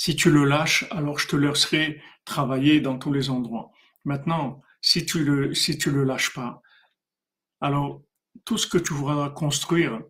si 0.00 0.16
tu 0.16 0.30
le 0.30 0.46
lâches, 0.46 0.86
alors 0.92 1.18
je 1.18 1.28
te 1.28 1.36
laisserai 1.36 2.00
travailler 2.24 2.80
dans 2.80 2.96
tous 2.96 3.12
les 3.12 3.28
endroits. 3.28 3.70
Maintenant, 4.06 4.62
si 4.80 5.04
tu 5.04 5.22
le, 5.22 5.52
si 5.52 5.76
tu 5.76 5.90
le 5.90 6.04
lâches 6.04 6.32
pas, 6.32 6.62
alors 7.60 8.00
tout 8.46 8.56
ce 8.56 8.66
que 8.66 8.78
tu 8.78 8.94
voudras 8.94 9.28
construire 9.28 10.00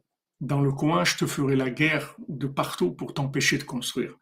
dans 0.41 0.61
le 0.61 0.71
coin, 0.71 1.03
je 1.03 1.17
te 1.17 1.27
ferai 1.27 1.57
la 1.57 1.71
guerre 1.71 2.15
de 2.29 2.47
partout 2.47 2.93
pour 2.93 3.15
t'empêcher 3.15 3.59
de 3.59 3.65
construire, 3.65 4.15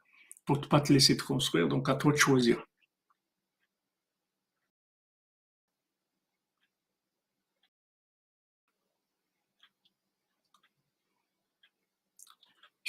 pour 0.47 0.59
ne 0.59 0.64
pas 0.64 0.81
te 0.81 0.91
laisser 0.91 1.19
te 1.19 1.23
construire. 1.23 1.69
Donc 1.69 1.91
à 1.91 1.97
toi 1.97 2.12
de 2.12 2.16
choisir. 2.16 2.64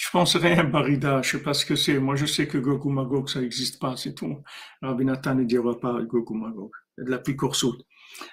Je 0.10 0.18
penserais 0.18 0.58
à 0.58 0.64
Barida, 0.64 1.22
je 1.22 1.38
sais 1.38 1.44
pas 1.44 1.54
ce 1.54 1.64
que 1.68 1.76
c'est. 1.76 2.00
Moi, 2.00 2.16
je 2.16 2.26
sais 2.26 2.48
que 2.48 2.58
Gogou 2.58 2.90
Magog, 2.90 3.30
ça 3.30 3.42
n'existe 3.42 3.80
pas, 3.80 3.96
c'est 3.96 4.16
tout. 4.16 4.42
Rabbi 4.82 5.06
Nathan 5.06 5.36
ne 5.36 5.44
dira 5.44 5.80
pas 5.80 6.02
Gogou 6.02 6.34
Magog. 6.34 6.72
De 6.98 7.12
la 7.12 7.20
picorsoute. 7.20 7.86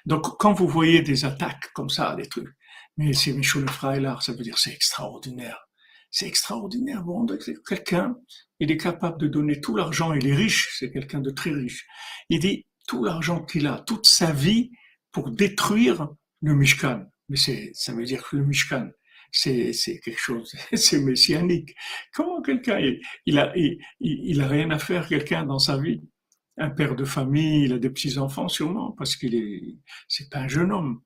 Donc, 0.07 0.39
quand 0.39 0.55
vous 0.55 0.69
voyez 0.69 1.03
des 1.03 1.27
attaques 1.27 1.71
comme 1.75 1.91
ça, 1.91 2.15
des 2.17 2.31
trucs, 2.31 2.49
mais 2.97 3.13
c'est 3.13 3.35
Michel 3.35 3.69
Freiler, 3.69 4.15
ça 4.23 4.33
veut 4.33 4.43
dire 4.43 4.57
c'est 4.57 4.73
extraordinaire. 4.73 5.69
C'est 6.11 6.27
extraordinaire. 6.27 7.03
Bon, 7.03 7.27
quelqu'un, 7.69 8.17
il 8.59 8.71
est 8.71 8.79
capable 8.79 9.21
de 9.21 9.29
donner 9.29 9.61
tout 9.61 9.77
l'argent, 9.77 10.15
il 10.15 10.27
est 10.27 10.35
riche, 10.35 10.75
c'est 10.79 10.91
quelqu'un 10.91 11.21
de 11.21 11.29
très 11.31 11.51
riche. 11.51 11.87
Il 12.31 12.41
dit 12.41 12.65
tout 12.89 13.05
l'argent 13.05 13.45
qu'il 13.45 13.67
a, 13.67 13.81
toute 13.87 14.07
sa 14.07 14.33
vie 14.33 14.71
pour 15.13 15.31
détruire 15.31 16.09
le 16.41 16.55
Mishkan. 16.55 17.05
Mais 17.29 17.37
c'est, 17.37 17.71
ça 17.75 17.93
veut 17.93 18.05
dire 18.05 18.27
que 18.27 18.37
le 18.37 18.47
Mishkan, 18.47 18.89
c'est 19.33 20.01
quelque 20.05 20.19
chose, 20.19 20.55
c'est 20.75 21.01
messianique. 21.01 21.75
Comment 22.13 22.43
quelqu'un, 22.43 22.79
il, 23.27 23.39
a, 23.39 23.53
il, 24.01 24.41
a 24.41 24.49
rien 24.49 24.71
à 24.71 24.79
faire, 24.79 25.09
quelqu'un 25.09 25.45
dans 25.45 25.59
sa 25.59 25.79
vie, 25.79 26.03
un 26.59 26.71
père 26.71 26.97
de 26.97 27.05
famille, 27.05 27.65
il 27.65 27.73
a 27.73 27.79
des 27.79 27.91
petits 27.91 28.19
enfants 28.19 28.49
sûrement 28.49 28.93
parce 28.93 29.17
qu'il 29.17 29.35
est, 29.35 29.77
c'est 30.09 30.31
pas 30.31 30.41
un 30.41 30.49
jeune 30.49 30.73
homme. 30.73 31.03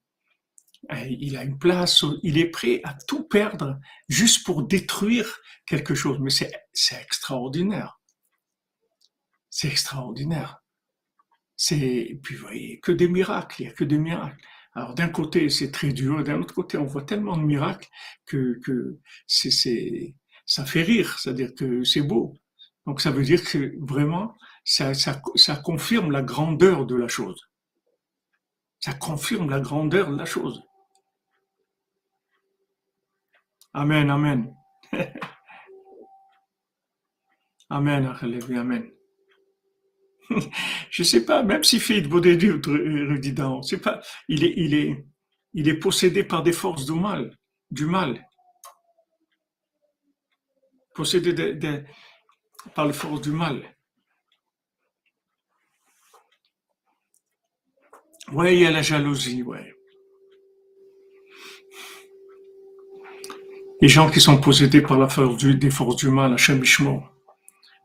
Il 0.93 1.37
a 1.37 1.45
une 1.45 1.59
place, 1.59 2.05
il 2.23 2.39
est 2.39 2.49
prêt 2.49 2.81
à 2.85 2.95
tout 3.07 3.25
perdre 3.25 3.79
juste 4.09 4.47
pour 4.47 4.63
détruire 4.63 5.41
quelque 5.67 5.95
chose. 5.95 6.19
Mais 6.21 6.31
c'est, 6.31 6.51
c'est 6.73 7.01
extraordinaire. 7.01 8.01
C'est 9.51 9.69
extraordinaire. 9.69 10.63
C'est, 11.57 12.19
puis 12.23 12.37
vous 12.37 12.43
voyez, 12.47 12.81
que 12.81 12.93
des 12.93 13.09
miracles, 13.09 13.61
il 13.61 13.65
n'y 13.67 13.71
a 13.71 13.75
que 13.75 13.85
des 13.85 13.99
miracles. 13.99 14.43
Alors 14.75 14.95
d'un 14.95 15.09
côté, 15.09 15.49
c'est 15.51 15.71
très 15.73 15.93
dur, 15.93 16.23
d'un 16.23 16.41
autre 16.41 16.55
côté, 16.55 16.79
on 16.79 16.85
voit 16.85 17.03
tellement 17.03 17.37
de 17.37 17.43
miracles 17.43 17.89
que, 18.27 18.61
ça 20.47 20.65
fait 20.65 20.83
rire, 20.83 21.19
c'est-à-dire 21.19 21.55
que 21.55 21.85
c'est 21.85 22.03
beau. 22.03 22.35
Donc 22.87 23.01
ça 23.01 23.11
veut 23.11 23.25
dire 23.25 23.43
que 23.45 23.75
vraiment, 23.81 24.35
ça 24.65 25.57
confirme 25.65 26.11
la 26.13 26.23
grandeur 26.23 26.87
de 26.87 26.95
la 26.95 27.09
chose. 27.09 27.41
Ça 28.81 28.95
confirme 28.95 29.51
la 29.51 29.61
grandeur 29.61 30.11
de 30.11 30.17
la 30.17 30.25
chose. 30.25 30.63
Amen, 33.75 34.11
amen. 34.11 34.55
amen, 37.71 38.07
amen. 38.07 38.91
Je 40.91 41.03
sais 41.03 41.25
pas, 41.25 41.43
même 41.43 41.65
si 41.65 41.81
fait 41.81 42.01
de 42.01 43.63
c'est 43.63 43.81
pas, 43.81 44.01
il 44.29 44.45
est, 44.45 44.55
il 44.57 44.75
est, 44.75 45.05
il 45.55 45.69
est 45.69 45.75
possédé 45.79 46.25
par 46.25 46.43
des 46.43 46.53
forces 46.53 46.87
du 46.87 46.93
mal, 46.93 47.37
du 47.71 47.87
mal. 47.87 48.27
Possédé 50.95 51.33
par 52.75 52.87
les 52.87 52.93
forces 52.93 53.23
du 53.23 53.33
mal. 53.33 53.63
Ouais, 58.33 58.55
il 58.55 58.63
y 58.63 58.67
a 58.67 58.71
la 58.71 58.83
jalousie, 58.83 59.43
ouais. 59.43 59.75
Les 63.81 63.89
gens 63.89 64.11
qui 64.11 64.21
sont 64.21 64.39
possédés 64.39 64.83
par 64.83 64.99
la 64.99 65.09
force 65.09 65.39
du, 65.39 65.55
des 65.55 65.71
forces 65.71 65.97
du 65.97 66.11
mal, 66.11 66.35
Hachem 66.35 66.63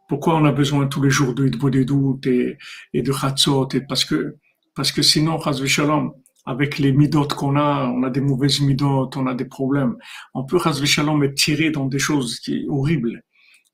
Pourquoi 0.08 0.36
on 0.36 0.46
a 0.46 0.52
besoin 0.52 0.88
tous 0.88 1.02
les 1.02 1.10
jours 1.10 1.34
de 1.34 1.48
doutes 1.84 2.28
et, 2.28 2.58
et 2.94 3.02
de 3.02 3.12
Chatzot 3.12 3.70
et 3.74 3.82
parce 3.82 4.06
que, 4.06 4.38
parce 4.76 4.92
que 4.92 5.02
sinon, 5.02 5.40
Shalom, 5.66 6.14
avec 6.46 6.78
les 6.78 6.92
midotes 6.92 7.34
qu'on 7.34 7.56
a, 7.56 7.88
on 7.88 8.04
a 8.04 8.10
des 8.10 8.22
mauvaises 8.22 8.62
midotes, 8.62 9.18
on 9.18 9.26
a 9.26 9.34
des 9.34 9.46
problèmes. 9.46 9.96
On 10.34 10.44
peut, 10.46 10.60
Shalom, 10.60 11.24
être 11.24 11.36
tiré 11.36 11.72
dans 11.72 11.86
des 11.86 12.00
choses 12.00 12.40
qui 12.40 12.66
horribles. 12.70 13.24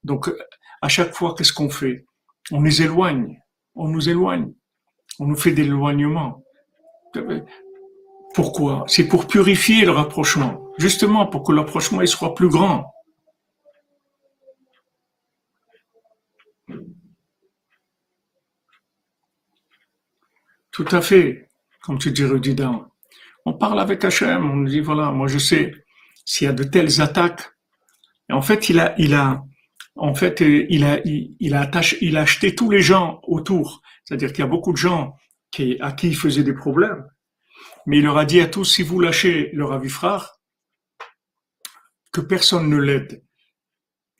Donc, 0.03 0.31
à 0.81 0.87
chaque 0.87 1.13
fois, 1.13 1.35
qu'est-ce 1.37 1.53
qu'on 1.53 1.69
fait? 1.69 2.05
On 2.51 2.61
les 2.61 2.81
éloigne. 2.81 3.39
On 3.75 3.87
nous 3.89 4.09
éloigne. 4.09 4.53
On 5.19 5.25
nous 5.25 5.35
fait 5.35 5.51
des 5.51 5.63
éloignements. 5.63 6.43
Pourquoi? 8.33 8.85
C'est 8.87 9.07
pour 9.07 9.27
purifier 9.27 9.83
le 9.83 9.91
rapprochement, 9.91 10.63
justement 10.77 11.27
pour 11.27 11.43
que 11.43 11.51
le 11.51 11.59
rapprochement 11.59 12.05
soit 12.05 12.33
plus 12.33 12.47
grand. 12.47 12.93
Tout 20.81 20.95
à 20.95 21.01
fait, 21.01 21.47
comme 21.83 21.99
tu 21.99 22.11
dis 22.11 22.23
Rudidan. 22.23 22.87
On 23.45 23.53
parle 23.53 23.79
avec 23.79 24.03
Hachem, 24.03 24.49
on 24.49 24.63
dit 24.63 24.79
voilà, 24.79 25.11
moi 25.11 25.27
je 25.27 25.37
sais 25.37 25.71
s'il 26.25 26.47
y 26.47 26.49
a 26.49 26.53
de 26.53 26.63
telles 26.63 27.01
attaques. 27.01 27.51
Et 28.29 28.33
en 28.33 28.41
fait, 28.41 28.67
il 28.69 28.79
a, 28.79 28.95
il 28.97 29.13
a, 29.13 29.43
en 29.95 30.15
fait, 30.15 30.39
il 30.39 30.83
a, 30.83 30.99
il, 31.05 31.53
a 31.53 31.61
attaché, 31.61 31.99
il 32.01 32.17
a 32.17 32.21
acheté 32.21 32.55
tous 32.55 32.71
les 32.71 32.81
gens 32.81 33.19
autour. 33.27 33.83
C'est-à-dire 34.03 34.29
qu'il 34.29 34.39
y 34.39 34.47
a 34.47 34.47
beaucoup 34.47 34.71
de 34.71 34.77
gens 34.77 35.15
qui, 35.51 35.77
à 35.81 35.91
qui 35.91 36.07
il 36.07 36.15
faisait 36.15 36.43
des 36.43 36.55
problèmes. 36.55 37.05
Mais 37.85 37.99
il 37.99 38.03
leur 38.03 38.17
a 38.17 38.25
dit 38.25 38.41
à 38.41 38.47
tous, 38.47 38.65
si 38.65 38.81
vous 38.81 38.99
lâchez 38.99 39.51
leur 39.53 39.73
avifrare, 39.73 40.39
que 42.11 42.21
personne 42.21 42.67
ne 42.67 42.77
l'aide. 42.77 43.23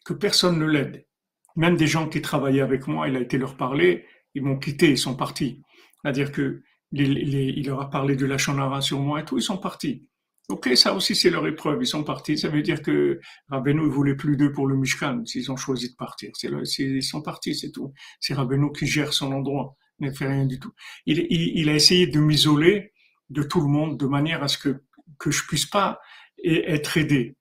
Que 0.06 0.14
personne 0.14 0.60
ne 0.60 0.66
l'aide. 0.68 1.08
Même 1.56 1.76
des 1.76 1.88
gens 1.88 2.08
qui 2.08 2.22
travaillaient 2.22 2.62
avec 2.62 2.86
moi, 2.86 3.10
il 3.10 3.18
a 3.18 3.20
été 3.20 3.40
leur 3.40 3.58
parler, 3.58 4.06
ils 4.36 4.44
m'ont 4.44 4.60
quitté, 4.60 4.92
ils 4.92 5.00
sont 5.00 5.16
partis. 5.16 5.64
C'est-à-dire 6.04 6.32
que 6.32 6.62
il 6.94 7.66
leur 7.66 7.80
a 7.82 7.90
parlé 7.90 8.16
de 8.16 8.26
la 8.26 8.38
chanara 8.38 8.82
sur 8.82 9.00
moi 9.00 9.22
et 9.22 9.26
tout, 9.26 9.38
ils 9.38 9.44
sont 9.44 9.58
partis. 9.58 10.06
Ok, 10.50 10.70
ça 10.76 10.94
aussi 10.94 11.16
c'est 11.16 11.30
leur 11.30 11.48
épreuve, 11.48 11.82
ils 11.82 11.88
sont 11.88 12.04
partis. 12.04 12.38
Ça 12.38 12.50
veut 12.50 12.62
dire 12.62 12.82
que 12.82 13.22
Rabbeinu 13.48 13.84
ne 13.84 13.88
voulait 13.88 14.16
plus 14.16 14.36
d'eux 14.36 14.52
pour 14.52 14.68
le 14.68 14.76
Mishkan, 14.76 15.26
s'ils 15.26 15.50
ont 15.52 15.56
choisi 15.56 15.92
de 15.92 15.96
partir. 15.96 16.32
C'est 16.34 16.50
ils 16.80 17.04
sont 17.04 17.22
partis, 17.22 17.56
c'est 17.56 17.72
tout. 17.72 17.94
C'est 18.20 18.34
Rabbeinu 18.34 18.72
qui 18.74 18.88
gère 18.88 19.14
son 19.14 19.32
endroit, 19.32 19.78
ne 20.00 20.12
fait 20.12 20.28
rien 20.28 20.46
du 20.46 20.60
tout. 20.60 20.74
Il, 21.06 21.26
il 21.30 21.70
a 21.70 21.76
essayé 21.76 22.08
de 22.08 22.20
m'isoler 22.20 22.92
de 23.30 23.44
tout 23.44 23.62
le 23.62 23.68
monde 23.68 23.98
de 23.98 24.06
manière 24.06 24.44
à 24.44 24.50
ce 24.50 24.58
que, 24.58 24.84
que 25.18 25.32
je 25.32 25.46
puisse 25.48 25.66
pas 25.66 26.02
être 26.44 26.98
aidé. 26.98 27.38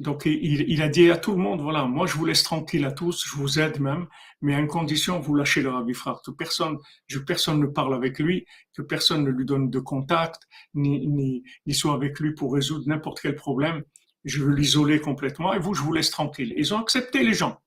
Donc 0.00 0.22
il, 0.24 0.80
a 0.80 0.88
dit 0.88 1.10
à 1.10 1.18
tout 1.18 1.32
le 1.32 1.36
monde, 1.36 1.60
voilà, 1.60 1.84
moi 1.84 2.06
je 2.06 2.14
vous 2.14 2.24
laisse 2.24 2.42
tranquille 2.42 2.86
à 2.86 2.90
tous, 2.90 3.22
je 3.26 3.36
vous 3.36 3.60
aide 3.60 3.80
même, 3.80 4.06
mais 4.40 4.54
à 4.54 4.58
une 4.58 4.66
condition, 4.66 5.20
vous 5.20 5.34
lâchez 5.34 5.60
le 5.60 5.68
rabbi 5.68 5.92
frère. 5.92 6.22
Que 6.24 6.30
personne, 6.30 6.78
personne 7.26 7.60
ne 7.60 7.66
parle 7.66 7.92
avec 7.94 8.18
lui, 8.18 8.46
que 8.74 8.80
personne 8.80 9.24
ne 9.24 9.30
lui 9.30 9.44
donne 9.44 9.68
de 9.68 9.78
contact, 9.78 10.40
ni, 10.72 11.06
ni, 11.06 11.42
ni 11.66 11.74
soit 11.74 11.92
avec 11.92 12.18
lui 12.18 12.32
pour 12.34 12.54
résoudre 12.54 12.88
n'importe 12.88 13.20
quel 13.20 13.34
problème. 13.34 13.82
Je 14.24 14.42
veux 14.42 14.54
l'isoler 14.54 15.00
complètement 15.00 15.52
et 15.52 15.58
vous, 15.58 15.74
je 15.74 15.82
vous 15.82 15.92
laisse 15.92 16.10
tranquille. 16.10 16.54
Ils 16.56 16.72
ont 16.72 16.78
accepté 16.78 17.22
les 17.22 17.34
gens. 17.34 17.60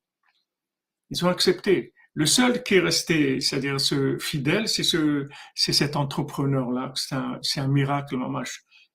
Ils 1.11 1.23
ont 1.23 1.29
accepté. 1.29 1.93
Le 2.15 2.25
seul 2.25 2.63
qui 2.63 2.75
est 2.75 2.79
resté, 2.79 3.41
c'est-à-dire 3.41 3.79
ce 3.79 4.17
fidèle, 4.17 4.67
c'est 4.67 4.83
ce, 4.83 5.27
c'est 5.53 5.73
cet 5.73 5.95
entrepreneur-là. 5.95 6.93
C'est 6.95 7.13
un, 7.13 7.37
c'est 7.43 7.59
un 7.59 7.67
miracle. 7.67 8.17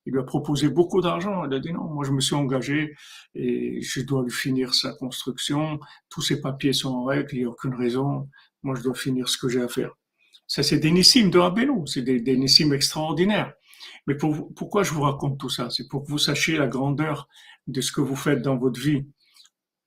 Il 0.09 0.13
lui 0.13 0.21
a 0.21 0.25
proposé 0.25 0.71
beaucoup 0.71 1.03
d'argent. 1.03 1.45
Il 1.45 1.53
a 1.53 1.61
dit 1.61 1.71
non, 1.71 1.85
moi 1.85 2.03
je 2.03 2.13
me 2.13 2.21
suis 2.21 2.35
engagé 2.35 2.95
et 3.35 3.83
je 3.83 4.01
dois 4.01 4.23
lui 4.23 4.31
finir 4.31 4.73
sa 4.73 4.95
construction. 4.95 5.79
Tous 6.09 6.23
ses 6.23 6.41
papiers 6.41 6.73
sont 6.73 6.89
en 6.89 7.05
règle, 7.05 7.29
il 7.33 7.39
n'y 7.41 7.45
a 7.45 7.51
aucune 7.51 7.75
raison. 7.75 8.27
Moi 8.63 8.75
je 8.75 8.83
dois 8.83 8.95
finir 8.95 9.29
ce 9.29 9.37
que 9.37 9.51
j'ai 9.51 9.61
à 9.61 9.69
faire. 9.69 9.91
Ça, 10.47 10.63
c'est 10.63 10.79
des 10.79 10.91
nissimes 10.91 11.31
de 11.31 11.39
Rabbeinu, 11.39 11.87
c'est 11.87 12.01
des, 12.01 12.21
des 12.23 12.73
extraordinaires. 12.73 13.53
Mais 14.07 14.15
pour, 14.15 14.55
pourquoi 14.55 14.83
je 14.83 14.95
vous 14.95 15.03
raconte 15.03 15.39
tout 15.39 15.51
ça? 15.51 15.69
C'est 15.69 15.87
pour 15.89 16.05
que 16.05 16.11
vous 16.11 16.17
sachiez 16.17 16.57
la 16.57 16.69
grandeur 16.69 17.29
de 17.67 17.83
ce 17.83 17.93
que 17.93 18.01
vous 18.01 18.17
faites 18.17 18.41
dans 18.41 18.57
votre 18.57 18.81
vie. 18.81 19.07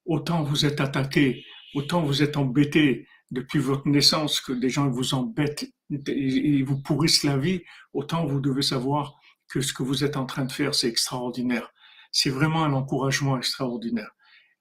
Autant 0.05 0.43
vous 0.43 0.67
êtes 0.67 0.81
attaqué, 0.81 1.43
autant 1.73 2.03
vous 2.03 2.21
êtes 2.21 2.37
embêté, 2.37 3.07
depuis 3.31 3.59
votre 3.59 3.87
naissance 3.87 4.39
que 4.39 4.51
des 4.51 4.69
gens 4.69 4.87
vous 4.87 5.15
embêtent 5.15 5.73
et 5.89 6.61
vous 6.61 6.79
pourrissent 6.79 7.23
la 7.23 7.37
vie, 7.37 7.61
autant 7.93 8.27
vous 8.27 8.39
devez 8.39 8.61
savoir 8.61 9.15
que 9.51 9.61
ce 9.61 9.73
que 9.73 9.83
vous 9.83 10.03
êtes 10.03 10.17
en 10.17 10.25
train 10.25 10.45
de 10.45 10.51
faire, 10.51 10.73
c'est 10.73 10.87
extraordinaire. 10.87 11.73
C'est 12.11 12.29
vraiment 12.29 12.63
un 12.63 12.73
encouragement 12.73 13.37
extraordinaire. 13.37 14.11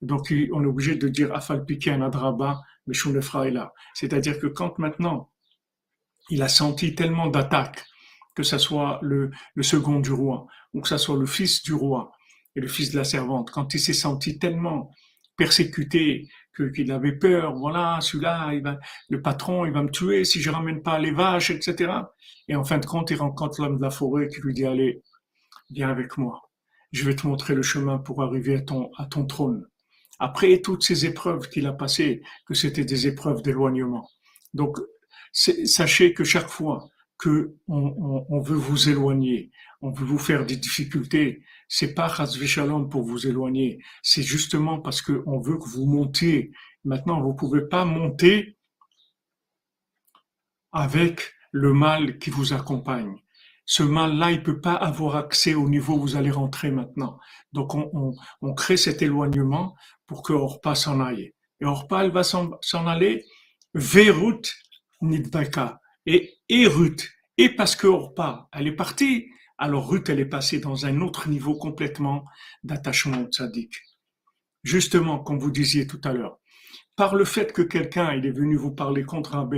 Donc, 0.01 0.33
on 0.51 0.63
est 0.63 0.67
obligé 0.67 0.95
de 0.95 1.07
dire 1.07 1.33
Afal 1.33 1.65
un 1.87 2.01
Adraba, 2.01 2.61
mais 2.87 2.93
est 2.93 3.51
là. 3.51 3.73
C'est-à-dire 3.93 4.39
que 4.39 4.47
quand 4.47 4.79
maintenant, 4.79 5.31
il 6.29 6.41
a 6.41 6.47
senti 6.47 6.95
tellement 6.95 7.27
d'attaques, 7.27 7.85
que 8.35 8.43
ce 8.43 8.57
soit 8.57 8.99
le, 9.01 9.31
le 9.55 9.63
second 9.63 9.99
du 9.99 10.11
roi, 10.11 10.47
ou 10.73 10.81
que 10.81 10.87
ce 10.87 10.97
soit 10.97 11.17
le 11.17 11.25
fils 11.25 11.63
du 11.63 11.73
roi 11.73 12.11
et 12.55 12.61
le 12.61 12.67
fils 12.67 12.91
de 12.91 12.97
la 12.97 13.03
servante, 13.03 13.51
quand 13.51 13.73
il 13.73 13.79
s'est 13.79 13.93
senti 13.93 14.39
tellement 14.39 14.91
persécuté, 15.37 16.29
qu'il 16.69 16.91
avait 16.91 17.13
peur, 17.13 17.55
voilà, 17.55 17.99
celui-là, 18.01 18.51
le 19.09 19.21
patron, 19.21 19.65
il 19.65 19.71
va 19.71 19.83
me 19.83 19.89
tuer 19.89 20.25
si 20.25 20.41
je 20.41 20.49
ramène 20.49 20.81
pas 20.81 20.99
les 20.99 21.11
vaches, 21.11 21.49
etc. 21.49 21.91
Et 22.47 22.55
en 22.55 22.63
fin 22.63 22.77
de 22.77 22.85
compte, 22.85 23.11
il 23.11 23.17
rencontre 23.17 23.61
l'homme 23.61 23.77
de 23.77 23.81
la 23.81 23.89
forêt 23.89 24.27
qui 24.27 24.41
lui 24.41 24.53
dit, 24.53 24.65
allez, 24.65 25.01
viens 25.69 25.89
avec 25.89 26.17
moi. 26.17 26.51
Je 26.91 27.05
vais 27.05 27.15
te 27.15 27.25
montrer 27.25 27.55
le 27.55 27.61
chemin 27.61 27.97
pour 27.97 28.21
arriver 28.21 28.55
à 28.55 28.61
ton, 28.61 28.91
à 28.97 29.05
ton 29.05 29.25
trône. 29.25 29.65
Après 30.19 30.59
toutes 30.61 30.83
ces 30.83 31.05
épreuves 31.05 31.49
qu'il 31.49 31.65
a 31.65 31.73
passées, 31.73 32.21
que 32.45 32.53
c'était 32.53 32.85
des 32.85 33.07
épreuves 33.07 33.41
d'éloignement. 33.41 34.07
Donc, 34.53 34.77
sachez 35.33 36.13
que 36.13 36.23
chaque 36.23 36.49
fois 36.49 36.89
que 37.17 37.55
on, 37.67 38.25
on, 38.29 38.41
veut 38.41 38.57
vous 38.57 38.89
éloigner, 38.89 39.51
on 39.81 39.91
veut 39.91 40.05
vous 40.05 40.19
faire 40.19 40.45
des 40.45 40.57
difficultés, 40.57 41.43
c'est 41.73 41.93
pas 41.93 42.09
Shalom 42.09 42.89
pour 42.89 43.03
vous 43.03 43.27
éloigner, 43.27 43.79
c'est 44.03 44.23
justement 44.23 44.81
parce 44.81 45.01
qu'on 45.01 45.39
veut 45.39 45.57
que 45.57 45.69
vous 45.69 45.85
montiez. 45.85 46.51
Maintenant, 46.83 47.21
vous 47.21 47.33
pouvez 47.33 47.61
pas 47.61 47.85
monter 47.85 48.57
avec 50.73 51.31
le 51.51 51.71
mal 51.71 52.19
qui 52.19 52.29
vous 52.29 52.51
accompagne. 52.51 53.15
Ce 53.63 53.83
mal-là, 53.83 54.31
il 54.31 54.43
peut 54.43 54.59
pas 54.59 54.73
avoir 54.73 55.15
accès 55.15 55.53
au 55.53 55.69
niveau 55.69 55.93
où 55.93 56.01
vous 56.01 56.17
allez 56.17 56.29
rentrer 56.29 56.71
maintenant. 56.71 57.17
Donc, 57.53 57.73
on, 57.73 58.53
crée 58.53 58.75
cet 58.75 59.01
éloignement 59.01 59.73
pour 60.07 60.23
que 60.23 60.33
Orpa 60.33 60.75
s'en 60.75 60.99
aille. 60.99 61.31
Et 61.61 61.65
Orpa, 61.65 62.03
elle 62.03 62.11
va 62.11 62.23
s'en 62.23 62.59
aller 62.85 63.23
vers 63.73 64.19
Ruth 64.19 64.53
Nidbaka. 64.99 65.79
Et, 66.05 66.37
Ruth. 66.67 67.09
Et 67.37 67.47
parce 67.47 67.77
que 67.77 67.87
Orpa, 67.87 68.49
elle 68.51 68.67
est 68.67 68.75
partie, 68.75 69.29
alors 69.61 69.89
Ruth, 69.89 70.09
elle 70.09 70.19
est 70.19 70.25
passée 70.25 70.59
dans 70.59 70.85
un 70.85 71.01
autre 71.01 71.29
niveau 71.29 71.55
complètement 71.55 72.25
d'attachement 72.63 73.21
au 73.21 73.27
tzaddik. 73.27 73.75
Justement, 74.63 75.19
comme 75.19 75.39
vous 75.39 75.51
disiez 75.51 75.85
tout 75.85 76.01
à 76.03 76.13
l'heure, 76.13 76.39
par 76.95 77.15
le 77.15 77.25
fait 77.25 77.53
que 77.53 77.61
quelqu'un 77.61 78.11
est 78.11 78.31
venu 78.31 78.55
vous 78.55 78.71
parler 78.71 79.03
contre 79.03 79.35
un 79.35 79.49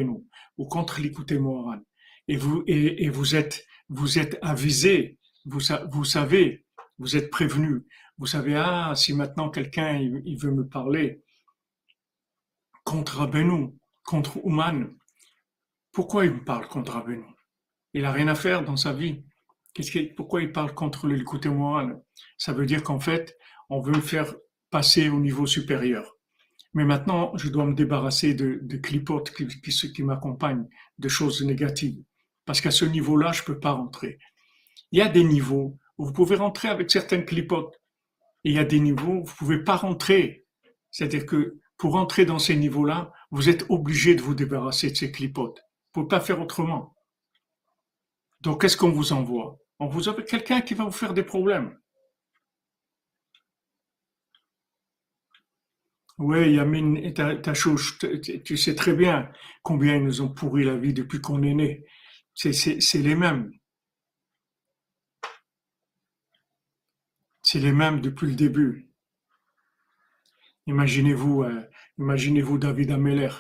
ou 0.58 0.66
contre 0.66 1.02
l'écouter 1.02 1.40
moral, 1.40 1.82
et 2.28 2.38
vous 2.38 3.36
êtes 3.36 3.66
vous 3.90 4.18
êtes 4.20 4.38
avisé, 4.42 5.20
vous, 5.46 5.60
savez, 6.04 6.66
vous 6.98 7.16
êtes 7.16 7.30
prévenu, 7.30 7.86
vous 8.18 8.26
savez 8.26 8.56
ah 8.56 8.94
si 8.96 9.14
maintenant 9.14 9.50
quelqu'un 9.50 9.98
il, 9.98 10.38
veut 10.38 10.52
me 10.52 10.68
parler 10.68 11.22
contre 12.84 13.22
Abenou, 13.22 13.78
contre 14.04 14.44
Ouman, 14.46 14.96
pourquoi 15.92 16.26
il 16.26 16.34
me 16.34 16.44
parle 16.44 16.68
contre 16.68 16.98
Abenou 16.98 17.28
Il 17.94 18.06
a 18.06 18.12
rien 18.12 18.28
à 18.28 18.36
faire 18.36 18.64
dans 18.64 18.78
sa 18.78 18.94
vie. 18.94 19.24
Qu'est-ce 19.74 20.14
pourquoi 20.16 20.42
il 20.42 20.52
parle 20.52 20.74
contre 20.74 21.08
l'écouter 21.08 21.50
moral? 21.50 22.00
Ça 22.38 22.54
veut 22.54 22.66
dire 22.66 22.84
qu'en 22.84 23.00
fait, 23.00 23.36
on 23.70 23.82
veut 23.82 23.94
me 23.94 24.02
faire 24.02 24.34
passer 24.70 25.10
au 25.10 25.20
niveau 25.20 25.46
supérieur. 25.48 26.16
Mais 26.74 26.86
maintenant, 26.86 27.36
je 27.38 27.50
dois 27.50 27.66
me 27.66 27.76
débarrasser 27.76 28.34
de, 28.34 28.78
clipotes 28.78 29.32
qui, 29.32 29.48
qui, 29.48 29.94
qui 29.94 30.04
m'accompagnent, 30.04 30.68
de 30.98 31.08
choses 31.08 31.44
négatives. 31.44 32.02
Parce 32.46 32.62
qu'à 32.62 32.72
ce 32.72 32.86
niveau-là, 32.86 33.32
je 33.32 33.44
peux 33.44 33.60
pas 33.60 33.72
rentrer. 33.72 34.20
Il 34.92 35.00
y 35.00 35.02
a 35.02 35.10
des 35.10 35.24
niveaux 35.24 35.78
où 35.98 36.06
vous 36.06 36.14
pouvez 36.14 36.36
rentrer 36.36 36.68
avec 36.68 36.92
certaines 36.92 37.26
clipotes. 37.26 37.80
Et 38.44 38.50
il 38.50 38.56
y 38.56 38.60
a 38.60 38.66
des 38.66 38.80
niveaux 38.80 39.22
où 39.22 39.26
vous 39.26 39.36
pouvez 39.36 39.64
pas 39.64 39.76
rentrer. 39.76 40.46
C'est-à-dire 40.92 41.26
que 41.26 41.60
pour 41.78 41.94
rentrer 41.94 42.26
dans 42.26 42.40
ces 42.40 42.56
niveaux-là, 42.56 43.12
vous 43.32 43.50
êtes 43.50 43.66
obligé 43.70 44.16
de 44.16 44.22
vous 44.22 44.36
débarrasser 44.36 44.92
de 44.92 44.96
ces 44.96 45.12
clipotes. 45.12 45.60
Vous 45.60 46.02
pouvez 46.02 46.08
pas 46.08 46.20
faire 46.20 46.42
autrement. 46.42 46.93
Donc, 48.44 48.62
qu'est-ce 48.62 48.76
qu'on 48.76 48.92
vous 48.92 49.14
envoie? 49.14 49.58
On 49.80 49.88
vous 49.88 50.10
envoie 50.10 50.24
quelqu'un 50.24 50.60
qui 50.62 50.74
va 50.74 50.84
vous 50.84 50.92
faire 50.92 51.14
des 51.14 51.24
problèmes. 51.24 51.80
Oui, 56.18 56.54
Yamine, 56.54 57.14
tu 58.44 58.58
sais 58.58 58.76
très 58.76 58.94
bien 58.94 59.32
combien 59.64 59.96
ils 59.96 60.04
nous 60.04 60.22
ont 60.22 60.30
pourri 60.30 60.64
la 60.64 60.78
vie 60.78 60.94
depuis 60.94 61.22
qu'on 61.22 61.42
est 61.42 61.54
né. 61.54 61.86
C'est 62.36 63.02
les 63.02 63.16
mêmes. 63.16 63.52
C'est 67.42 67.60
les 67.60 67.72
mêmes 67.72 68.02
depuis 68.02 68.28
le 68.28 68.36
début. 68.36 68.90
Imaginez-vous, 70.68 71.44
euh, 71.44 71.62
imaginez-vous 71.98 72.58
David 72.58 72.92
Ameller. 72.92 73.32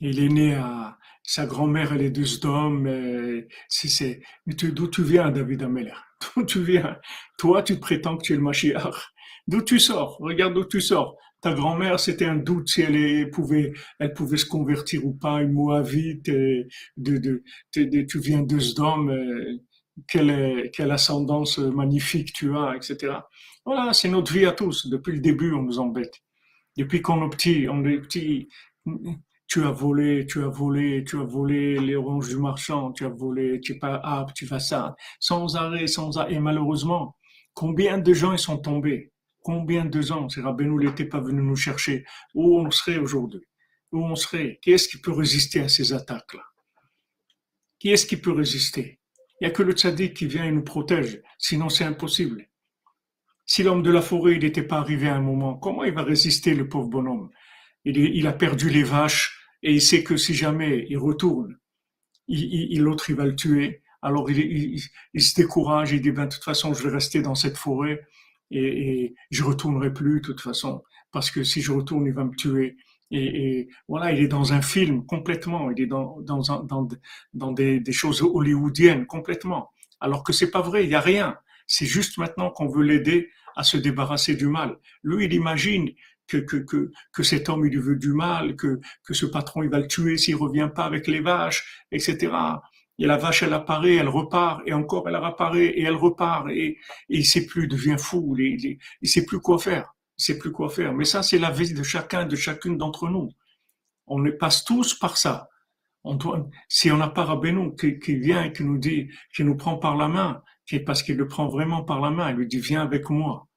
Il 0.00 0.20
est 0.20 0.28
né 0.28 0.54
à 0.54 0.97
sa 1.28 1.44
grand-mère, 1.44 1.92
elle 1.92 2.00
est 2.00 2.10
de 2.10 2.24
Sdom. 2.24 2.86
Euh, 2.86 3.46
c'est, 3.68 4.22
mais 4.46 4.54
d'où 4.54 4.88
tu 4.88 5.02
viens, 5.02 5.30
David 5.30 5.62
Ameller? 5.62 5.92
D'où 6.34 6.42
tu 6.42 6.64
viens? 6.64 6.96
Toi, 7.38 7.62
tu 7.62 7.78
prétends 7.78 8.16
que 8.16 8.22
tu 8.22 8.32
es 8.32 8.36
le 8.36 8.42
Mashiach. 8.42 9.12
D'où 9.46 9.60
tu 9.60 9.78
sors? 9.78 10.16
Regarde 10.20 10.54
d'où 10.54 10.64
tu 10.64 10.80
sors 10.80 11.16
ta 11.40 11.52
grand-mère, 11.52 12.00
c'était 12.00 12.24
un 12.24 12.34
doute 12.34 12.68
si 12.68 12.80
elle 12.80 13.30
pouvait, 13.30 13.72
elle 14.00 14.12
pouvait 14.12 14.38
se 14.38 14.46
convertir 14.46 15.06
ou 15.06 15.12
pas, 15.12 15.40
une 15.40 15.52
Moabite, 15.52 16.26
de, 16.26 16.66
de, 16.96 17.42
de, 17.76 18.02
tu 18.02 18.18
viens 18.18 18.42
de 18.42 18.58
Sdom, 18.58 19.08
euh, 19.08 19.60
quelle, 20.08 20.68
quelle 20.72 20.90
ascendance 20.90 21.58
magnifique 21.58 22.32
tu 22.32 22.56
as, 22.56 22.74
etc. 22.74 23.18
Voilà, 23.64 23.92
c'est 23.92 24.08
notre 24.08 24.32
vie 24.32 24.46
à 24.46 24.52
tous. 24.52 24.88
Depuis 24.88 25.12
le 25.12 25.20
début, 25.20 25.52
on 25.52 25.62
nous 25.62 25.78
embête. 25.78 26.14
Depuis 26.76 27.02
qu'on 27.02 27.24
est 27.24 27.30
petit, 27.30 27.68
on 27.70 27.84
est 27.84 27.98
petit, 27.98 28.48
tu 29.48 29.64
as 29.64 29.70
volé, 29.70 30.26
tu 30.26 30.42
as 30.42 30.48
volé, 30.48 31.04
tu 31.04 31.18
as 31.18 31.24
volé 31.24 31.78
les 31.78 31.96
oranges 31.96 32.28
du 32.28 32.36
marchand, 32.36 32.92
tu 32.92 33.06
as 33.06 33.08
volé, 33.08 33.60
tu 33.60 33.72
es 33.72 33.78
pas 33.78 33.96
apte, 33.96 34.36
tu 34.36 34.44
vas 34.44 34.60
ça, 34.60 34.94
sans 35.18 35.56
arrêt, 35.56 35.86
sans 35.86 36.18
arrêt. 36.18 36.34
Et 36.34 36.38
malheureusement, 36.38 37.16
combien 37.54 37.96
de 37.96 38.12
gens 38.12 38.32
ils 38.32 38.38
sont 38.38 38.58
tombés? 38.58 39.10
Combien 39.40 39.86
de 39.86 40.12
ans 40.12 40.28
si 40.28 40.40
Rabbeinu 40.40 40.84
n'était 40.84 41.06
pas 41.06 41.20
venu 41.20 41.40
nous 41.40 41.56
chercher. 41.56 42.04
Où 42.34 42.58
on 42.58 42.70
serait 42.70 42.98
aujourd'hui? 42.98 43.40
Où 43.90 44.04
on 44.04 44.14
serait? 44.14 44.58
Qui 44.60 44.72
est-ce 44.72 44.86
qui 44.86 45.00
peut 45.00 45.12
résister 45.12 45.60
à 45.60 45.68
ces 45.68 45.94
attaques-là? 45.94 46.44
Qui 47.78 47.90
est-ce 47.90 48.06
qui 48.06 48.18
peut 48.18 48.32
résister? 48.32 49.00
Il 49.40 49.44
n'y 49.44 49.50
a 49.50 49.50
que 49.50 49.62
le 49.62 49.72
tzaddik 49.72 50.14
qui 50.14 50.26
vient 50.26 50.44
et 50.44 50.50
nous 50.50 50.64
protège, 50.64 51.22
sinon 51.38 51.70
c'est 51.70 51.84
impossible. 51.84 52.48
Si 53.46 53.62
l'homme 53.62 53.82
de 53.82 53.90
la 53.90 54.02
forêt 54.02 54.36
n'était 54.36 54.62
pas 54.62 54.78
arrivé 54.78 55.08
à 55.08 55.14
un 55.14 55.22
moment, 55.22 55.54
comment 55.54 55.84
il 55.84 55.94
va 55.94 56.02
résister, 56.02 56.54
le 56.54 56.68
pauvre 56.68 56.88
bonhomme? 56.88 57.30
Il, 57.84 58.26
a 58.26 58.32
perdu 58.32 58.68
les 58.68 58.82
vaches 58.82 59.37
et 59.62 59.72
il 59.74 59.82
sait 59.82 60.02
que 60.02 60.16
si 60.16 60.34
jamais 60.34 60.86
il 60.88 60.98
retourne, 60.98 61.58
l'autre 62.28 63.10
il 63.10 63.16
va 63.16 63.24
le 63.24 63.36
tuer. 63.36 63.82
Alors 64.02 64.30
il, 64.30 64.80
se 65.18 65.34
décourage, 65.34 65.92
il 65.92 66.00
dit 66.00 66.12
ben, 66.12 66.26
de 66.26 66.30
toute 66.30 66.44
façon 66.44 66.72
je 66.74 66.82
vais 66.82 66.90
rester 66.90 67.20
dans 67.20 67.34
cette 67.34 67.56
forêt 67.56 68.00
et, 68.50 69.02
et 69.02 69.14
je 69.30 69.42
retournerai 69.42 69.92
plus 69.92 70.20
de 70.20 70.26
toute 70.26 70.40
façon 70.40 70.82
parce 71.12 71.30
que 71.30 71.42
si 71.42 71.60
je 71.60 71.72
retourne, 71.72 72.06
il 72.06 72.12
va 72.12 72.24
me 72.24 72.34
tuer. 72.34 72.76
Et, 73.10 73.68
voilà, 73.88 74.12
il 74.12 74.22
est 74.22 74.28
dans 74.28 74.52
un 74.52 74.60
film 74.60 75.06
complètement, 75.06 75.70
il 75.70 75.80
est 75.80 75.86
dans, 75.86 76.20
dans, 76.20 76.42
dans, 76.62 76.88
dans 77.32 77.52
des, 77.52 77.80
des, 77.80 77.92
choses 77.92 78.22
hollywoodiennes 78.22 79.06
complètement. 79.06 79.70
Alors 80.00 80.22
que 80.24 80.32
c'est 80.32 80.50
pas 80.50 80.60
vrai, 80.60 80.84
il 80.84 80.90
y 80.90 80.94
a 80.94 81.00
rien. 81.00 81.38
C'est 81.66 81.86
juste 81.86 82.18
maintenant 82.18 82.50
qu'on 82.50 82.68
veut 82.68 82.84
l'aider 82.84 83.30
à 83.56 83.64
se 83.64 83.76
débarrasser 83.78 84.36
du 84.36 84.46
mal. 84.46 84.76
Lui, 85.02 85.24
il 85.24 85.32
imagine 85.32 85.90
que, 86.28 86.36
que, 86.36 86.56
que, 86.56 86.90
que 87.12 87.22
cet 87.22 87.48
homme, 87.48 87.66
il 87.66 87.78
veut 87.80 87.96
du 87.96 88.12
mal, 88.12 88.54
que, 88.56 88.78
que 89.04 89.14
ce 89.14 89.26
patron, 89.26 89.62
il 89.62 89.70
va 89.70 89.80
le 89.80 89.88
tuer 89.88 90.16
s'il 90.18 90.36
revient 90.36 90.70
pas 90.74 90.84
avec 90.84 91.06
les 91.06 91.20
vaches, 91.20 91.84
etc 91.90 92.30
et 92.98 93.06
la 93.06 93.16
vache, 93.16 93.42
elle 93.44 93.52
apparaît, 93.52 93.94
elle 93.94 94.08
repart, 94.08 94.60
et 94.66 94.72
encore 94.72 95.08
elle 95.08 95.14
apparaît, 95.14 95.66
et 95.66 95.82
elle 95.82 95.94
repart, 95.94 96.48
et, 96.50 96.70
et 96.70 96.78
il 97.08 97.24
sait 97.24 97.46
plus, 97.46 97.64
il 97.64 97.68
devient 97.68 97.96
fou, 97.98 98.36
il 98.36 98.78
sait 99.08 99.24
plus 99.24 99.40
quoi 99.40 99.58
faire, 99.58 99.94
il 100.18 100.24
sait 100.24 100.38
plus 100.38 100.50
quoi 100.50 100.68
faire. 100.68 100.92
Mais 100.92 101.04
ça, 101.04 101.22
c'est 101.22 101.38
la 101.38 101.50
vie 101.50 101.72
de 101.72 101.82
chacun, 101.82 102.26
de 102.26 102.36
chacune 102.36 102.76
d'entre 102.76 103.08
nous. 103.08 103.30
On 104.06 104.24
passe 104.32 104.64
tous 104.64 104.94
par 104.94 105.16
ça. 105.16 105.48
On 106.02 106.14
doit, 106.14 106.48
si 106.68 106.90
on 106.90 106.96
n'a 106.96 107.08
pas 107.08 107.24
Rabbeinu 107.24 107.74
qui, 107.76 107.98
qui 107.98 108.16
vient 108.16 108.44
et 108.44 108.52
qui 108.52 108.64
nous 108.64 108.78
dit, 108.78 109.08
qui 109.34 109.44
nous 109.44 109.56
prend 109.56 109.76
par 109.76 109.96
la 109.96 110.08
main, 110.08 110.42
qui, 110.66 110.80
parce 110.80 111.02
qu'il 111.02 111.16
le 111.16 111.28
prend 111.28 111.48
vraiment 111.48 111.84
par 111.84 112.00
la 112.00 112.10
main, 112.10 112.30
il 112.30 112.36
lui 112.36 112.46
dit, 112.46 112.58
viens 112.58 112.82
avec 112.82 113.10
moi. 113.10 113.47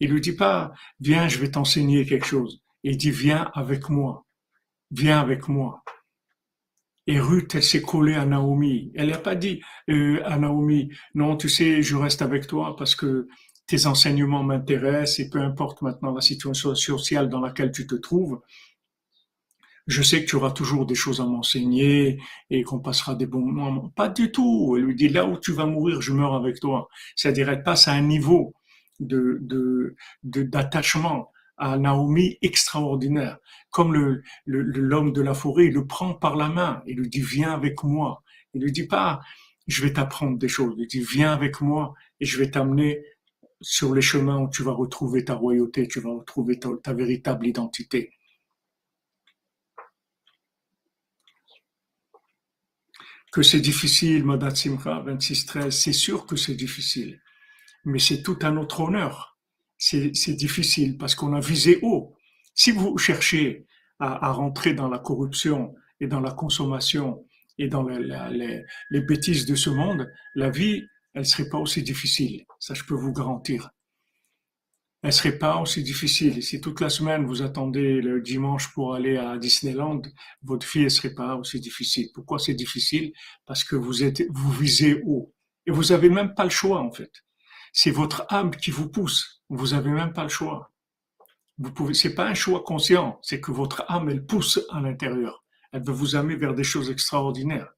Il 0.00 0.10
lui 0.10 0.20
dit 0.20 0.32
pas, 0.32 0.72
viens, 1.00 1.28
je 1.28 1.38
vais 1.38 1.50
t'enseigner 1.50 2.04
quelque 2.04 2.26
chose. 2.26 2.60
Il 2.82 2.96
dit, 2.96 3.10
viens 3.10 3.50
avec 3.54 3.88
moi. 3.88 4.26
Viens 4.90 5.20
avec 5.20 5.48
moi. 5.48 5.82
Et 7.06 7.20
Ruth, 7.20 7.54
elle 7.54 7.62
s'est 7.62 7.82
collée 7.82 8.14
à 8.14 8.26
Naomi. 8.26 8.92
Elle 8.94 9.10
n'a 9.10 9.18
pas 9.18 9.36
dit 9.36 9.60
euh, 9.90 10.20
à 10.24 10.38
Naomi, 10.38 10.90
non, 11.14 11.36
tu 11.36 11.48
sais, 11.48 11.82
je 11.82 11.96
reste 11.96 12.20
avec 12.20 12.46
toi 12.46 12.74
parce 12.76 12.96
que 12.96 13.28
tes 13.66 13.86
enseignements 13.86 14.42
m'intéressent 14.42 15.20
et 15.20 15.30
peu 15.30 15.40
importe 15.40 15.82
maintenant 15.82 16.12
la 16.12 16.20
situation 16.20 16.74
sociale 16.74 17.28
dans 17.28 17.40
laquelle 17.40 17.70
tu 17.72 17.86
te 17.86 17.94
trouves, 17.94 18.40
je 19.86 20.02
sais 20.02 20.24
que 20.24 20.28
tu 20.28 20.36
auras 20.36 20.50
toujours 20.50 20.84
des 20.84 20.96
choses 20.96 21.20
à 21.20 21.26
m'enseigner 21.26 22.20
et 22.50 22.62
qu'on 22.64 22.80
passera 22.80 23.14
des 23.14 23.26
bons 23.26 23.40
moments. 23.40 23.90
Pas 23.90 24.08
du 24.08 24.32
tout. 24.32 24.74
Elle 24.76 24.84
lui 24.84 24.96
dit, 24.96 25.08
là 25.08 25.26
où 25.26 25.38
tu 25.38 25.52
vas 25.52 25.66
mourir, 25.66 26.00
je 26.00 26.12
meurs 26.12 26.34
avec 26.34 26.58
toi. 26.58 26.88
C'est-à-dire, 27.14 27.48
elle 27.48 27.62
passe 27.62 27.86
à 27.86 27.92
un 27.92 28.02
niveau 28.02 28.54
de, 29.00 29.94
d'attachement 30.22 31.30
à 31.58 31.78
Naomi 31.78 32.36
extraordinaire. 32.42 33.38
Comme 33.70 33.94
le, 33.94 34.22
l'homme 34.46 35.12
de 35.12 35.22
la 35.22 35.34
forêt, 35.34 35.66
il 35.66 35.72
le 35.72 35.86
prend 35.86 36.14
par 36.14 36.36
la 36.36 36.48
main, 36.48 36.82
il 36.86 36.96
lui 36.98 37.08
dit 37.08 37.22
viens 37.22 37.52
avec 37.52 37.82
moi. 37.82 38.22
Il 38.54 38.62
lui 38.62 38.72
dit 38.72 38.86
pas 38.86 39.20
je 39.66 39.82
vais 39.82 39.92
t'apprendre 39.92 40.38
des 40.38 40.48
choses, 40.48 40.74
il 40.78 40.86
dit 40.86 41.00
viens 41.00 41.32
avec 41.32 41.60
moi 41.60 41.94
et 42.20 42.24
je 42.24 42.38
vais 42.38 42.50
t'amener 42.50 43.02
sur 43.60 43.94
les 43.94 44.02
chemins 44.02 44.40
où 44.40 44.48
tu 44.50 44.62
vas 44.62 44.72
retrouver 44.72 45.24
ta 45.24 45.34
royauté, 45.34 45.88
tu 45.88 46.00
vas 46.00 46.10
retrouver 46.10 46.58
ta, 46.58 46.92
véritable 46.92 47.46
identité. 47.46 48.12
Que 53.32 53.42
c'est 53.42 53.60
difficile, 53.60 54.24
Madat 54.24 54.54
Simcha 54.54 55.02
26-13, 55.06 55.70
c'est 55.70 55.92
sûr 55.92 56.26
que 56.26 56.36
c'est 56.36 56.54
difficile, 56.54 57.20
mais 57.86 57.98
c'est 57.98 58.22
tout 58.22 58.38
à 58.42 58.50
notre 58.50 58.80
honneur 58.80 59.36
c'est 59.78 60.34
difficile 60.34 60.96
parce 60.96 61.14
qu'on 61.14 61.34
a 61.34 61.40
visé 61.40 61.78
haut. 61.82 62.14
Si 62.54 62.70
vous 62.70 62.96
cherchez 62.98 63.66
à, 63.98 64.32
rentrer 64.32 64.74
dans 64.74 64.88
la 64.88 64.98
corruption 64.98 65.74
et 66.00 66.06
dans 66.06 66.20
la 66.20 66.32
consommation 66.32 67.24
et 67.58 67.68
dans 67.68 67.86
les, 67.88 69.00
bêtises 69.00 69.46
de 69.46 69.54
ce 69.54 69.70
monde, 69.70 70.10
la 70.34 70.50
vie, 70.50 70.84
elle 71.14 71.26
serait 71.26 71.48
pas 71.48 71.58
aussi 71.58 71.82
difficile. 71.82 72.44
Ça, 72.58 72.74
je 72.74 72.84
peux 72.84 72.94
vous 72.94 73.12
garantir. 73.12 73.70
Elle 75.02 75.12
serait 75.12 75.38
pas 75.38 75.58
aussi 75.58 75.82
difficile. 75.82 76.42
Si 76.42 76.60
toute 76.60 76.80
la 76.80 76.88
semaine 76.88 77.26
vous 77.26 77.42
attendez 77.42 78.00
le 78.00 78.20
dimanche 78.20 78.72
pour 78.72 78.94
aller 78.94 79.16
à 79.16 79.38
Disneyland, 79.38 80.02
votre 80.42 80.66
vie, 80.70 80.84
elle 80.84 80.90
serait 80.90 81.14
pas 81.14 81.36
aussi 81.36 81.60
difficile. 81.60 82.08
Pourquoi 82.14 82.38
c'est 82.38 82.54
difficile? 82.54 83.12
Parce 83.46 83.62
que 83.62 83.76
vous 83.76 84.02
êtes, 84.02 84.22
vous 84.30 84.50
visez 84.52 85.00
haut. 85.06 85.32
Et 85.66 85.70
vous 85.70 85.92
avez 85.92 86.10
même 86.10 86.34
pas 86.34 86.44
le 86.44 86.50
choix, 86.50 86.80
en 86.80 86.90
fait. 86.90 87.12
C'est 87.78 87.90
votre 87.90 88.24
âme 88.30 88.52
qui 88.56 88.70
vous 88.70 88.88
pousse. 88.88 89.42
Vous 89.50 89.74
avez 89.74 89.90
même 89.90 90.14
pas 90.14 90.22
le 90.22 90.30
choix. 90.30 90.72
Vous 91.58 91.72
pouvez, 91.72 91.92
c'est 91.92 92.14
pas 92.14 92.26
un 92.26 92.32
choix 92.32 92.64
conscient, 92.64 93.18
c'est 93.22 93.38
que 93.38 93.52
votre 93.52 93.84
âme, 93.88 94.08
elle 94.08 94.24
pousse 94.24 94.60
à 94.70 94.80
l'intérieur. 94.80 95.44
Elle 95.72 95.84
veut 95.84 95.92
vous 95.92 96.16
amener 96.16 96.36
vers 96.36 96.54
des 96.54 96.64
choses 96.64 96.90
extraordinaires. 96.90 97.74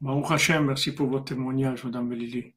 Merci 0.00 0.92
pour 0.96 1.06
votre 1.08 1.26
témoignage, 1.26 1.84
Madame 1.84 2.12
Lili. 2.12 2.54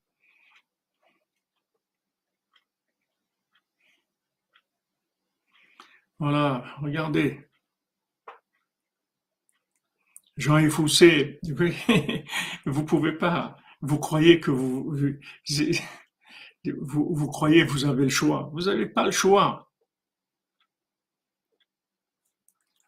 Voilà, 6.20 6.64
regardez. 6.82 7.48
Jean-Yves 10.38 10.72
Fousset, 10.72 11.40
vous 12.66 12.84
pouvez 12.86 13.14
pas, 13.14 13.58
vous 13.82 14.00
croyez 14.00 14.40
que 14.40 14.52
vous, 14.52 14.94
vous, 16.82 17.16
vous 17.16 17.28
croyez 17.28 17.64
vous 17.64 17.86
avez 17.86 18.04
le 18.04 18.10
choix. 18.10 18.50
Vous 18.54 18.64
n'avez 18.64 18.86
pas 18.86 19.06
le 19.06 19.12
choix. 19.12 19.72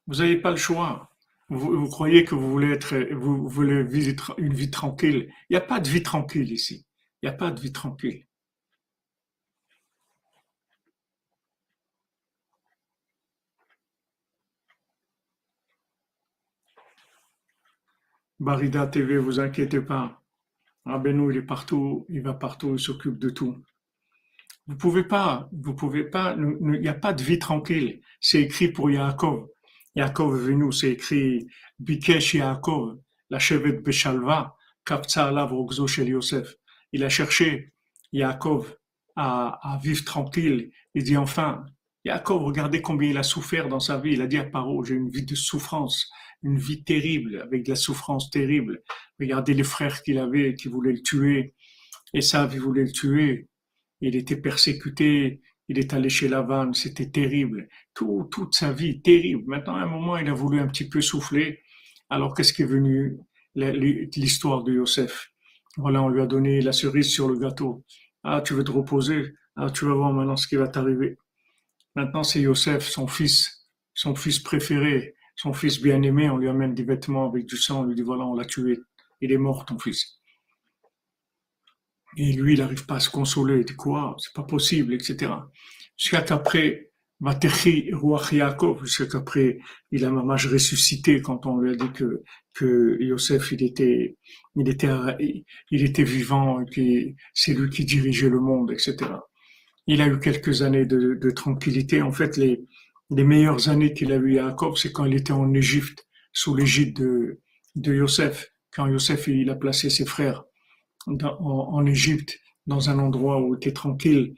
Vous 0.08 0.16
n'avez 0.16 0.38
pas 0.38 0.52
le 0.52 0.58
choix. 0.58 1.10
Vous, 1.50 1.88
croyez 1.88 2.26
que 2.26 2.36
vous 2.36 2.50
voulez 2.52 2.72
être, 2.72 2.98
vous, 3.14 3.48
voulez 3.48 3.84
vivre 3.84 4.36
une 4.38 4.54
vie 4.54 4.70
tranquille. 4.70 5.34
Il 5.50 5.54
n'y 5.54 5.58
a 5.58 5.62
pas 5.62 5.80
de 5.80 5.88
vie 5.88 6.04
tranquille 6.04 6.52
ici. 6.52 6.86
Il 7.22 7.30
n'y 7.30 7.34
a 7.34 7.38
pas 7.38 7.52
de 7.52 7.62
vie 7.62 7.72
tranquille. 7.72 8.27
Barida 18.40 18.88
TV, 18.88 19.18
vous 19.18 19.40
inquiétez 19.40 19.82
pas. 19.82 20.22
Rabbeinu, 20.86 21.32
il 21.32 21.38
est 21.38 21.42
partout, 21.42 22.06
il 22.10 22.22
va 22.22 22.34
partout, 22.34 22.74
il 22.74 22.80
s'occupe 22.80 23.18
de 23.18 23.30
tout. 23.30 23.62
Vous 24.68 24.76
pouvez 24.76 25.04
pas, 25.04 25.50
vous 25.52 25.74
pouvez 25.74 26.04
pas, 26.04 26.36
il 26.38 26.80
n'y 26.82 26.88
a 26.88 26.94
pas 26.94 27.14
de 27.14 27.24
vie 27.24 27.40
tranquille. 27.40 28.02
C'est 28.20 28.42
écrit 28.42 28.70
pour 28.70 28.92
Yaakov. 28.92 29.48
Yaakov 29.96 30.36
venu, 30.36 30.72
c'est 30.72 30.92
écrit 30.92 31.48
Bikesh 31.80 32.36
Yaakov, 32.36 33.00
la 33.30 33.40
chevet 33.40 33.74
Beshalva, 33.74 34.56
Kaptsa 34.86 35.28
Alav 35.28 35.52
Shel 35.88 36.10
Yosef. 36.10 36.56
Il 36.92 37.04
a 37.04 37.10
cherché 37.10 37.74
Yaakov 38.12 38.76
à, 39.16 39.74
à, 39.74 39.78
vivre 39.78 40.04
tranquille. 40.06 40.72
Il 40.94 41.04
dit 41.04 41.18
enfin, 41.18 41.66
Yaakov, 42.08 42.44
regardez 42.44 42.82
combien 42.82 43.10
il 43.10 43.18
a 43.18 43.24
souffert 43.24 43.68
dans 43.68 43.82
sa 43.82 43.98
vie. 43.98 44.14
Il 44.14 44.22
a 44.22 44.28
dit 44.28 44.38
à 44.38 44.46
Paro, 44.46 44.82
j'ai 44.86 44.96
une 44.96 45.10
vie 45.10 45.26
de 45.26 45.36
souffrance, 45.36 46.10
une 46.42 46.58
vie 46.58 46.82
terrible, 46.86 47.42
avec 47.42 47.66
de 47.66 47.70
la 47.70 47.76
souffrance 47.76 48.30
terrible. 48.30 48.82
Regardez 49.20 49.54
les 49.54 49.64
frères 49.64 50.02
qu'il 50.04 50.18
avait, 50.18 50.54
qui 50.56 50.70
voulaient 50.70 50.94
le 50.94 51.02
tuer. 51.02 51.54
Et 52.14 52.22
ça, 52.22 52.50
il 52.54 52.62
voulait 52.62 52.86
le 52.86 52.94
tuer. 52.94 53.50
Il 54.00 54.16
était 54.16 54.38
persécuté, 54.38 55.42
il 55.68 55.80
est 55.80 55.94
allé 55.94 56.08
chez 56.08 56.30
Lavan, 56.30 56.72
c'était 56.72 57.10
terrible. 57.10 57.68
Tout, 57.94 58.30
toute 58.32 58.56
sa 58.56 58.72
vie, 58.72 59.02
terrible. 59.02 59.44
Maintenant, 59.48 59.76
à 59.76 59.82
un 59.82 59.88
moment, 59.88 60.16
il 60.18 60.30
a 60.30 60.34
voulu 60.34 60.62
un 60.62 60.68
petit 60.68 60.88
peu 60.88 61.02
souffler. 61.02 61.60
Alors, 62.10 62.34
qu'est-ce 62.34 62.54
qui 62.54 62.62
est 62.62 62.66
venu? 62.66 63.18
L'histoire 63.56 64.64
de 64.64 64.72
Yosef. 64.72 65.34
Voilà, 65.76 66.02
on 66.02 66.08
lui 66.08 66.22
a 66.22 66.26
donné 66.26 66.62
la 66.62 66.72
cerise 66.72 67.12
sur 67.12 67.28
le 67.28 67.38
gâteau. 67.38 67.84
Ah, 68.24 68.42
tu 68.42 68.54
veux 68.54 68.64
te 68.64 68.72
reposer? 68.72 69.34
Ah, 69.58 69.70
tu 69.70 69.84
vas 69.86 69.94
voir 69.94 70.14
maintenant 70.14 70.38
ce 70.38 70.48
qui 70.48 70.56
va 70.56 70.70
t'arriver. 70.70 71.18
Maintenant, 71.98 72.22
c'est 72.22 72.42
Yosef, 72.42 72.88
son 72.88 73.08
fils, 73.08 73.68
son 73.96 74.14
fils 74.14 74.38
préféré, 74.38 75.16
son 75.36 75.52
fils 75.52 75.82
bien-aimé. 75.82 76.30
On 76.30 76.38
lui 76.38 76.48
amène 76.48 76.76
des 76.76 76.84
vêtements 76.84 77.28
avec 77.28 77.48
du 77.48 77.58
sang. 77.58 77.82
On 77.82 77.86
lui 77.86 77.96
dit, 77.96 78.04
voilà, 78.04 78.24
on 78.24 78.36
l'a 78.36 78.46
tué. 78.46 78.80
Il 79.20 79.32
est 79.32 79.38
mort, 79.40 79.66
ton 79.66 79.80
fils. 79.80 80.20
Et 82.16 82.34
lui, 82.34 82.54
il 82.54 82.60
n'arrive 82.60 82.86
pas 82.86 82.98
à 82.98 83.00
se 83.00 83.10
consoler. 83.10 83.62
Il 83.62 83.66
dit 83.66 83.76
quoi? 83.76 84.16
C'est 84.20 84.36
pas 84.36 84.44
possible, 84.44 84.94
etc. 84.94 85.32
Jusqu'à 85.98 86.22
qu'après, 86.22 86.92
qu'après, 89.10 89.60
il 89.92 90.06
a 90.06 90.12
mamage 90.12 90.46
ressuscité 90.54 91.20
quand 91.24 91.48
on 91.48 91.58
lui 91.58 91.72
a 91.72 91.76
dit 91.76 91.92
que, 91.94 92.22
que 92.54 93.02
Yosef, 93.02 93.54
il 93.54 93.64
était, 93.64 94.18
il 94.56 94.70
était, 94.70 94.92
il 95.72 95.84
était 95.84 96.04
vivant 96.04 96.62
et 96.62 96.66
puis 96.66 97.16
c'est 97.34 97.56
lui 97.56 97.72
qui 97.72 97.86
dirigeait 97.86 98.30
le 98.30 98.40
monde, 98.40 98.72
etc. 98.72 98.98
Il 99.88 100.02
a 100.02 100.08
eu 100.08 100.20
quelques 100.20 100.62
années 100.62 100.86
de, 100.86 101.32
tranquillité. 101.32 102.02
En 102.02 102.12
fait, 102.12 102.38
les, 102.38 102.66
meilleures 103.10 103.70
années 103.70 103.94
qu'il 103.94 104.12
a 104.12 104.18
eu 104.18 104.34
Yaakov, 104.34 104.78
c'est 104.78 104.92
quand 104.92 105.06
il 105.06 105.16
était 105.16 105.32
en 105.32 105.54
Égypte, 105.54 106.06
sous 106.34 106.56
l'égide 106.56 106.96
de, 106.96 107.40
de 107.76 107.94
Yosef, 107.94 108.52
quand 108.72 108.88
Yosef, 108.88 109.28
il 109.28 109.50
a 109.50 109.56
placé 109.56 109.90
ses 109.90 110.06
frères 110.06 110.44
en, 111.08 111.86
Égypte, 111.86 112.38
dans 112.66 112.90
un 112.90 113.00
endroit 113.00 113.42
où 113.42 113.54
il 113.54 113.58
était 113.58 113.74
tranquille. 113.74 114.36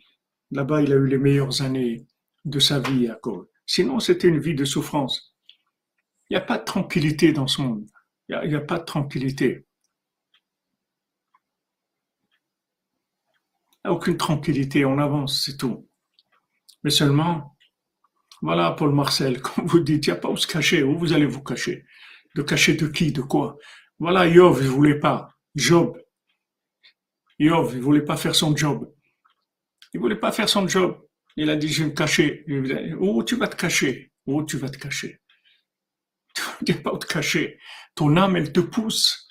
Là-bas, 0.52 0.82
il 0.82 0.94
a 0.94 0.96
eu 0.96 1.08
les 1.08 1.18
meilleures 1.18 1.62
années 1.62 2.06
de 2.46 2.60
sa 2.60 2.80
vie, 2.80 3.02
Yaakov. 3.02 3.48
Sinon, 3.66 4.00
c'était 4.00 4.28
une 4.28 4.40
vie 4.40 4.56
de 4.56 4.66
souffrance. 4.66 5.36
Il 6.30 6.34
n'y 6.34 6.38
a 6.38 6.42
pas 6.42 6.58
de 6.58 6.64
tranquillité 6.64 7.34
dans 7.34 7.48
ce 7.48 7.62
monde. 7.62 7.86
Il 8.30 8.50
n'y 8.50 8.56
a, 8.56 8.62
pas 8.62 8.78
de 8.78 8.86
tranquillité. 8.86 9.48
Il 9.48 9.52
n'y 9.52 9.58
a 9.58 9.62
aucune 13.86 14.18
tranquillité, 14.18 14.86
on 14.86 15.00
avance, 15.00 15.44
c'est 15.46 15.58
tout. 15.58 15.88
Mais 16.84 16.90
seulement, 16.90 17.58
voilà, 18.42 18.72
Paul 18.72 18.94
Marcel, 18.94 19.42
comme 19.42 19.66
vous 19.66 19.80
dites, 19.80 20.08
il 20.08 20.10
n'y 20.12 20.18
a 20.18 20.20
pas 20.20 20.30
où 20.30 20.38
se 20.38 20.48
cacher. 20.48 20.84
Où 20.84 20.98
vous 20.98 21.14
allez 21.14 21.26
vous 21.26 21.44
cacher? 21.44 21.86
De 22.36 22.42
cacher 22.42 22.76
de 22.76 22.88
qui 22.88 23.12
De 23.12 23.22
quoi? 23.22 23.58
Voilà, 24.00 24.28
Yov, 24.28 24.60
il 24.62 24.66
ne 24.66 24.70
voulait 24.70 25.00
pas. 25.00 25.36
Job, 25.56 25.98
Yov, 27.40 27.74
il 27.74 27.82
voulait 27.82 28.04
pas 28.04 28.18
faire 28.18 28.36
son 28.36 28.56
job. 28.56 28.94
Il 29.94 30.00
voulait 30.00 30.20
pas 30.20 30.32
faire 30.32 30.50
son 30.50 30.68
job. 30.68 31.02
Il 31.36 31.50
a 31.50 31.56
dit, 31.56 31.70
je 31.70 31.84
vais 31.84 31.90
me 31.90 31.96
cacher. 31.96 32.46
Où 33.00 33.24
tu 33.24 33.36
vas 33.36 33.48
te 33.48 33.56
cacher? 33.56 34.12
Où 34.26 34.44
tu 34.44 34.58
vas 34.58 34.70
te 34.70 34.78
cacher? 34.78 35.22
Tu 36.66 36.74
ne 36.74 36.78
pas 36.78 36.94
où 36.94 36.98
te 36.98 37.08
cacher. 37.08 37.60
Ton 37.96 38.16
âme, 38.18 38.36
elle 38.36 38.52
te 38.52 38.60
pousse. 38.60 39.28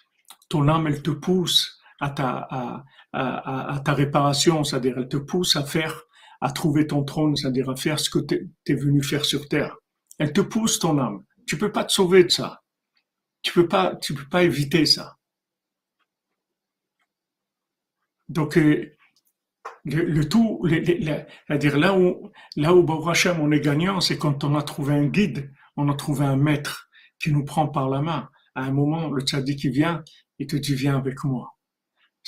Ton 0.49 0.69
âme, 0.69 0.87
elle 0.87 1.03
te 1.03 1.11
pousse 1.11 1.79
à 2.01 2.11
ta, 2.11 2.85
ta 3.13 3.95
réparation, 3.95 4.65
c'est-à-dire 4.65 4.99
elle 4.99 5.09
te 5.09 5.17
pousse 5.17 5.57
à 5.57 5.65
faire, 5.65 6.03
à 6.41 6.51
trouver 6.53 6.87
ton 6.87 7.05
trône, 7.05 7.37
c'est-à-dire 7.37 7.71
à 7.71 7.77
faire 7.77 7.99
ce 7.99 8.11
que 8.11 8.19
tu 8.19 8.51
es 8.67 8.75
venu 8.75 9.03
faire 9.03 9.25
sur 9.25 9.49
terre. 9.49 9.77
Elle 10.19 10.33
te 10.33 10.41
pousse, 10.41 10.79
ton 10.79 10.99
âme. 10.99 11.25
Tu 11.47 11.57
peux 11.57 11.73
pas 11.73 11.85
te 11.85 11.93
sauver 11.93 12.25
de 12.25 12.31
ça. 12.31 12.63
Tu 13.43 13.53
peux 13.53 13.69
pas, 13.69 13.97
tu 13.97 14.15
peux 14.15 14.29
pas 14.29 14.43
éviter 14.43 14.85
ça. 14.85 15.17
Donc, 18.29 18.59
euh, 18.59 18.95
le, 19.85 20.29
tout, 20.29 20.61
c'est-à-dire 20.69 21.79
là 21.79 21.97
où, 21.97 22.31
là 22.57 22.75
où 22.75 22.85
on 22.87 23.51
est 23.53 23.61
gagnant, 23.61 24.01
c'est 24.01 24.19
quand 24.19 24.45
on 24.45 24.55
a 24.55 24.63
trouvé 24.63 24.95
un 24.95 25.07
guide, 25.07 25.51
on 25.77 25.89
a 25.89 25.95
trouvé 25.95 26.27
un 26.27 26.37
maître 26.37 26.89
qui 27.19 27.33
nous 27.33 27.45
prend 27.45 27.69
par 27.69 27.89
la 27.89 28.03
main. 28.03 28.29
À 28.55 28.65
un 28.65 28.73
moment, 28.73 29.11
le 29.11 29.23
tzaddik 29.23 29.59
qui 29.59 29.71
vient, 29.71 30.03
il 30.39 30.47
te 30.47 30.57
dit 30.57 30.75
viens 30.75 30.99
avec 30.99 31.25
moi. 31.25 31.58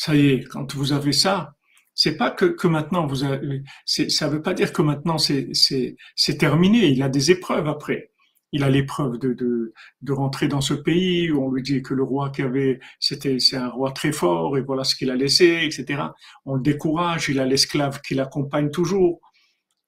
Ça 0.02 0.16
y 0.16 0.28
est, 0.28 0.44
quand 0.44 0.74
vous 0.74 0.94
avez 0.94 1.12
ça, 1.12 1.56
c'est 1.94 2.16
pas 2.16 2.30
que, 2.30 2.46
que 2.46 2.66
maintenant 2.66 3.06
vous 3.06 3.22
avez, 3.22 3.62
ça 3.84 4.28
veut 4.28 4.40
pas 4.40 4.54
dire 4.54 4.72
que 4.72 4.80
maintenant 4.80 5.18
c'est, 5.18 5.52
terminé. 6.38 6.86
Il 6.88 7.02
a 7.02 7.10
des 7.10 7.30
épreuves 7.30 7.68
après 7.68 8.10
il 8.52 8.64
a 8.64 8.70
l'épreuve 8.70 9.18
de, 9.18 9.34
de, 9.34 9.74
de, 10.00 10.12
rentrer 10.12 10.48
dans 10.48 10.62
ce 10.62 10.74
pays 10.74 11.30
où 11.30 11.44
on 11.44 11.52
lui 11.52 11.62
dit 11.62 11.82
que 11.82 11.92
le 11.94 12.02
roi 12.02 12.30
qui 12.30 12.42
avait, 12.42 12.80
c'était, 12.98 13.38
c'est 13.38 13.58
un 13.58 13.68
roi 13.68 13.92
très 13.92 14.10
fort 14.10 14.56
et 14.56 14.62
voilà 14.62 14.84
ce 14.84 14.96
qu'il 14.96 15.10
a 15.10 15.14
laissé, 15.14 15.60
etc. 15.62 16.02
On 16.46 16.54
le 16.54 16.62
décourage, 16.62 17.28
il 17.28 17.38
a 17.38 17.46
l'esclave 17.46 18.00
qui 18.00 18.14
l'accompagne 18.14 18.70
toujours. 18.70 19.20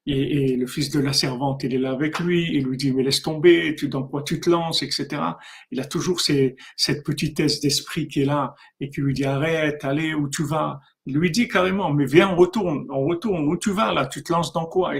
Et, 0.07 0.53
et, 0.53 0.57
le 0.57 0.66
fils 0.66 0.90
de 0.90 0.98
la 0.98 1.12
servante, 1.12 1.62
il 1.62 1.74
est 1.74 1.78
là 1.78 1.92
avec 1.92 2.18
lui, 2.18 2.50
il 2.53 2.64
lui 2.64 2.76
dit 2.76 2.90
mais 2.92 3.05
laisse 3.05 3.22
tomber, 3.22 3.76
tu 3.76 3.88
dans 3.88 4.03
quoi 4.03 4.24
tu 4.24 4.40
te 4.40 4.50
lances, 4.50 4.82
etc. 4.82 5.22
Il 5.70 5.78
a 5.78 5.84
toujours 5.84 6.20
ces, 6.20 6.57
cette 6.76 7.05
petitesse 7.05 7.61
d'esprit 7.61 8.09
qui 8.09 8.22
est 8.22 8.24
là 8.24 8.55
et 8.80 8.90
qui 8.90 9.00
lui 9.00 9.14
dit 9.14 9.24
arrête, 9.24 9.84
allez 9.84 10.12
où 10.12 10.28
tu 10.28 10.44
vas. 10.44 10.80
Il 11.07 11.14
lui 11.16 11.30
dit 11.30 11.46
carrément 11.46 11.92
mais 11.92 12.07
viens 12.07 12.30
on 12.30 12.36
retourne, 12.36 12.86
on 12.90 13.07
retourne 13.07 13.46
où 13.46 13.57
tu 13.57 13.70
vas 13.70 13.92
là, 13.92 14.07
tu 14.07 14.24
te 14.24 14.32
lances 14.32 14.53
dans 14.53 14.66
quoi? 14.66 14.94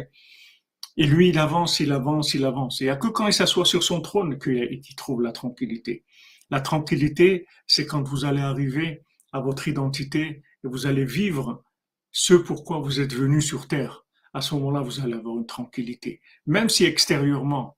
Et 0.97 1.07
lui, 1.07 1.31
il 1.31 1.39
avance, 1.39 1.81
il 1.81 1.93
avance, 1.93 2.35
il 2.35 2.45
avance. 2.45 2.81
Et 2.81 2.85
il 2.85 2.87
n'y 2.89 2.91
a 2.91 2.97
que 2.97 3.09
quand 3.09 3.27
il 3.27 3.33
s'assoit 3.33 3.65
sur 3.65 3.83
son 3.83 4.01
trône 4.01 4.39
qu'il 4.39 4.97
trouve 4.97 5.23
la 5.23 5.33
tranquillité. 5.33 6.05
La 6.51 6.61
tranquillité, 6.61 7.47
c'est 7.67 7.87
quand 7.87 8.07
vous 8.07 8.25
allez 8.25 8.43
arriver 8.43 9.05
à 9.33 9.41
votre 9.41 9.69
identité 9.69 10.43
et 10.65 10.69
vous 10.69 10.87
allez 10.87 11.07
vivre 11.07 11.65
ce 12.11 12.35
pourquoi 12.35 12.79
vous 12.79 13.01
êtes 13.01 13.15
venu 13.15 13.41
sur 13.41 13.69
terre. 13.69 14.05
À 14.33 14.41
ce 14.41 14.55
moment-là, 14.55 14.81
vous 14.81 15.01
allez 15.01 15.15
avoir 15.15 15.37
une 15.37 15.47
tranquillité. 15.47 16.21
Même 16.47 16.69
si 16.69 16.85
extérieurement, 16.85 17.77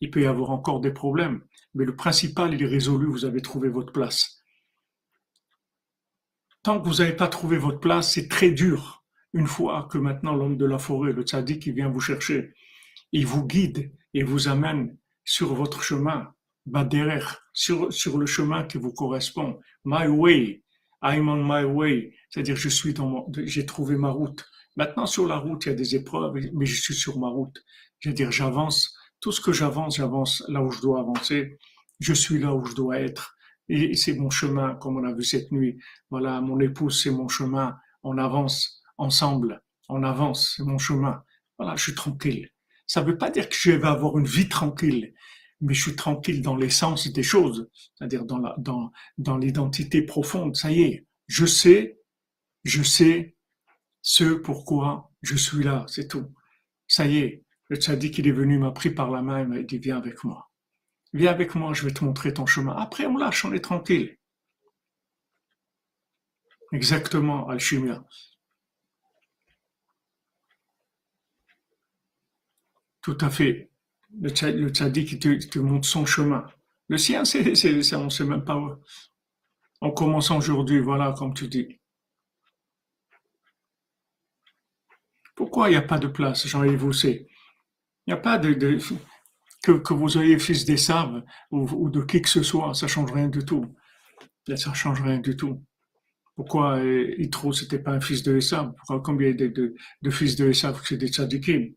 il 0.00 0.10
peut 0.10 0.22
y 0.22 0.26
avoir 0.26 0.50
encore 0.50 0.80
des 0.80 0.92
problèmes, 0.92 1.42
mais 1.74 1.84
le 1.84 1.96
principal, 1.96 2.54
il 2.54 2.62
est 2.62 2.66
résolu, 2.66 3.06
vous 3.06 3.24
avez 3.24 3.40
trouvé 3.40 3.68
votre 3.68 3.92
place. 3.92 4.42
Tant 6.62 6.80
que 6.80 6.88
vous 6.88 6.96
n'avez 6.96 7.14
pas 7.14 7.28
trouvé 7.28 7.58
votre 7.58 7.80
place, 7.80 8.12
c'est 8.12 8.28
très 8.28 8.50
dur 8.50 9.04
une 9.36 9.46
fois 9.46 9.88
que 9.90 9.98
maintenant 9.98 10.34
l'homme 10.34 10.56
de 10.56 10.64
la 10.64 10.78
forêt, 10.78 11.12
le 11.12 11.22
tzaddik, 11.22 11.62
qui 11.62 11.72
vient 11.72 11.90
vous 11.90 12.00
chercher, 12.00 12.54
il 13.12 13.26
vous 13.26 13.46
guide 13.46 13.92
et 14.14 14.22
vous 14.22 14.48
amène 14.48 14.96
sur 15.24 15.54
votre 15.54 15.82
chemin, 15.82 16.32
baderer, 16.64 17.20
sur, 17.52 17.92
sur 17.92 18.18
le 18.18 18.26
chemin 18.26 18.64
qui 18.64 18.78
vous 18.78 18.92
correspond. 18.92 19.60
My 19.84 20.06
way, 20.06 20.62
I'm 21.02 21.28
on 21.28 21.44
my 21.44 21.64
way, 21.64 22.14
c'est-à-dire 22.30 22.56
je 22.56 22.68
suis 22.68 22.94
dans 22.94 23.26
j'ai 23.44 23.66
trouvé 23.66 23.96
ma 23.96 24.10
route. 24.10 24.44
Maintenant 24.76 25.06
sur 25.06 25.26
la 25.26 25.36
route 25.36 25.64
il 25.64 25.68
y 25.70 25.72
a 25.72 25.74
des 25.74 25.96
épreuves, 25.96 26.34
mais 26.52 26.66
je 26.66 26.80
suis 26.80 26.94
sur 26.94 27.18
ma 27.18 27.28
route. 27.28 27.56
C'est-à-dire 28.00 28.30
j'avance, 28.30 28.94
tout 29.20 29.32
ce 29.32 29.40
que 29.40 29.52
j'avance, 29.52 29.96
j'avance 29.96 30.44
là 30.48 30.62
où 30.62 30.70
je 30.70 30.80
dois 30.80 31.00
avancer. 31.00 31.58
Je 32.00 32.12
suis 32.12 32.38
là 32.38 32.54
où 32.54 32.64
je 32.64 32.74
dois 32.74 33.00
être. 33.00 33.34
et 33.68 33.94
c'est 33.96 34.14
mon 34.14 34.30
chemin, 34.30 34.74
comme 34.76 34.96
on 34.98 35.04
a 35.04 35.12
vu 35.12 35.24
cette 35.24 35.50
nuit. 35.50 35.78
Voilà, 36.10 36.40
mon 36.40 36.60
épouse, 36.60 37.02
c'est 37.02 37.10
mon 37.10 37.28
chemin. 37.28 37.76
On 38.02 38.18
avance 38.18 38.82
ensemble. 38.98 39.62
On 39.88 40.02
avance, 40.02 40.54
c'est 40.56 40.64
mon 40.64 40.78
chemin. 40.78 41.22
Voilà, 41.58 41.76
je 41.76 41.84
suis 41.84 41.94
tranquille. 41.94 42.50
Ça 42.86 43.02
ne 43.02 43.06
veut 43.06 43.18
pas 43.18 43.30
dire 43.30 43.48
que 43.48 43.56
je 43.56 43.72
vais 43.72 43.88
avoir 43.88 44.18
une 44.18 44.26
vie 44.26 44.48
tranquille, 44.48 45.14
mais 45.60 45.74
je 45.74 45.82
suis 45.82 45.96
tranquille 45.96 46.42
dans 46.42 46.56
l'essence 46.56 47.08
des 47.08 47.22
choses, 47.22 47.68
c'est-à-dire 47.94 48.24
dans 48.24 48.38
la, 48.38 48.54
dans, 48.58 48.92
dans 49.18 49.38
l'identité 49.38 50.02
profonde. 50.02 50.54
Ça 50.54 50.70
y 50.70 50.82
est, 50.82 51.06
je 51.26 51.46
sais, 51.46 51.98
je 52.64 52.82
sais 52.82 53.35
ce 54.08 54.34
pourquoi 54.34 55.10
je 55.20 55.34
suis 55.34 55.64
là, 55.64 55.84
c'est 55.88 56.06
tout. 56.06 56.32
Ça 56.86 57.06
y 57.06 57.18
est, 57.18 57.44
le 57.68 57.76
tzaddik, 57.76 58.18
il 58.18 58.28
est 58.28 58.32
venu, 58.32 58.56
m'a 58.56 58.70
pris 58.70 58.90
par 58.90 59.10
la 59.10 59.20
main, 59.20 59.40
il 59.42 59.48
m'a 59.48 59.60
dit, 59.62 59.78
viens 59.78 59.96
avec 59.96 60.22
moi. 60.22 60.48
Viens 61.12 61.32
avec 61.32 61.56
moi, 61.56 61.74
je 61.74 61.84
vais 61.84 61.92
te 61.92 62.04
montrer 62.04 62.32
ton 62.32 62.46
chemin. 62.46 62.76
Après, 62.76 63.06
on 63.06 63.16
lâche, 63.16 63.44
on 63.44 63.52
est 63.52 63.64
tranquille. 63.64 64.16
Exactement, 66.72 67.48
Alchimia. 67.48 68.04
Tout 73.02 73.18
à 73.20 73.28
fait. 73.28 73.72
Le, 74.20 74.28
tzaddik, 74.28 75.12
il 75.12 75.18
te, 75.48 75.58
montre 75.58 75.88
son 75.88 76.06
chemin. 76.06 76.46
Le 76.86 76.96
sien, 76.96 77.24
c'est, 77.24 77.42
on 77.96 78.04
ne 78.04 78.10
sait 78.10 78.24
même 78.24 78.44
pas. 78.44 78.56
On 79.80 79.90
commence 79.90 80.30
aujourd'hui, 80.30 80.78
voilà, 80.78 81.12
comme 81.18 81.34
tu 81.34 81.48
dis. 81.48 81.80
Pourquoi 85.36 85.68
il 85.68 85.72
n'y 85.72 85.76
a 85.76 85.82
pas 85.82 85.98
de 85.98 86.08
place, 86.08 86.46
Jean-Yves 86.48 86.90
Il 87.04 87.26
n'y 88.08 88.12
a 88.12 88.16
pas 88.16 88.38
de, 88.38 88.54
que, 89.62 89.92
vous 89.92 90.08
soyez 90.08 90.38
fils 90.38 90.64
des 90.64 90.76
sables 90.76 91.24
ou, 91.50 91.90
de 91.90 92.02
qui 92.02 92.22
que 92.22 92.28
ce 92.28 92.42
soit, 92.42 92.74
ça 92.74 92.86
change 92.86 93.12
rien 93.12 93.28
du 93.28 93.44
tout. 93.44 93.66
Ça 94.56 94.72
change 94.72 95.02
rien 95.02 95.18
du 95.18 95.36
tout. 95.36 95.62
Pourquoi 96.36 96.78
euh, 96.78 97.14
Yitro, 97.18 97.52
c'était 97.52 97.78
pas 97.78 97.92
un 97.92 98.00
fils 98.00 98.22
de 98.22 98.38
Pourquoi 98.76 99.00
combien 99.00 99.32
de, 99.32 99.48
de, 99.48 99.74
de 100.02 100.10
fils 100.10 100.36
de 100.36 100.52
c'est 100.52 100.96
des 100.96 101.08
tzadikim 101.08 101.72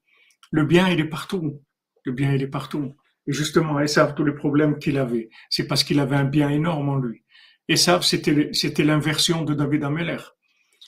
Le 0.51 0.65
bien, 0.65 0.89
il 0.89 0.99
est 0.99 1.09
partout. 1.09 1.61
Le 2.05 2.11
bien, 2.11 2.33
il 2.33 2.43
est 2.43 2.47
partout. 2.47 2.93
Et 3.27 3.33
justement, 3.33 3.79
Esav, 3.79 4.15
tous 4.15 4.25
les 4.25 4.33
problèmes 4.33 4.77
qu'il 4.77 4.97
avait, 4.97 5.29
c'est 5.49 5.67
parce 5.67 5.83
qu'il 5.83 5.99
avait 5.99 6.15
un 6.15 6.25
bien 6.25 6.49
énorme 6.49 6.89
en 6.89 6.97
lui. 6.97 7.23
Esav, 7.67 8.03
c'était, 8.03 8.49
c'était 8.53 8.83
l'inversion 8.83 9.43
de 9.43 9.53
David 9.53 9.83
Ameller. 9.83 10.21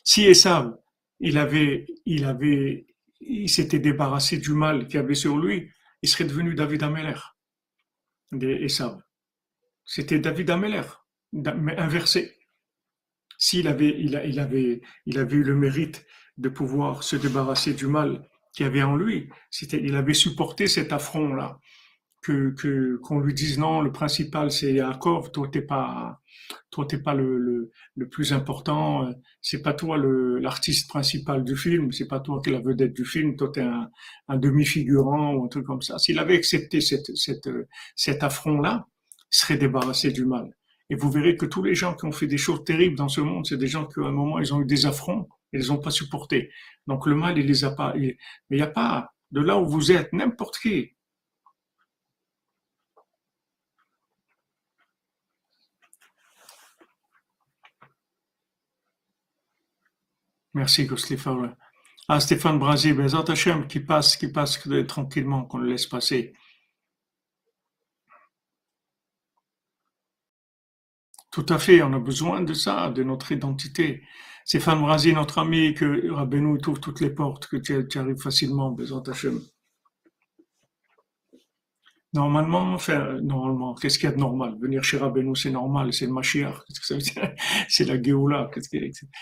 Si 0.04 0.26
Esav, 0.26 0.76
il 1.22 1.38
avait, 1.38 1.86
il 2.06 2.26
avait, 2.26 2.88
il 3.22 3.50
s'était 3.50 3.80
débarrassé 3.80 4.38
du 4.38 4.54
mal 4.54 4.88
qu'il 4.88 5.00
avait 5.00 5.16
sur 5.16 5.38
lui, 5.38 5.70
il 6.02 6.10
serait 6.10 6.26
devenu 6.26 6.56
David 6.56 6.84
Ameller. 6.84 7.20
C'était 9.86 10.20
David 10.20 10.50
Ameller, 10.50 10.84
mais 11.32 11.78
inversé. 11.78 12.36
S'il 13.38 13.68
avait, 13.68 13.96
il, 14.00 14.16
avait, 14.40 14.82
il 15.06 15.18
avait 15.20 15.36
eu 15.36 15.44
le 15.44 15.56
mérite 15.56 16.06
de 16.38 16.50
pouvoir 16.50 17.04
se 17.04 17.16
débarrasser 17.16 17.74
du 17.74 17.88
mal 17.88 18.28
qu'il 18.54 18.66
avait 18.66 18.84
en 18.84 18.96
lui, 18.96 19.30
c'était, 19.50 19.82
il 19.82 19.96
avait 19.96 20.14
supporté 20.14 20.68
cet 20.68 20.92
affront-là 20.92 21.60
que 22.22 22.98
qu'on 22.98 23.20
lui 23.20 23.34
dise 23.34 23.58
non, 23.58 23.82
le 23.82 23.92
principal 23.92 24.52
c'est 24.52 24.74
Yaakov, 24.74 25.32
toi 25.32 25.48
t'es 25.52 25.62
pas 25.62 26.20
toi 26.70 26.86
t'es 26.88 27.00
pas 27.00 27.14
le, 27.14 27.38
le, 27.38 27.72
le, 27.96 28.10
plus 28.10 28.34
important, 28.34 29.10
c'est 29.42 29.62
pas 29.62 29.74
toi 29.74 29.98
l'artiste 29.98 30.90
principal 30.90 31.44
du 31.44 31.56
film, 31.56 31.92
c'est 31.92 32.08
pas 32.08 32.20
toi 32.20 32.42
qui 32.44 32.50
est 32.50 32.54
la 32.54 32.62
vedette 32.62 32.94
du 32.94 33.06
film, 33.06 33.36
toi 33.36 33.50
t'es 33.54 33.62
un, 33.62 33.90
un 34.28 34.38
demi-figurant 34.38 35.34
ou 35.36 35.46
un 35.46 35.48
truc 35.48 35.66
comme 35.66 35.82
ça. 35.82 35.98
S'il 35.98 36.20
avait 36.20 36.36
accepté 36.36 36.82
cette, 36.82 37.16
cette, 37.16 37.50
cet 37.96 38.24
affront-là, 38.24 38.88
il 39.32 39.38
serait 39.38 39.58
débarrassé 39.58 40.12
du 40.12 40.26
mal. 40.26 40.56
Et 40.90 40.96
vous 40.96 41.10
verrez 41.10 41.38
que 41.38 41.46
tous 41.46 41.64
les 41.64 41.74
gens 41.74 41.96
qui 41.96 42.06
ont 42.06 42.12
fait 42.12 42.28
des 42.28 42.38
choses 42.38 42.64
terribles 42.66 42.98
dans 42.98 43.10
ce 43.10 43.22
monde, 43.22 43.46
c'est 43.46 43.58
des 43.58 43.68
gens 43.68 43.86
qui 43.86 44.00
à 44.02 44.04
un 44.04 44.12
moment 44.12 44.40
ils 44.40 44.54
ont 44.54 44.62
eu 44.62 44.66
des 44.66 44.86
affronts 44.86 45.28
et 45.54 45.58
ils 45.58 45.72
ont 45.72 45.78
pas 45.78 45.92
supporté. 45.92 46.52
Donc 46.88 47.08
le 47.08 47.16
mal 47.16 47.38
il 47.38 47.48
les 47.48 47.64
a 47.64 47.72
pas. 47.72 47.94
mais 47.96 48.18
il 48.50 48.58
n'y 48.58 48.62
a 48.62 48.68
pas 48.68 49.14
de 49.32 49.42
là 49.42 49.58
où 49.58 49.66
vous 49.68 49.92
êtes 49.92 50.12
n'importe 50.14 50.60
qui 50.60 50.92
Merci, 60.54 60.88
Stéphane. 60.98 61.56
Ah, 62.08 62.20
Stéphane 62.20 62.60
Brasi, 62.60 62.94
Bezat 62.94 63.26
Hachem, 63.30 63.68
qui 63.68 63.80
passe, 63.80 64.18
qui 64.18 64.28
passe 64.32 64.60
tranquillement, 64.88 65.46
qu'on 65.46 65.60
le 65.60 65.70
laisse 65.70 65.88
passer. 65.88 66.34
Tout 71.32 71.46
à 71.48 71.58
fait, 71.58 71.82
on 71.82 71.94
a 71.94 72.00
besoin 72.00 72.42
de 72.42 72.54
ça, 72.54 72.90
de 72.90 73.04
notre 73.04 73.32
identité. 73.32 74.04
Stéphane 74.44 74.82
Brasi, 74.82 75.14
notre 75.14 75.40
ami, 75.40 75.74
que 75.74 76.12
Rabbeinu 76.12 76.58
t'ouvre 76.60 76.82
toutes 76.82 77.00
les 77.00 77.12
portes, 77.12 77.48
que 77.48 77.58
tu, 77.58 77.98
arrives 77.98 78.22
facilement, 78.22 78.72
Bezat 78.72 79.04
Hachem. 79.08 79.40
Normalement, 82.14 82.74
enfin, 82.74 83.20
normalement, 83.22 83.74
qu'est-ce 83.74 83.98
qu'il 83.98 84.10
y 84.10 84.12
a 84.12 84.16
de 84.16 84.20
normal? 84.20 84.58
Venir 84.60 84.84
chez 84.84 84.98
Rabbeinu, 84.98 85.34
c'est 85.34 85.50
normal, 85.52 85.94
c'est 85.94 86.08
le 86.08 86.12
Mashiach. 86.12 86.56
C'est 87.70 87.86
la 87.86 88.02
Géoula. 88.02 88.50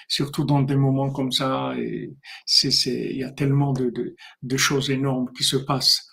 Surtout 0.07 0.43
dans 0.43 0.61
des 0.63 0.75
moments 0.75 1.11
comme 1.11 1.31
ça, 1.31 1.75
et 1.77 2.11
c'est, 2.45 2.69
il 3.11 3.17
y 3.17 3.23
a 3.23 3.31
tellement 3.31 3.73
de, 3.73 3.91
de, 3.91 4.15
de, 4.41 4.57
choses 4.57 4.89
énormes 4.89 5.31
qui 5.37 5.43
se 5.43 5.57
passent. 5.57 6.07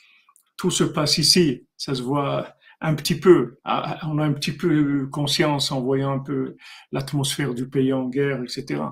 Tout 0.59 0.70
se 0.70 0.85
passe 0.85 1.16
ici, 1.18 1.66
ça 1.79 1.95
se 1.95 2.03
voit 2.03 2.57
un 2.81 2.95
petit 2.95 3.18
peu. 3.18 3.59
Ah, 3.64 3.99
on 4.07 4.18
a 4.18 4.24
un 4.24 4.33
petit 4.33 4.53
peu 4.53 5.09
conscience 5.11 5.72
en 5.72 5.81
voyant 5.81 6.12
un 6.12 6.18
peu 6.18 6.57
l'atmosphère 6.93 7.55
du 7.55 7.68
pays 7.68 7.93
en 7.93 8.09
guerre, 8.09 8.43
etc. 8.43 8.83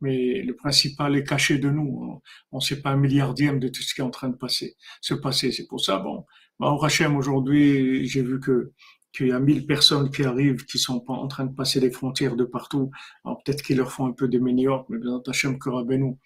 Mais 0.00 0.42
le 0.42 0.54
principal 0.56 1.16
est 1.16 1.24
caché 1.24 1.58
de 1.58 1.70
nous. 1.70 2.20
On 2.52 2.56
ne 2.58 2.62
sait 2.62 2.80
pas 2.80 2.90
un 2.90 2.96
milliardième 2.96 3.60
de 3.60 3.68
tout 3.68 3.82
ce 3.82 3.94
qui 3.94 4.00
est 4.00 4.04
en 4.04 4.10
train 4.10 4.30
de 4.30 4.36
passer, 4.36 4.76
se 5.00 5.14
passer. 5.14 5.52
C'est 5.52 5.66
pour 5.66 5.80
ça, 5.80 5.98
bon, 5.98 6.24
bah, 6.58 6.76
Hachem, 6.82 7.16
aujourd'hui, 7.16 8.06
j'ai 8.06 8.22
vu 8.22 8.40
que 8.40 8.72
qu'il 9.14 9.28
y 9.28 9.32
a 9.32 9.38
mille 9.38 9.64
personnes 9.64 10.10
qui 10.10 10.24
arrivent, 10.24 10.64
qui 10.64 10.78
sont 10.78 11.02
en 11.06 11.28
train 11.28 11.44
de 11.44 11.54
passer 11.54 11.78
les 11.78 11.90
frontières 11.90 12.34
de 12.36 12.44
partout. 12.44 12.90
Alors 13.24 13.40
peut-être 13.44 13.62
qu'ils 13.62 13.76
leur 13.76 13.92
font 13.92 14.06
un 14.06 14.12
peu 14.12 14.26
de 14.26 14.38
méniotes, 14.40 14.86
mais 14.88 14.98
bien 14.98 15.22
Hachem 15.26 15.58
que 15.58 15.70
Rabbeinu, 15.70 16.16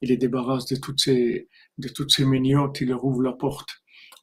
il 0.00 0.10
les 0.10 0.16
débarrasse 0.16 0.66
de 0.66 0.76
toutes 0.76 1.00
ces, 1.00 1.48
de 1.78 1.88
toutes 1.88 2.12
ces 2.12 2.24
méniotes, 2.24 2.80
il 2.80 2.88
leur 2.88 3.04
ouvre 3.04 3.22
la 3.22 3.32
porte. 3.32 3.70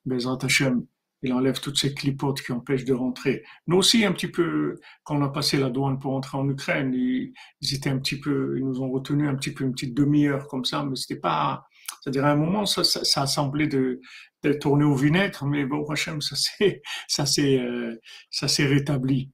Bezat 0.06 0.38
Hachem, 0.42 0.86
il 1.24 1.34
enlève 1.34 1.60
toutes 1.60 1.78
ces 1.78 1.94
clipotes 1.94 2.42
qui 2.42 2.52
empêchent 2.52 2.86
de 2.86 2.94
rentrer. 2.94 3.44
Nous 3.68 3.78
aussi, 3.78 4.06
un 4.06 4.12
petit 4.12 4.28
peu, 4.28 4.80
quand 5.04 5.18
on 5.18 5.24
a 5.24 5.30
passé 5.30 5.58
la 5.58 5.70
douane 5.70 6.00
pour 6.00 6.14
entrer 6.14 6.38
en 6.38 6.48
Ukraine, 6.50 6.94
ils, 6.94 7.34
étaient 7.74 7.90
un 7.90 7.98
petit 7.98 8.20
peu, 8.20 8.56
ils 8.58 8.66
nous 8.66 8.82
ont 8.82 8.92
retenu 8.92 9.28
un 9.28 9.36
petit 9.36 9.52
peu 9.52 9.64
une 9.64 9.72
petite 9.72 9.96
demi-heure 9.96 10.48
comme 10.48 10.66
ça, 10.66 10.84
mais 10.84 10.96
c'était 10.96 11.20
pas, 11.20 11.66
c'est-à-dire 12.02 12.26
à 12.26 12.32
un 12.32 12.36
moment, 12.36 12.66
ça, 12.66 12.82
a 13.22 13.28
semblé 13.28 13.68
de, 13.68 14.02
tourner 14.60 14.84
au 14.84 14.96
vinaigre, 14.96 15.46
mais 15.46 15.66
bon, 15.66 15.86
Hachem, 15.90 16.20
euh, 16.62 17.96
ça 18.30 18.48
s'est 18.48 18.66
rétabli. 18.66 19.32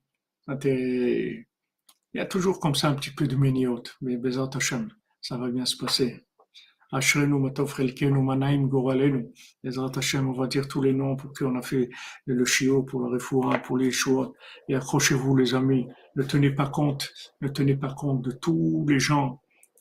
Il 0.64 1.45
y 2.14 2.20
a 2.20 2.26
toujours 2.26 2.60
comme 2.60 2.76
ça 2.76 2.89
un 2.89 2.95
petit 2.95 3.12
peu 3.12 3.28
de 3.28 3.36
méniote, 3.36 3.95
mais 4.01 4.18
Bezat 4.18 4.49
Hachem, 4.55 4.91
ça 5.22 5.38
va 5.38 5.49
bien 5.49 5.66
se 5.66 5.78
passer. 5.78 6.26
Matov 6.91 7.76
Manaim 7.80 8.68
Goralenu. 8.68 9.30
Hachem, 9.64 10.28
on 10.28 10.34
va 10.34 10.47
dire 10.47 10.68
tous 10.68 10.82
les 10.82 10.93
noms 10.93 11.16
pour 11.16 11.34
qu'on 11.34 11.55
a 11.55 11.62
fait 11.62 11.89
le 12.26 12.45
chiot, 12.45 12.84
pour 12.84 13.01
le 13.01 13.14
refoua, 13.14 13.60
pour 13.60 13.78
les 13.78 13.91
choix. 13.91 14.34
Et 14.68 14.76
accrochez-vous, 14.76 15.36
les 15.36 15.53
amis. 15.53 15.88
Ne 16.16 16.24
tenez 16.24 16.49
pas 16.49 16.68
compte, 16.68 17.12
ne 17.41 17.47
tenez 17.47 17.76
pas 17.76 17.93
compte 17.93 18.24
de 18.24 18.32
tous 18.32 18.86
les 18.89 18.99
gens 18.99 19.39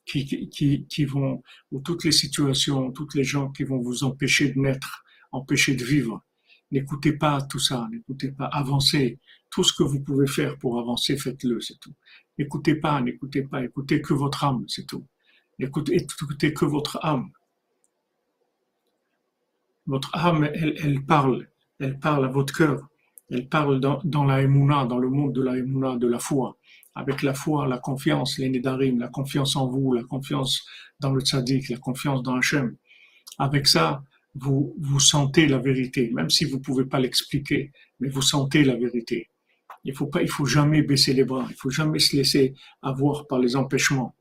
qui, 0.09 1.05
vont, 1.05 1.43
ou 1.71 1.81
toutes 1.81 2.05
les 2.05 2.13
situations, 2.13 2.91
toutes 2.93 3.15
les 3.15 3.25
gens 3.25 3.51
qui 3.51 3.65
vont 3.65 3.81
vous 3.81 4.05
empêcher 4.05 4.51
de 4.51 4.59
naître 4.59 5.05
empêcher 5.33 5.75
de 5.75 5.85
vivre. 5.85 6.23
N'écoutez 6.71 7.13
pas 7.13 7.41
tout 7.43 7.59
ça, 7.59 7.89
n'écoutez 7.91 8.31
pas, 8.33 8.47
avancez. 8.47 9.19
Tout 9.51 9.65
ce 9.65 9.73
que 9.73 9.83
vous 9.83 10.01
pouvez 10.01 10.27
faire 10.27 10.59
pour 10.59 10.79
avancer, 10.79 11.17
faites-le, 11.17 11.61
c'est 11.61 11.79
tout. 11.81 11.95
N'écoutez 12.39 12.75
pas, 12.75 13.01
n'écoutez 13.01 13.43
pas, 13.43 13.65
écoutez 13.65 14.03
que 14.03 14.13
votre 14.13 14.45
âme, 14.45 14.65
c'est 14.69 14.87
tout. 14.87 15.07
Écoutez, 15.59 15.97
écoutez 15.97 16.53
que 16.53 16.65
votre 16.67 16.99
âme. 17.03 17.31
Votre 19.87 20.15
âme, 20.15 20.45
elle, 20.55 20.75
elle 20.83 21.03
parle, 21.05 21.49
elle 21.81 21.99
parle 21.99 22.27
à 22.27 22.29
votre 22.29 22.55
cœur. 22.55 22.87
Elle 23.31 23.49
parle 23.49 23.81
dans, 23.81 24.01
dans 24.05 24.25
la 24.25 24.43
émouna, 24.43 24.85
dans 24.85 24.99
le 24.99 25.09
monde 25.09 25.35
de 25.35 25.43
la 25.43 25.57
émouna, 25.57 25.97
de 25.97 26.07
la 26.07 26.19
foi. 26.19 26.59
Avec 26.99 27.23
la 27.23 27.33
foi, 27.33 27.69
la 27.69 27.79
confiance, 27.79 28.39
les 28.39 28.51
la 28.51 29.09
confiance 29.09 29.55
en 29.55 29.69
vous, 29.69 29.93
la 29.93 30.03
confiance 30.03 30.67
dans 30.99 31.13
le 31.13 31.21
tzaddik, 31.21 31.69
la 31.69 31.77
confiance 31.77 32.25
dans 32.25 32.35
Hachem. 32.35 32.77
Avec 33.39 33.69
ça, 33.69 34.03
vous, 34.35 34.75
vous 34.81 34.99
sentez 34.99 35.47
la 35.47 35.59
vérité, 35.59 36.11
même 36.13 36.29
si 36.29 36.45
vous 36.45 36.59
pouvez 36.59 36.87
pas 36.87 36.99
l'expliquer, 36.99 37.71
mais 38.01 38.09
vous 38.09 38.21
sentez 38.21 38.65
la 38.65 38.75
vérité. 38.75 39.31
Il 39.85 39.95
faut 39.95 40.09
pas, 40.09 40.23
il 40.23 40.29
faut 40.29 40.45
jamais 40.45 40.83
baisser 40.83 41.13
les 41.13 41.23
bras, 41.23 41.47
il 41.49 41.55
faut 41.55 41.71
jamais 41.71 42.01
se 42.01 42.17
laisser 42.17 42.55
avoir 42.83 43.29
par 43.29 43.39
les 43.39 43.55
empêchements. 43.55 44.17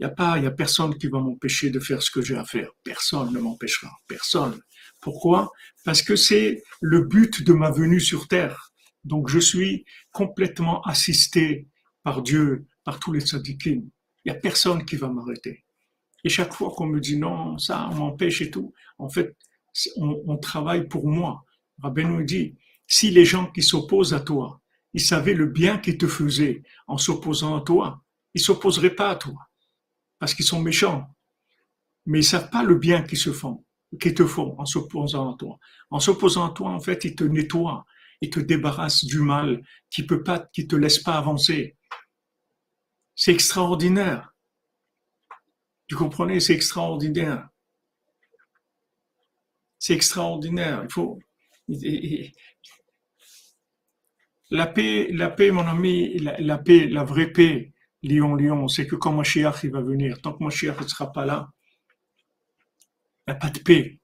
Il 0.00 0.04
y 0.04 0.06
a 0.06 0.10
pas, 0.10 0.38
y 0.38 0.46
a 0.46 0.50
personne 0.50 0.96
qui 0.96 1.08
va 1.08 1.18
m'empêcher 1.18 1.68
de 1.68 1.78
faire 1.78 2.02
ce 2.02 2.10
que 2.10 2.22
j'ai 2.22 2.36
à 2.36 2.44
faire. 2.46 2.70
Personne 2.84 3.34
ne 3.34 3.38
m'empêchera. 3.38 3.90
Personne. 4.06 4.58
Pourquoi? 5.02 5.52
Parce 5.84 6.00
que 6.00 6.16
c'est 6.16 6.62
le 6.80 7.02
but 7.02 7.42
de 7.42 7.52
ma 7.52 7.70
venue 7.70 8.00
sur 8.00 8.28
terre. 8.28 8.72
Donc 9.04 9.28
je 9.28 9.38
suis 9.38 9.84
complètement 10.10 10.80
assisté 10.82 11.66
par 12.02 12.22
Dieu, 12.22 12.66
par 12.84 12.98
tous 13.00 13.12
les 13.12 13.20
tzadikim. 13.20 13.88
Il 14.24 14.32
n'y 14.32 14.36
a 14.36 14.40
personne 14.40 14.84
qui 14.84 14.96
va 14.96 15.08
m'arrêter. 15.08 15.64
Et 16.24 16.28
chaque 16.28 16.52
fois 16.52 16.70
qu'on 16.70 16.86
me 16.86 17.00
dit 17.00 17.16
non, 17.16 17.58
ça 17.58 17.88
m'empêche 17.88 18.42
et 18.42 18.50
tout, 18.50 18.72
en 18.98 19.08
fait, 19.08 19.36
on, 19.96 20.36
travaille 20.36 20.88
pour 20.88 21.06
moi. 21.06 21.44
Rabbi 21.80 22.04
nous 22.04 22.24
dit, 22.24 22.56
si 22.86 23.10
les 23.10 23.24
gens 23.24 23.46
qui 23.46 23.62
s'opposent 23.62 24.14
à 24.14 24.20
toi, 24.20 24.60
ils 24.94 25.00
savaient 25.00 25.34
le 25.34 25.46
bien 25.46 25.78
qu'ils 25.78 25.98
te 25.98 26.08
faisaient 26.08 26.62
en 26.86 26.98
s'opposant 26.98 27.56
à 27.56 27.60
toi, 27.60 28.02
ils 28.34 28.40
s'opposeraient 28.40 28.94
pas 28.94 29.10
à 29.10 29.16
toi, 29.16 29.48
parce 30.18 30.34
qu'ils 30.34 30.44
sont 30.44 30.60
méchants. 30.60 31.06
Mais 32.06 32.20
ils 32.20 32.24
savent 32.24 32.50
pas 32.50 32.62
le 32.62 32.74
bien 32.74 33.02
qu'ils 33.02 33.18
se 33.18 33.32
font, 33.32 33.64
te 33.98 34.26
font 34.26 34.54
en 34.58 34.64
s'opposant 34.64 35.34
à 35.34 35.36
toi. 35.36 35.58
En 35.90 36.00
s'opposant 36.00 36.46
à 36.46 36.50
toi, 36.50 36.70
en 36.70 36.80
fait, 36.80 37.04
ils 37.04 37.14
te 37.14 37.24
nettoient, 37.24 37.84
ils 38.20 38.30
te 38.30 38.40
débarrassent 38.40 39.04
du 39.04 39.20
mal 39.20 39.62
qui 39.90 40.04
peut 40.04 40.22
pas, 40.22 40.40
qui 40.52 40.66
te 40.66 40.74
laisse 40.74 40.98
pas 40.98 41.14
avancer. 41.14 41.76
C'est 43.20 43.32
extraordinaire. 43.32 44.32
Tu 45.88 45.96
comprenez? 45.96 46.38
C'est 46.38 46.54
extraordinaire. 46.54 47.48
C'est 49.76 49.94
extraordinaire. 49.94 50.84
Il 50.84 50.92
faut. 50.92 51.18
La 54.50 54.68
paix, 54.68 55.08
la 55.10 55.30
paix, 55.30 55.50
mon 55.50 55.66
ami, 55.66 56.16
la, 56.20 56.58
paix, 56.58 56.86
la 56.86 57.02
vraie 57.02 57.32
paix, 57.32 57.72
Lyon, 58.04 58.36
Lyon, 58.36 58.68
c'est 58.68 58.86
que 58.86 58.94
quand 58.94 59.12
Mashiach 59.12 59.64
il 59.64 59.72
va 59.72 59.80
venir, 59.80 60.22
tant 60.22 60.34
que 60.34 60.44
Mashiach 60.44 60.80
ne 60.80 60.86
sera 60.86 61.10
pas 61.12 61.26
là, 61.26 61.50
il 63.26 63.32
n'y 63.32 63.36
a 63.36 63.40
pas 63.40 63.50
de 63.50 63.58
paix. 63.58 63.98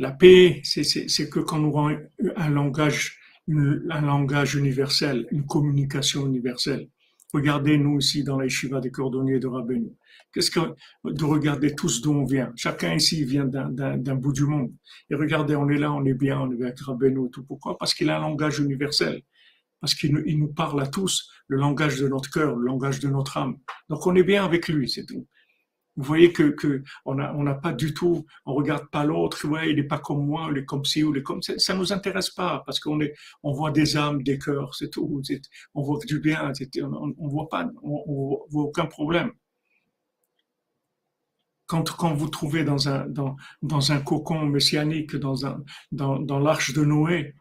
La 0.00 0.10
paix, 0.10 0.60
c'est 0.64 1.30
que 1.30 1.38
quand 1.38 1.60
nous 1.60 1.68
aurons 1.68 1.96
un 2.34 2.50
langage, 2.50 3.16
un 3.48 4.00
langage 4.00 4.56
universel, 4.56 5.28
une 5.30 5.46
communication 5.46 6.26
universelle. 6.26 6.90
Regardez 7.34 7.76
nous 7.78 7.98
ici 7.98 8.22
dans 8.22 8.38
la 8.38 8.44
yeshiva 8.44 8.80
des 8.80 8.92
cordonniers 8.92 9.40
de 9.40 9.48
Rabbeinu. 9.48 9.90
Qu'est-ce 10.32 10.52
que 10.52 10.60
de 11.04 11.24
regarder 11.24 11.74
tous 11.74 12.00
d'où 12.00 12.12
on 12.12 12.24
vient 12.24 12.52
Chacun 12.54 12.94
ici 12.94 13.24
vient 13.24 13.44
d'un 13.44 14.14
bout 14.14 14.32
du 14.32 14.44
monde. 14.44 14.72
Et 15.10 15.16
regardez, 15.16 15.56
on 15.56 15.68
est 15.68 15.78
là, 15.78 15.92
on 15.92 16.04
est 16.04 16.14
bien, 16.14 16.38
on 16.40 16.52
est 16.52 16.62
avec 16.62 16.78
Rabbeinu 16.78 17.28
tout. 17.32 17.44
Pourquoi? 17.44 17.76
Parce 17.76 17.92
qu'il 17.92 18.08
a 18.08 18.18
un 18.18 18.20
langage 18.20 18.60
universel. 18.60 19.22
Parce 19.80 19.94
qu'il 19.94 20.12
nous 20.12 20.52
parle 20.52 20.80
à 20.80 20.86
tous 20.86 21.28
le 21.48 21.56
langage 21.56 21.98
de 21.98 22.06
notre 22.06 22.30
cœur, 22.30 22.54
le 22.54 22.66
langage 22.66 23.00
de 23.00 23.08
notre 23.08 23.36
âme. 23.36 23.58
Donc 23.88 24.06
on 24.06 24.14
est 24.14 24.22
bien 24.22 24.44
avec 24.44 24.68
lui, 24.68 24.88
c'est 24.88 25.04
tout. 25.04 25.26
Vous 25.96 26.04
voyez 26.04 26.32
que, 26.32 26.50
que 26.50 26.82
on 27.04 27.14
n'a 27.14 27.34
on 27.36 27.60
pas 27.60 27.72
du 27.72 27.94
tout, 27.94 28.26
on 28.46 28.54
regarde 28.54 28.88
pas 28.90 29.04
l'autre, 29.04 29.46
ouais, 29.46 29.70
il 29.70 29.76
n'est 29.76 29.84
pas 29.84 29.98
comme 29.98 30.26
moi, 30.26 30.48
il 30.50 30.58
est 30.58 30.64
comme 30.64 30.84
ci 30.84 31.04
ou 31.04 31.14
il 31.14 31.18
est 31.18 31.22
comme 31.22 31.40
ça. 31.40 31.56
Ça 31.58 31.74
nous 31.74 31.92
intéresse 31.92 32.30
pas 32.30 32.62
parce 32.66 32.80
qu'on 32.80 33.00
est, 33.00 33.14
on 33.44 33.52
voit 33.52 33.70
des 33.70 33.96
âmes, 33.96 34.22
des 34.22 34.38
cœurs, 34.38 34.74
c'est 34.74 34.90
tout. 34.90 35.22
On 35.74 35.82
voit 35.82 35.98
du 36.04 36.18
bien, 36.18 36.52
on, 36.82 37.14
on 37.16 37.28
voit 37.28 37.48
pas, 37.48 37.70
on, 37.82 38.44
voit 38.50 38.64
aucun 38.64 38.86
problème. 38.86 39.30
Quand, 41.66 41.88
quand 41.96 42.12
vous 42.12 42.28
trouvez 42.28 42.64
dans 42.64 42.88
un, 42.88 43.06
dans, 43.06 43.36
dans 43.62 43.92
un 43.92 44.00
cocon 44.00 44.46
messianique, 44.46 45.16
dans, 45.16 45.46
un, 45.46 45.62
dans, 45.92 46.18
dans 46.18 46.40
l'arche 46.40 46.74
de 46.74 46.84
Noé, 46.84 47.34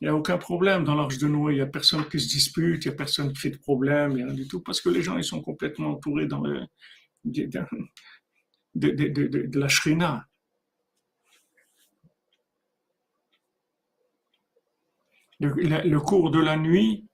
il 0.00 0.06
n'y 0.06 0.08
a 0.08 0.16
aucun 0.16 0.38
problème 0.38 0.82
dans 0.82 0.96
l'arche 0.96 1.18
de 1.18 1.28
Noé. 1.28 1.52
Il 1.52 1.56
n'y 1.56 1.62
a 1.62 1.66
personne 1.66 2.04
qui 2.08 2.18
se 2.18 2.28
dispute, 2.28 2.84
il 2.84 2.88
n'y 2.88 2.94
a 2.94 2.96
personne 2.96 3.32
qui 3.32 3.40
fait 3.40 3.50
de 3.50 3.58
problème, 3.58 4.12
il 4.12 4.16
n'y 4.16 4.22
a 4.22 4.26
rien 4.26 4.34
du 4.34 4.48
tout, 4.48 4.60
parce 4.60 4.80
que 4.80 4.88
les 4.88 5.02
gens, 5.02 5.16
ils 5.16 5.24
sont 5.24 5.42
complètement 5.42 5.90
entourés 5.90 6.26
dans 6.26 6.40
le, 6.40 6.66
de, 7.24 7.46
de, 8.74 9.58
la 9.58 9.68
shrina. 9.68 10.28
Le, 15.40 15.98
cours 15.98 16.30
de 16.30 16.38
la 16.38 16.56
nuit. 16.56 17.06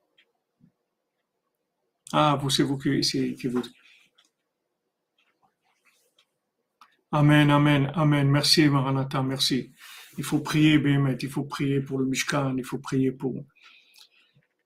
Ah, 2.13 2.39
vous, 2.41 2.51
c'est 2.51 2.63
vous 2.63 2.79
qui, 2.79 3.01
vous. 3.49 3.63
Amen, 7.11 7.51
amen, 7.51 7.91
amen. 7.95 8.31
Merci, 8.31 8.69
Maranatha, 8.69 9.23
merci. 9.23 9.73
Il 10.19 10.25
faut 10.25 10.41
prier, 10.41 10.79
Béhémet, 10.79 11.17
il 11.23 11.31
faut 11.31 11.45
prier 11.45 11.81
pour 11.81 11.99
le 11.99 12.07
Mishkan, 12.07 12.57
il 12.59 12.65
faut 12.65 12.79
prier 12.79 13.13
pour, 13.13 13.35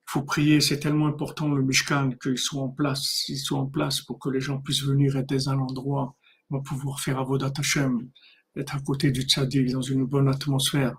faut 0.05 0.23
prier, 0.23 0.61
c'est 0.61 0.79
tellement 0.79 1.07
important 1.07 1.49
le 1.53 1.63
Mishkan 1.63 2.11
qu'il 2.21 2.37
soit 2.37 2.61
en 2.61 2.69
place, 2.69 3.23
qu'il 3.25 3.37
soit 3.37 3.59
en 3.59 3.67
place 3.67 4.01
pour 4.01 4.19
que 4.19 4.29
les 4.29 4.41
gens 4.41 4.59
puissent 4.59 4.83
venir 4.83 5.17
être 5.17 5.29
dans 5.29 5.49
un 5.49 5.59
endroit, 5.59 6.15
va 6.49 6.59
pouvoir 6.59 6.99
faire 6.99 7.19
Avodat 7.19 7.53
Hashem, 7.57 8.09
être 8.55 8.75
à 8.75 8.79
côté 8.79 9.11
du 9.11 9.21
tzaddik 9.21 9.71
dans 9.71 9.81
une 9.81 10.05
bonne 10.05 10.27
atmosphère. 10.27 10.95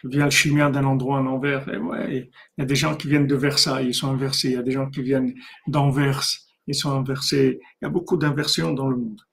Je 0.00 0.08
viens 0.08 0.30
chimère 0.30 0.70
d'un 0.70 0.84
endroit 0.84 1.18
en 1.18 1.26
Anvers, 1.26 1.68
et 1.68 1.76
ouais, 1.76 2.30
il 2.56 2.60
y 2.60 2.62
a 2.62 2.64
des 2.64 2.76
gens 2.76 2.94
qui 2.96 3.08
viennent 3.08 3.26
de 3.26 3.34
Versailles, 3.34 3.88
ils 3.88 3.94
sont 3.94 4.08
inversés, 4.08 4.50
il 4.50 4.54
y 4.54 4.56
a 4.56 4.62
des 4.62 4.70
gens 4.70 4.88
qui 4.88 5.02
viennent 5.02 5.34
d'Anvers, 5.66 6.22
ils 6.68 6.74
sont 6.74 6.92
inversés. 6.92 7.58
Il 7.80 7.84
y 7.84 7.86
a 7.86 7.90
beaucoup 7.90 8.16
d'inversions 8.16 8.72
dans 8.72 8.88
le 8.88 8.96
monde 8.96 9.27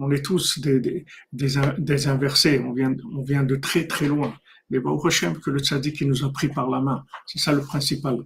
on 0.00 0.10
est 0.10 0.24
tous 0.24 0.58
des, 0.58 1.04
des, 1.32 2.08
inversés, 2.08 2.60
on 2.60 2.72
vient, 2.72 2.94
on 3.14 3.22
vient 3.22 3.42
de 3.42 3.56
très 3.56 3.86
très 3.86 4.08
loin. 4.08 4.34
Mais 4.70 4.80
bon, 4.80 4.98
Hachem, 4.98 5.38
que 5.40 5.50
le 5.50 5.60
tzaddik 5.60 5.96
qui 5.96 6.06
nous 6.06 6.24
a 6.24 6.32
pris 6.32 6.48
par 6.48 6.68
la 6.68 6.80
main, 6.80 7.04
c'est 7.26 7.38
ça 7.38 7.52
le 7.52 7.62
principal. 7.62 8.16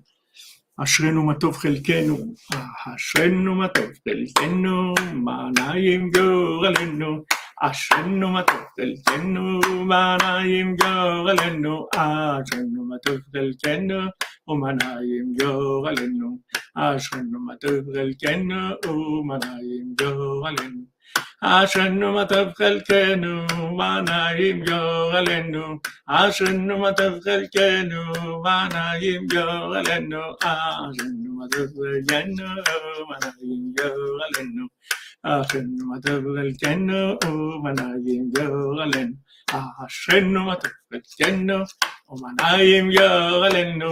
אשרנו 0.83 1.23
מה 1.23 1.35
טוב 1.35 1.57
חלקנו, 1.57 2.35
אשרנו 2.97 3.55
מה 3.55 3.69
טוב 3.69 3.91
חלקנו, 4.09 4.95
מה 5.15 5.49
נעים 5.57 6.11
גורלנו, 6.11 7.25
אשרנו 7.63 8.29
מה 8.29 8.43
טוב 8.43 8.61
חלקנו, 8.77 9.61
מה 9.85 10.17
נעים 10.23 10.77
גורלנו, 10.77 11.87
אשרנו 11.97 12.85
מה 12.85 12.97
טוב 13.07 13.19
חלקנו, 13.33 14.01
ומה 14.49 14.73
נעים 14.73 15.33
גורלנו, 15.41 16.39
אשרנו 16.75 17.41
מה 17.47 17.57
טוב 17.57 17.85
חלקנו, 17.95 18.57
ומה 18.89 19.37
נעים 19.45 19.95
גורלנו. 20.01 20.94
Ashanu 21.46 22.10
matav 22.18 22.58
chalkenu, 22.58 23.34
manayim 23.78 24.66
yoralenu. 24.66 25.80
Ashanu 26.10 26.76
matav 26.84 27.22
chalkenu, 27.26 28.02
manayim 28.46 29.30
yoralenu. 29.30 30.24
Ashanu 30.42 31.30
matav 31.38 31.70
chalkenu, 31.78 32.50
manayim 33.10 33.64
yoralenu. 33.78 34.66
Ashanu 35.24 35.84
matav 35.92 36.24
chalkenu, 36.36 37.02
manayim 37.64 38.26
yoralenu. 38.34 39.18
Ashanu 39.54 40.42
matav 40.50 40.74
chalkenu, 41.22 41.58
manayim 42.24 42.88
yoralenu. 42.98 43.92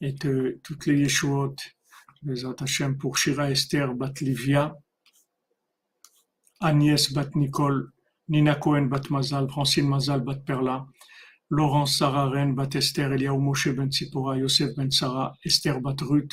et 0.00 0.14
toutes 0.14 0.86
les 0.86 0.98
Yeshuot, 1.00 1.56
Bezat 2.22 2.56
Hashem 2.60 2.98
pour 2.98 3.16
Shira 3.16 3.50
Esther 3.50 3.94
Bat 3.94 4.20
Livia, 4.20 4.74
Agnès 6.60 7.12
Bat 7.12 7.34
Nicole, 7.36 7.90
Nina 8.28 8.56
Cohen 8.56 8.86
Bat 8.88 9.10
Mazal, 9.10 9.48
Francine 9.48 9.88
Mazal 9.88 10.20
Bat 10.20 10.44
Perla, 10.44 10.86
Laurence 11.50 11.98
Sarah 11.98 12.28
Ren 12.28 12.54
Bat 12.54 12.76
Esther, 12.76 13.12
Eliaou 13.12 13.38
Moshe 13.38 13.74
Ben 13.74 13.90
Yosef 14.38 14.74
Ben 14.76 14.90
Sarah, 14.90 15.32
Esther 15.44 15.80
Bat 15.80 16.00
Ruth, 16.02 16.32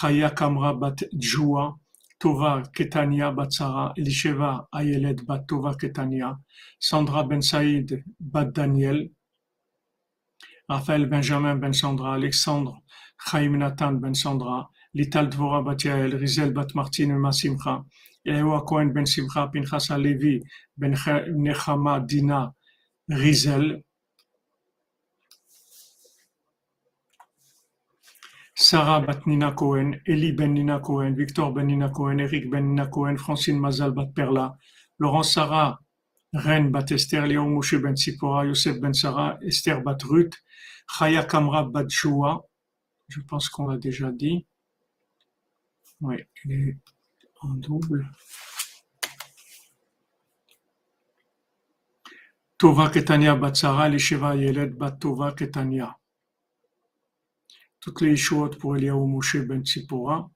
Chaya 0.00 0.34
Kamra 0.34 0.74
Bat 0.74 1.04
Djoua, 1.14 1.78
Tova 2.18 2.62
Ketania 2.74 3.34
Bat 3.34 3.52
Sarah, 3.52 3.94
Elisheva 3.96 4.66
Ayelet 4.74 5.24
Bat 5.24 5.46
Tova 5.46 5.74
Ketania, 5.76 6.36
Sandra 6.80 7.22
Ben 7.22 7.40
Saïd 7.40 8.02
Bat 8.18 8.52
Daniel, 8.52 9.08
Raphaël 10.70 11.06
Benjamin 11.06 11.56
Ben 11.56 11.72
Sandra, 11.72 12.14
Alexandre 12.14 12.80
Chaim 13.18 13.56
Nathan 13.56 13.94
Ben 13.94 14.14
Sandra, 14.14 14.70
Lital 14.94 15.28
Dvora 15.28 15.62
Batiael, 15.62 16.14
Rizel 16.14 16.52
Bat 16.52 16.76
Martin 16.76 17.08
Ben 17.08 17.32
Simcha, 17.32 17.84
Yehoa 18.24 18.64
Cohen 18.64 18.92
Ben 18.92 19.04
Simcha, 19.04 19.48
Pinchas 19.48 19.90
Alevi 19.90 20.40
Ben 20.76 20.94
Nechama 20.94 22.06
Dina 22.06 22.54
Rizel, 23.10 23.82
Sarah 28.54 29.00
Bat 29.00 29.26
Nina 29.26 29.52
Cohen, 29.52 30.00
Eli 30.06 30.30
Ben 30.30 30.54
Nina 30.54 30.78
Cohen, 30.78 31.16
Victor 31.16 31.52
Ben 31.52 31.66
Nina 31.66 31.90
Cohen, 31.90 32.20
Eric 32.20 32.48
Ben 32.48 32.68
Nina 32.68 32.86
Cohen, 32.86 33.16
Francine 33.16 33.58
Mazal 33.58 33.92
Bat 33.92 34.14
Perla, 34.14 34.56
Laurent 35.00 35.24
Sarah 35.24 35.76
Ren 36.32 36.70
bat 36.70 36.90
Esther, 36.90 37.26
Léon 37.26 37.50
Moshe 37.50 37.74
ben 37.74 37.94
Tzipora, 37.94 38.44
Yosef 38.46 38.80
ben 38.80 38.94
Sarah, 38.94 39.38
Esther 39.42 39.82
bat 39.82 39.98
Ruth, 40.04 40.34
Chaya 40.86 41.24
Kamra 41.24 41.64
bat 41.64 41.88
Joua, 41.88 42.46
je 43.08 43.20
pense 43.20 43.48
qu'on 43.48 43.66
l'a 43.66 43.78
déjà 43.78 44.12
dit. 44.12 44.46
Oui, 46.00 46.16
il 46.44 46.52
est 46.52 46.78
en 47.40 47.48
double. 47.48 48.08
Tova 52.56 52.90
Ketania 52.90 53.34
bat 53.34 53.54
Sarah, 53.54 53.88
Lisheva 53.88 54.36
Yeled 54.36 54.76
bat 54.76 54.92
Tova 54.92 55.32
Ketania. 55.32 55.98
Toutes 57.80 58.02
les 58.02 58.10
Yeshuot 58.10 58.50
pour 58.50 58.76
Eliaou 58.76 59.06
Moshe 59.06 59.38
ben 59.38 59.64
Tzipora. 59.64 60.30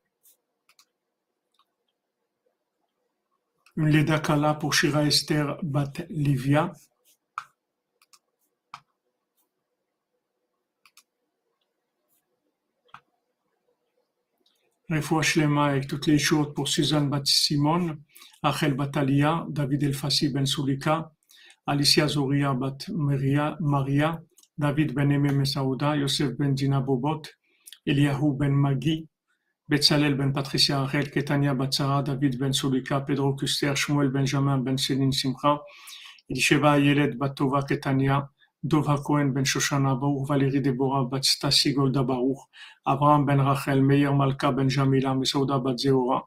Une 3.76 3.88
Leda 3.88 4.20
Kala 4.20 4.54
pour 4.54 4.72
Shira 4.72 5.04
Esther 5.04 5.58
bat 5.64 5.92
Livia. 6.08 6.72
Refoua 14.88 15.22
Shlema 15.22 15.66
avec 15.66 15.88
toutes 15.88 16.06
les 16.06 16.18
choses 16.18 16.54
pour 16.54 16.68
Suzanne 16.68 17.10
bat 17.10 17.22
Simon, 17.24 17.96
Achel 18.44 18.74
Batalia, 18.74 19.44
David 19.48 19.82
Elfassi 19.82 20.28
ben 20.28 20.46
Sulika, 20.46 21.10
Alicia 21.66 22.06
Zoria 22.06 22.54
bat 22.54 22.78
Maria, 22.90 24.20
David 24.56 24.94
ben 24.94 25.18
Mesauda, 25.18 25.96
Yosef 25.96 26.36
ben 26.36 26.54
Dina 26.54 26.80
Bobot, 26.80 27.22
Eliyahu 27.84 28.34
ben 28.34 28.52
Magi, 28.52 29.08
Betzalel 29.66 30.14
ben 30.18 30.32
Patricia 30.32 30.82
Arel, 30.82 31.10
Ketania 31.10 31.54
Batzara, 31.54 32.02
David 32.02 32.38
ben 32.38 32.52
Sulika, 32.52 33.00
Pedro 33.00 33.34
Kuster, 33.34 33.74
Shmuel 33.74 34.10
Benjamin 34.12 34.62
ben 34.62 34.76
Selin 34.76 35.10
Simcha, 35.10 35.58
Elisheva 36.30 36.76
Yeled 36.76 37.18
Batova 37.18 37.62
Ketania, 37.66 38.28
Dova 38.62 39.02
Cohen 39.02 39.32
ben 39.32 39.44
Shoshana 39.44 39.98
Baruch, 39.98 40.28
Valérie 40.28 40.60
Deborah 40.60 41.04
bat 41.04 41.24
Stasi 41.24 41.74
Abraham 42.86 43.24
ben 43.24 43.40
Rachel, 43.40 43.80
Meir 43.80 44.12
Malka 44.12 44.52
ben 44.52 44.68
Jamila, 44.68 45.14
Mesauda 45.14 45.58
bat 45.58 45.78
Zeora, 45.78 46.22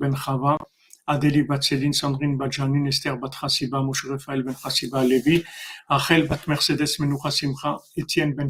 ben 0.00 0.14
Chava, 0.16 0.58
Adélie 1.06 1.44
Batseline, 1.44 1.92
Sandrine 1.92 2.36
Badjanin, 2.36 2.86
Esther 2.86 3.16
Bat 3.16 3.32
Chassiba, 3.40 3.80
Moshe 3.80 4.06
Raphaël 4.06 4.42
Ben 4.42 4.54
Levi, 5.04 5.44
Rachel 5.88 6.26
Bat 6.26 6.48
Mercedes 6.48 6.98
Menoucha 6.98 7.30
Simcha, 7.30 7.78
Étienne 7.96 8.34
Ben 8.34 8.48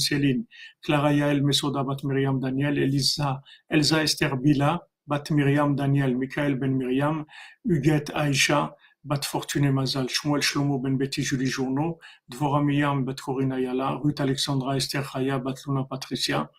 Clara 0.82 1.12
Yael 1.12 1.42
Mesoda 1.42 1.84
Miriam 2.04 2.40
Daniel, 2.40 2.78
Elisa, 2.78 3.42
Elsa 3.68 4.02
Esther 4.02 4.36
Bila, 4.36 4.86
Bat 5.06 5.30
Miriam 5.32 5.76
Daniel, 5.76 6.16
Michael 6.16 6.56
Ben 6.56 6.74
Miriam, 6.74 7.26
Huguette 7.64 8.10
Aïcha, 8.14 8.74
Bat 9.04 9.24
Fortuné 9.24 9.70
Mazal, 9.70 10.08
Shmuel 10.08 10.40
Shlomo 10.40 10.78
Ben 10.78 10.96
Betty 10.96 11.22
Julie 11.22 11.46
Journeau, 11.46 11.98
Dvora 12.28 12.62
Miriam 12.62 13.04
Bat 13.04 13.18
Yala, 13.60 14.00
Ruth 14.02 14.18
Alexandra 14.18 14.76
Esther 14.76 15.04
Chaya, 15.04 15.38
Bat 15.38 15.56
Luna 15.66 15.84
Patricia, 15.84 16.50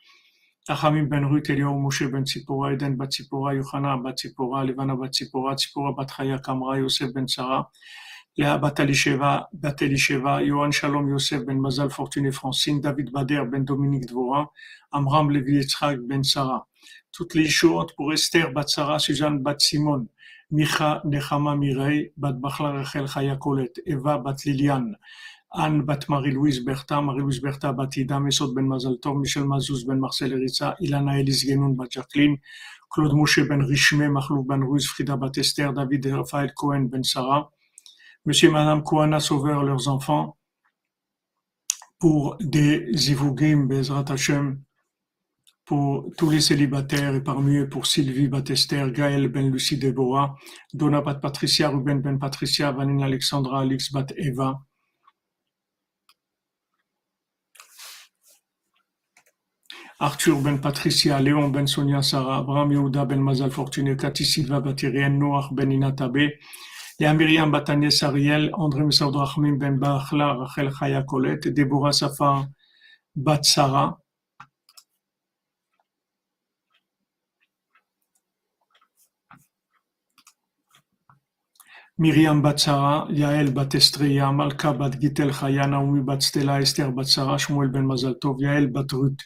Achamim 0.69 1.07
ben 1.07 1.23
Ruth, 1.23 1.47
Moshe 1.47 2.11
ben 2.11 2.25
Tzipora, 2.25 2.73
Eden 2.73 2.97
bat 2.97 3.09
Tzipora, 3.09 3.55
Yochana 3.55 4.03
bat 4.03 4.17
Tzipora, 4.17 4.65
Levana 4.65 4.97
bat 4.97 5.13
Tzipora, 5.13 5.55
Tzipora 5.55 5.95
bat 5.95 6.09
Chaya 6.09 6.41
Kamra, 6.41 6.77
Yosef 6.77 7.13
ben 7.13 7.25
Sarah, 7.25 7.69
Léa 8.37 8.57
bat 8.61 8.75
Elisheva, 8.75 9.47
bat 9.53 9.81
Elisheva, 9.81 10.43
Yohan 10.45 10.73
Shalom 10.73 11.07
Yosef 11.07 11.45
ben 11.45 11.57
Mazal 11.57 11.89
Fortuné 11.89 12.33
Francine, 12.33 12.81
David 12.81 13.13
Bader 13.13 13.45
ben 13.45 13.63
Dominique 13.63 14.07
Dvora, 14.07 14.49
Amram 14.91 15.29
Levi 15.29 15.61
Yitzhak 15.61 16.05
ben 16.05 16.21
Sarah. 16.21 16.67
Toutes 17.13 17.35
les 17.35 17.47
choses 17.47 17.93
pour 17.95 18.11
Esther 18.11 18.51
bat 18.51 18.67
Sarah, 18.67 18.99
Suzanne 18.99 19.39
bat 19.39 19.61
Simon, 19.61 20.05
Micha 20.51 21.01
Nechama 21.05 21.55
Mirei, 21.55 22.11
bat 22.17 22.33
Bachla 22.33 22.73
Rachel 22.73 23.05
Chaya 23.07 23.37
Kolet, 23.37 23.71
Eva 23.85 24.17
bat 24.17 24.35
Liliane, 24.43 24.97
Anne 25.51 25.81
bat 25.81 25.99
Marie-Louise 26.09 26.63
Bertha, 26.63 27.01
Marie-Louise 27.01 27.41
Bertha 27.41 27.71
bat 27.73 27.89
Ida 27.95 28.19
Mesot 28.19 28.53
ben 28.53 28.67
Mazal 28.67 28.99
Tov, 28.99 29.17
Michel 29.17 29.45
Mazouz 29.45 29.85
ben 29.85 29.97
Marcel 29.97 30.33
Eritza, 30.33 30.75
Ilana 30.79 31.19
Elis 31.19 31.45
Genoun 31.47 31.75
bat 31.75 31.87
Jacqueline, 31.89 32.37
Claude 32.89 33.13
Moshe 33.13 33.39
ben 33.47 33.61
Richmé, 33.61 34.09
Mahlouf 34.09 34.45
ben 34.45 34.61
Ruiz, 34.63 34.87
Frida 34.87 35.15
bat 35.15 35.31
Esther, 35.37 35.73
David 35.73 36.05
et 36.05 36.13
Raphaël 36.13 36.53
Cohen 36.53 36.89
ben 36.91 37.03
Sarah, 37.03 37.49
Monsieur 38.25 38.49
et 38.49 38.51
Madame 38.51 38.83
Kouana 38.83 39.19
Sauveur, 39.19 39.63
leurs 39.63 39.87
enfants, 39.87 40.37
pour 41.99 42.35
des 42.39 42.85
Zivugim, 42.93 43.67
Bezrat 43.67 44.05
Hashem, 44.09 44.61
pour 45.63 46.11
tous 46.17 46.29
les 46.29 46.41
célibataires 46.41 47.15
et 47.15 47.23
parmi 47.23 47.57
eux 47.57 47.69
pour 47.69 47.85
Sylvie 47.87 48.27
Batester, 48.27 48.85
Gaël 48.91 49.27
Ben 49.27 49.51
Lucie 49.51 49.77
Deborah, 49.77 50.35
Donna 50.73 51.01
Bat 51.01 51.15
Patricia, 51.15 51.69
Ruben 51.69 52.01
Ben 52.01 52.19
Patricia, 52.19 52.71
Vanine 52.71 53.03
Alexandra, 53.03 53.61
Alix 53.61 53.91
Bat 53.91 54.07
Eva, 54.17 54.61
Arthur 59.99 60.41
ben 60.41 60.59
Patricia, 60.61 61.19
Léon 61.19 61.49
ben 61.49 61.65
Sonia 61.65 62.03
Sarah, 62.03 62.37
Abraham 62.39 62.71
Yehuda 62.71 63.05
ben 63.05 63.19
Mazal 63.19 63.49
Fortuné, 63.49 63.97
Cathy 63.97 64.25
Silva 64.25 64.59
Batirienne, 64.59 65.17
Noach 65.17 65.51
ben 65.51 65.71
Inatabe, 65.71 66.33
Léa 66.99 67.13
Myriam 67.15 67.51
Batanies 67.51 68.03
Ariel, 68.03 68.51
André 68.53 68.83
Messaoud 68.83 69.15
Rahmim 69.15 69.57
ben 69.57 69.79
Bachla, 69.79 70.35
Rachel 70.37 70.69
Chaya 70.71 71.01
Colette, 71.03 71.47
Déborah 71.47 71.93
Safar 71.93 72.45
Bat 73.15 73.43
Sarah, 73.43 73.97
Myriam 81.97 82.43
Bat 82.43 82.59
Sarah, 82.59 83.07
Yael 83.09 83.51
Bat 83.51 83.73
Estreya, 83.73 84.31
Malka 84.31 84.73
Bat 84.73 84.99
Gitel 85.01 85.31
Chaya, 85.31 85.65
Naomi 85.67 86.01
Bat 86.01 86.21
Stella, 86.21 86.61
Esther 86.61 86.91
Bat 86.91 87.07
Sarah, 87.07 87.37
Shmuel 87.39 87.71
ben 87.71 87.85
Mazal 87.87 88.19
Tov, 88.19 88.39
Yael 88.39 88.71
Bat 88.71 88.91
Ruth, 88.93 89.21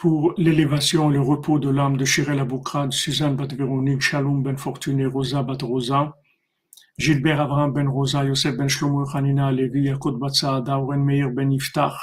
pour 0.00 0.32
l'élévation 0.38 1.10
le 1.10 1.20
repos 1.20 1.58
de 1.58 1.68
l'âme 1.68 1.98
de 1.98 2.06
Shirel 2.06 2.38
Aboukrad, 2.38 2.90
Suzanne 2.90 3.36
Bat 3.36 3.48
Véronique, 3.54 4.00
Shalom 4.00 4.42
Ben 4.42 4.56
Fortuné, 4.56 5.04
Rosa 5.04 5.42
Bat 5.42 5.58
Rosa, 5.60 6.14
Gilbert 6.98 7.38
Abraham 7.38 7.74
Ben 7.74 7.86
Rosa, 7.86 8.24
Yosef 8.24 8.56
Ben 8.56 8.66
Shlomo 8.66 9.04
Hanina 9.12 9.52
Levi, 9.52 9.88
Yakot 9.90 10.12
Bat 10.12 10.34
Saada, 10.34 10.80
Ben 10.80 11.50
Iftach, 11.50 11.98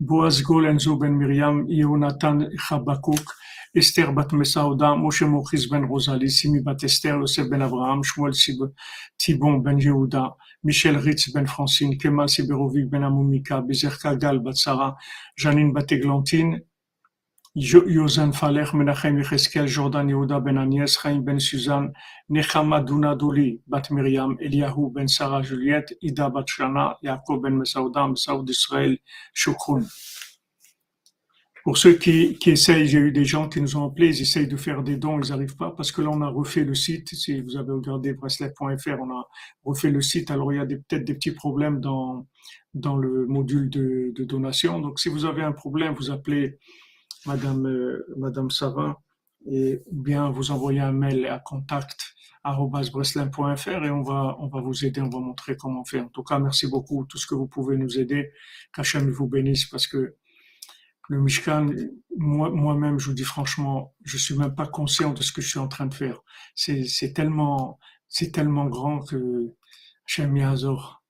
Boaz 0.00 0.42
Golenzo 0.42 0.98
Ben 0.98 1.10
Miriam, 1.10 1.66
Yonatan 1.68 2.48
Chabakuk, 2.56 3.26
Esther 3.74 4.12
Bat 4.14 4.32
Mesaouda, 4.32 4.96
Moshe 4.96 5.26
Mochis 5.28 5.68
Ben 5.70 5.86
Rosali, 5.86 6.30
Simi 6.30 6.62
Bat 6.62 6.84
Esther, 6.84 7.20
Yosef 7.20 7.50
Ben 7.50 7.60
Abraham, 7.60 8.02
Shmuel 8.02 8.32
Tibon 9.18 9.62
Ben 9.62 9.78
Yehuda, 9.78 10.34
Michel 10.64 10.96
Ritz 10.96 11.30
Ben 11.34 11.46
Francine, 11.46 11.98
Kemal 11.98 12.28
Siberovic 12.28 12.88
Ben 12.88 13.02
Amumika, 13.02 13.60
Bezer 13.60 13.90
Kagal 13.90 14.42
Bat 14.42 14.56
Sarah, 14.56 14.96
Janine 15.38 15.74
Bat 15.74 15.92
Eglantine, 15.92 16.62
Yosan 17.56 18.34
Falech, 18.34 18.74
Menachem 18.74 19.16
Yecheskel, 19.16 19.66
Jordan 19.66 20.08
Yehuda 20.08 20.44
Ben 20.44 20.58
Agnès, 20.58 20.98
Chaim 21.00 21.22
Ben 21.22 21.40
Suzanne, 21.40 21.90
Nechama 22.28 22.82
Douli, 22.82 23.62
Bat 23.66 23.90
Miriam, 23.92 24.36
Eliyahu 24.38 24.92
Ben 24.92 25.08
Sarah 25.08 25.42
Juliette, 25.42 25.94
Ida 26.02 26.28
Bat 26.28 26.44
Shana, 26.46 26.98
Yaakov 27.02 27.40
Ben 27.40 27.56
Mesaouda, 27.56 28.08
Mesaoud 28.08 28.50
Israël, 28.50 28.98
Shukroun. 29.32 29.86
Pour 31.64 31.78
ceux 31.78 31.94
qui, 31.94 32.36
qui 32.38 32.50
essayent, 32.50 32.86
j'ai 32.86 32.98
eu 32.98 33.10
des 33.10 33.24
gens 33.24 33.48
qui 33.48 33.62
nous 33.62 33.74
ont 33.78 33.88
appelés, 33.88 34.18
ils 34.18 34.22
essayent 34.22 34.46
de 34.46 34.56
faire 34.58 34.82
des 34.82 34.98
dons, 34.98 35.18
ils 35.18 35.30
n'arrivent 35.30 35.56
pas 35.56 35.70
parce 35.70 35.90
que 35.90 36.02
là 36.02 36.10
on 36.12 36.20
a 36.20 36.28
refait 36.28 36.62
le 36.62 36.74
site. 36.74 37.08
Si 37.14 37.40
vous 37.40 37.56
avez 37.56 37.72
regardé 37.72 38.12
bracelet.fr, 38.12 39.00
on 39.00 39.10
a 39.18 39.26
refait 39.64 39.90
le 39.90 40.02
site. 40.02 40.30
Alors 40.30 40.52
il 40.52 40.56
y 40.56 40.60
a 40.60 40.66
peut-être 40.66 41.04
des 41.04 41.14
petits 41.14 41.32
problèmes 41.32 41.80
dans, 41.80 42.26
dans 42.74 42.98
le 42.98 43.24
module 43.26 43.70
de, 43.70 44.12
de 44.14 44.24
donation. 44.24 44.78
Donc 44.78 45.00
si 45.00 45.08
vous 45.08 45.24
avez 45.24 45.42
un 45.42 45.52
problème, 45.52 45.94
vous 45.94 46.10
appelez 46.10 46.58
Madame, 47.26 47.66
euh, 47.66 48.06
et 49.48 49.82
bien 49.92 50.30
vous 50.30 50.50
envoyez 50.50 50.80
un 50.80 50.92
mail 50.92 51.26
à 51.26 51.38
contact 51.38 52.16
et 52.46 52.48
on 52.48 54.02
va, 54.02 54.36
on 54.38 54.46
va 54.46 54.60
vous 54.60 54.84
aider, 54.84 55.00
on 55.00 55.08
va 55.08 55.18
montrer 55.18 55.56
comment 55.56 55.84
faire. 55.84 56.04
En 56.04 56.08
tout 56.08 56.22
cas, 56.22 56.38
merci 56.38 56.68
beaucoup, 56.68 57.04
tout 57.06 57.18
ce 57.18 57.26
que 57.26 57.34
vous 57.34 57.48
pouvez 57.48 57.76
nous 57.76 57.98
aider. 57.98 58.30
Qu'Hachem 58.72 59.10
vous 59.10 59.26
bénisse 59.26 59.66
parce 59.66 59.88
que 59.88 60.16
le 61.08 61.20
Mishkan, 61.20 61.70
moi-même, 62.16 62.98
je 62.98 63.06
vous 63.06 63.14
dis 63.14 63.24
franchement, 63.24 63.94
je 64.04 64.16
suis 64.16 64.36
même 64.36 64.54
pas 64.54 64.66
conscient 64.66 65.12
de 65.12 65.22
ce 65.22 65.32
que 65.32 65.40
je 65.40 65.48
suis 65.48 65.58
en 65.58 65.68
train 65.68 65.86
de 65.86 65.94
faire. 65.94 66.20
C'est 66.54 67.12
tellement, 67.14 67.80
c'est 68.08 68.30
tellement 68.30 68.66
grand 68.66 69.00
que 69.00 69.52
Hachem 70.06 70.36
Yazor. 70.36 71.02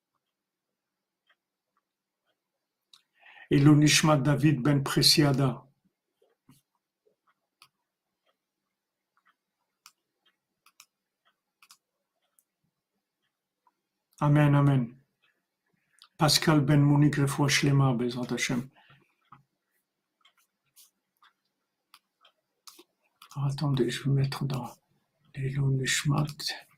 Et 3.51 3.59
l'Onishma 3.59 4.17
David 4.17 4.61
Ben 4.63 4.83
Presiada, 4.83 5.66
Amen, 14.19 14.55
Amen. 14.55 14.97
Pascal 16.17 16.61
Ben 16.63 16.81
Monique 16.81 17.17
Refoua 17.17 17.49
Shlema, 17.49 17.93
Bezrat 17.93 18.33
Hashem. 18.33 18.71
Attendez, 23.37 23.91
je 23.91 24.05
vais 24.05 24.11
mettre 24.11 24.47
dans 24.47 24.71
les 25.35 25.55
Nishmat. 25.59 26.25
Voilà, 26.25 26.47
j'ai 26.49 26.76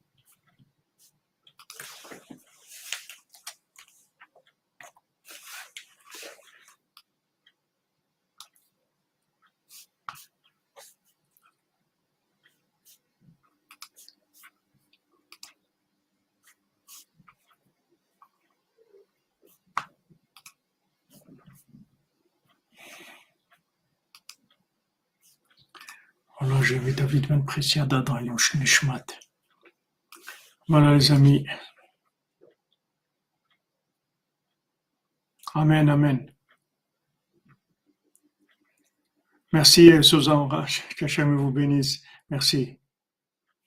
vu 26.40 26.92
David 26.92 27.26
Ben 27.28 27.44
Preciada 27.44 28.00
dans 28.00 28.20
Nishmat. 28.20 29.04
Voilà 30.68 30.94
les 30.94 31.10
amis. 31.10 31.46
Amen, 35.54 35.88
Amen. 35.88 36.30
Merci 39.52 40.02
Suzanne 40.02 40.48
que 40.96 41.06
Hachem 41.06 41.36
vous 41.36 41.50
bénisse. 41.50 42.02
Merci. 42.30 42.78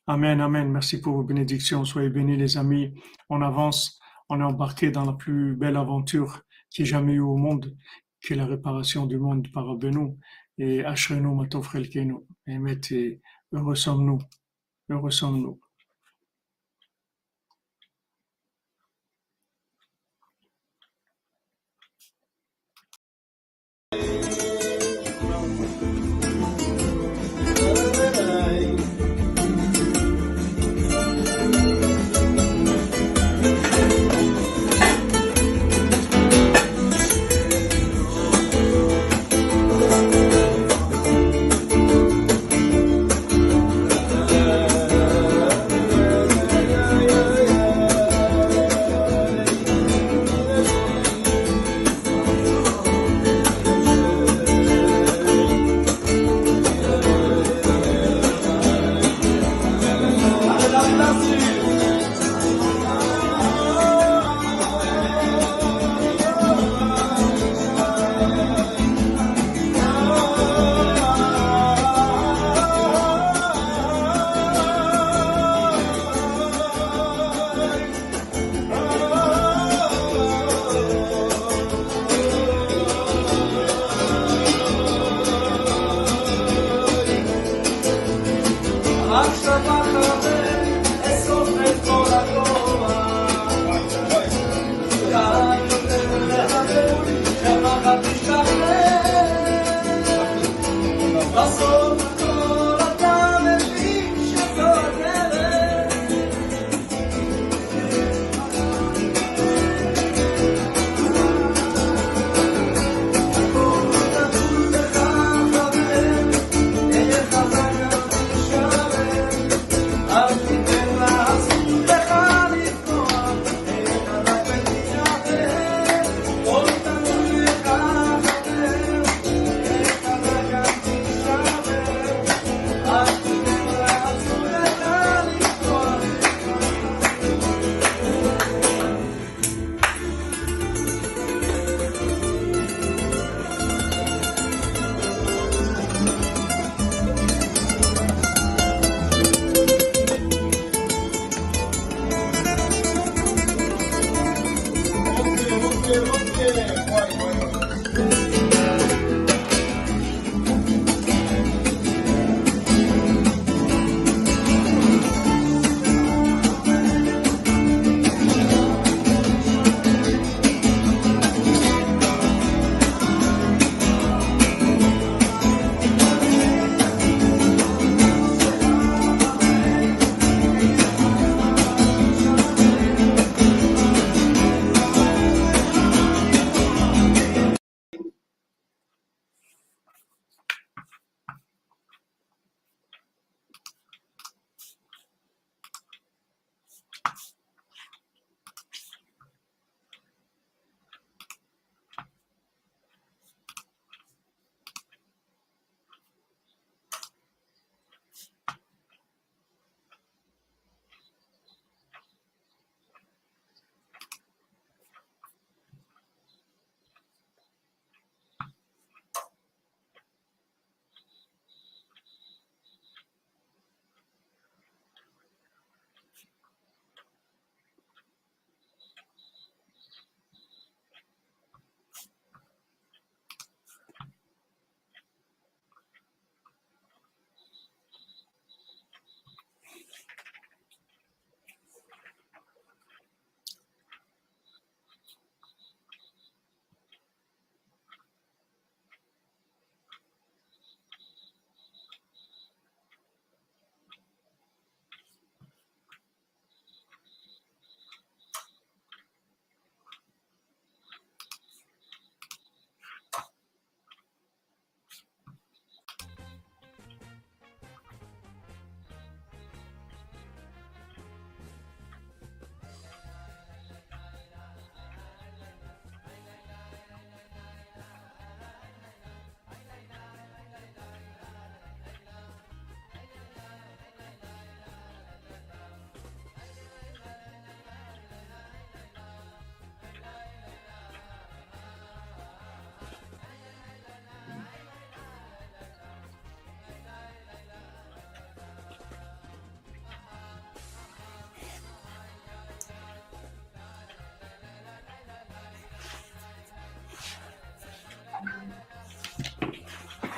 Amen, 0.08 0.40
Amen. 0.40 0.72
Merci 0.72 1.02
pour 1.02 1.16
vos 1.16 1.24
bénédictions. 1.24 1.84
Soyez 1.84 2.10
bénis 2.10 2.38
les 2.38 2.58
amis. 2.58 2.94
On 3.30 3.42
avance. 3.42 4.00
On 4.30 4.40
est 4.40 4.44
embarqué 4.44 4.92
dans 4.92 5.04
la 5.04 5.14
plus 5.14 5.56
belle 5.56 5.76
aventure 5.76 6.42
qui 6.70 6.84
ait 6.84 6.86
jamais 6.86 7.14
eu 7.14 7.20
au 7.20 7.36
monde, 7.36 7.76
qui 8.22 8.32
est 8.32 8.38
la 8.38 8.46
réparation 8.46 9.06
du 9.06 9.18
monde 9.18 9.52
par 9.52 9.70
Abenou 9.70 10.18
et 10.58 10.84
Ashrenu 10.86 11.36
Matov 11.36 11.70
Chelkenu. 11.72 12.16
Émet, 12.48 12.82
heureux 13.54 13.76
sommes-nous. 13.76 14.20
Heureux 14.90 15.12
sommes-nous. 15.12 15.60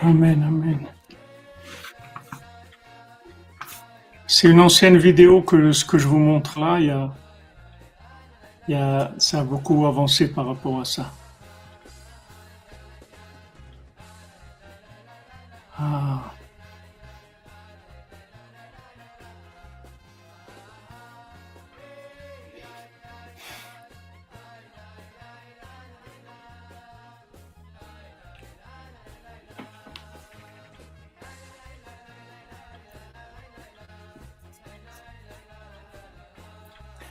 Amen, 0.05 0.43
amen. 0.43 0.80
C'est 4.27 4.49
une 4.49 4.59
ancienne 4.59 4.97
vidéo 4.97 5.41
que 5.41 5.71
ce 5.71 5.85
que 5.85 5.97
je 5.97 6.09
vous 6.09 6.17
montre 6.17 6.59
là, 6.59 7.13
ça 9.17 9.39
a 9.39 9.43
beaucoup 9.45 9.85
avancé 9.85 10.30
par 10.34 10.47
rapport 10.47 10.81
à 10.81 10.85
ça. 10.85 11.09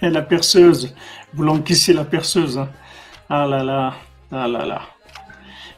La 0.11 0.23
perceuse, 0.23 0.95
vous 1.33 1.45
l'encaissez 1.45 1.93
la 1.93 2.05
perceuse. 2.05 2.59
hein. 2.59 2.69
Ah 3.29 3.47
là 3.47 3.63
là, 3.63 3.95
ah 4.33 4.49
là 4.49 4.67
là, 4.67 4.83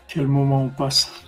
quel 0.08 0.26
moment 0.26 0.62
on 0.64 0.68
passe. 0.70 1.23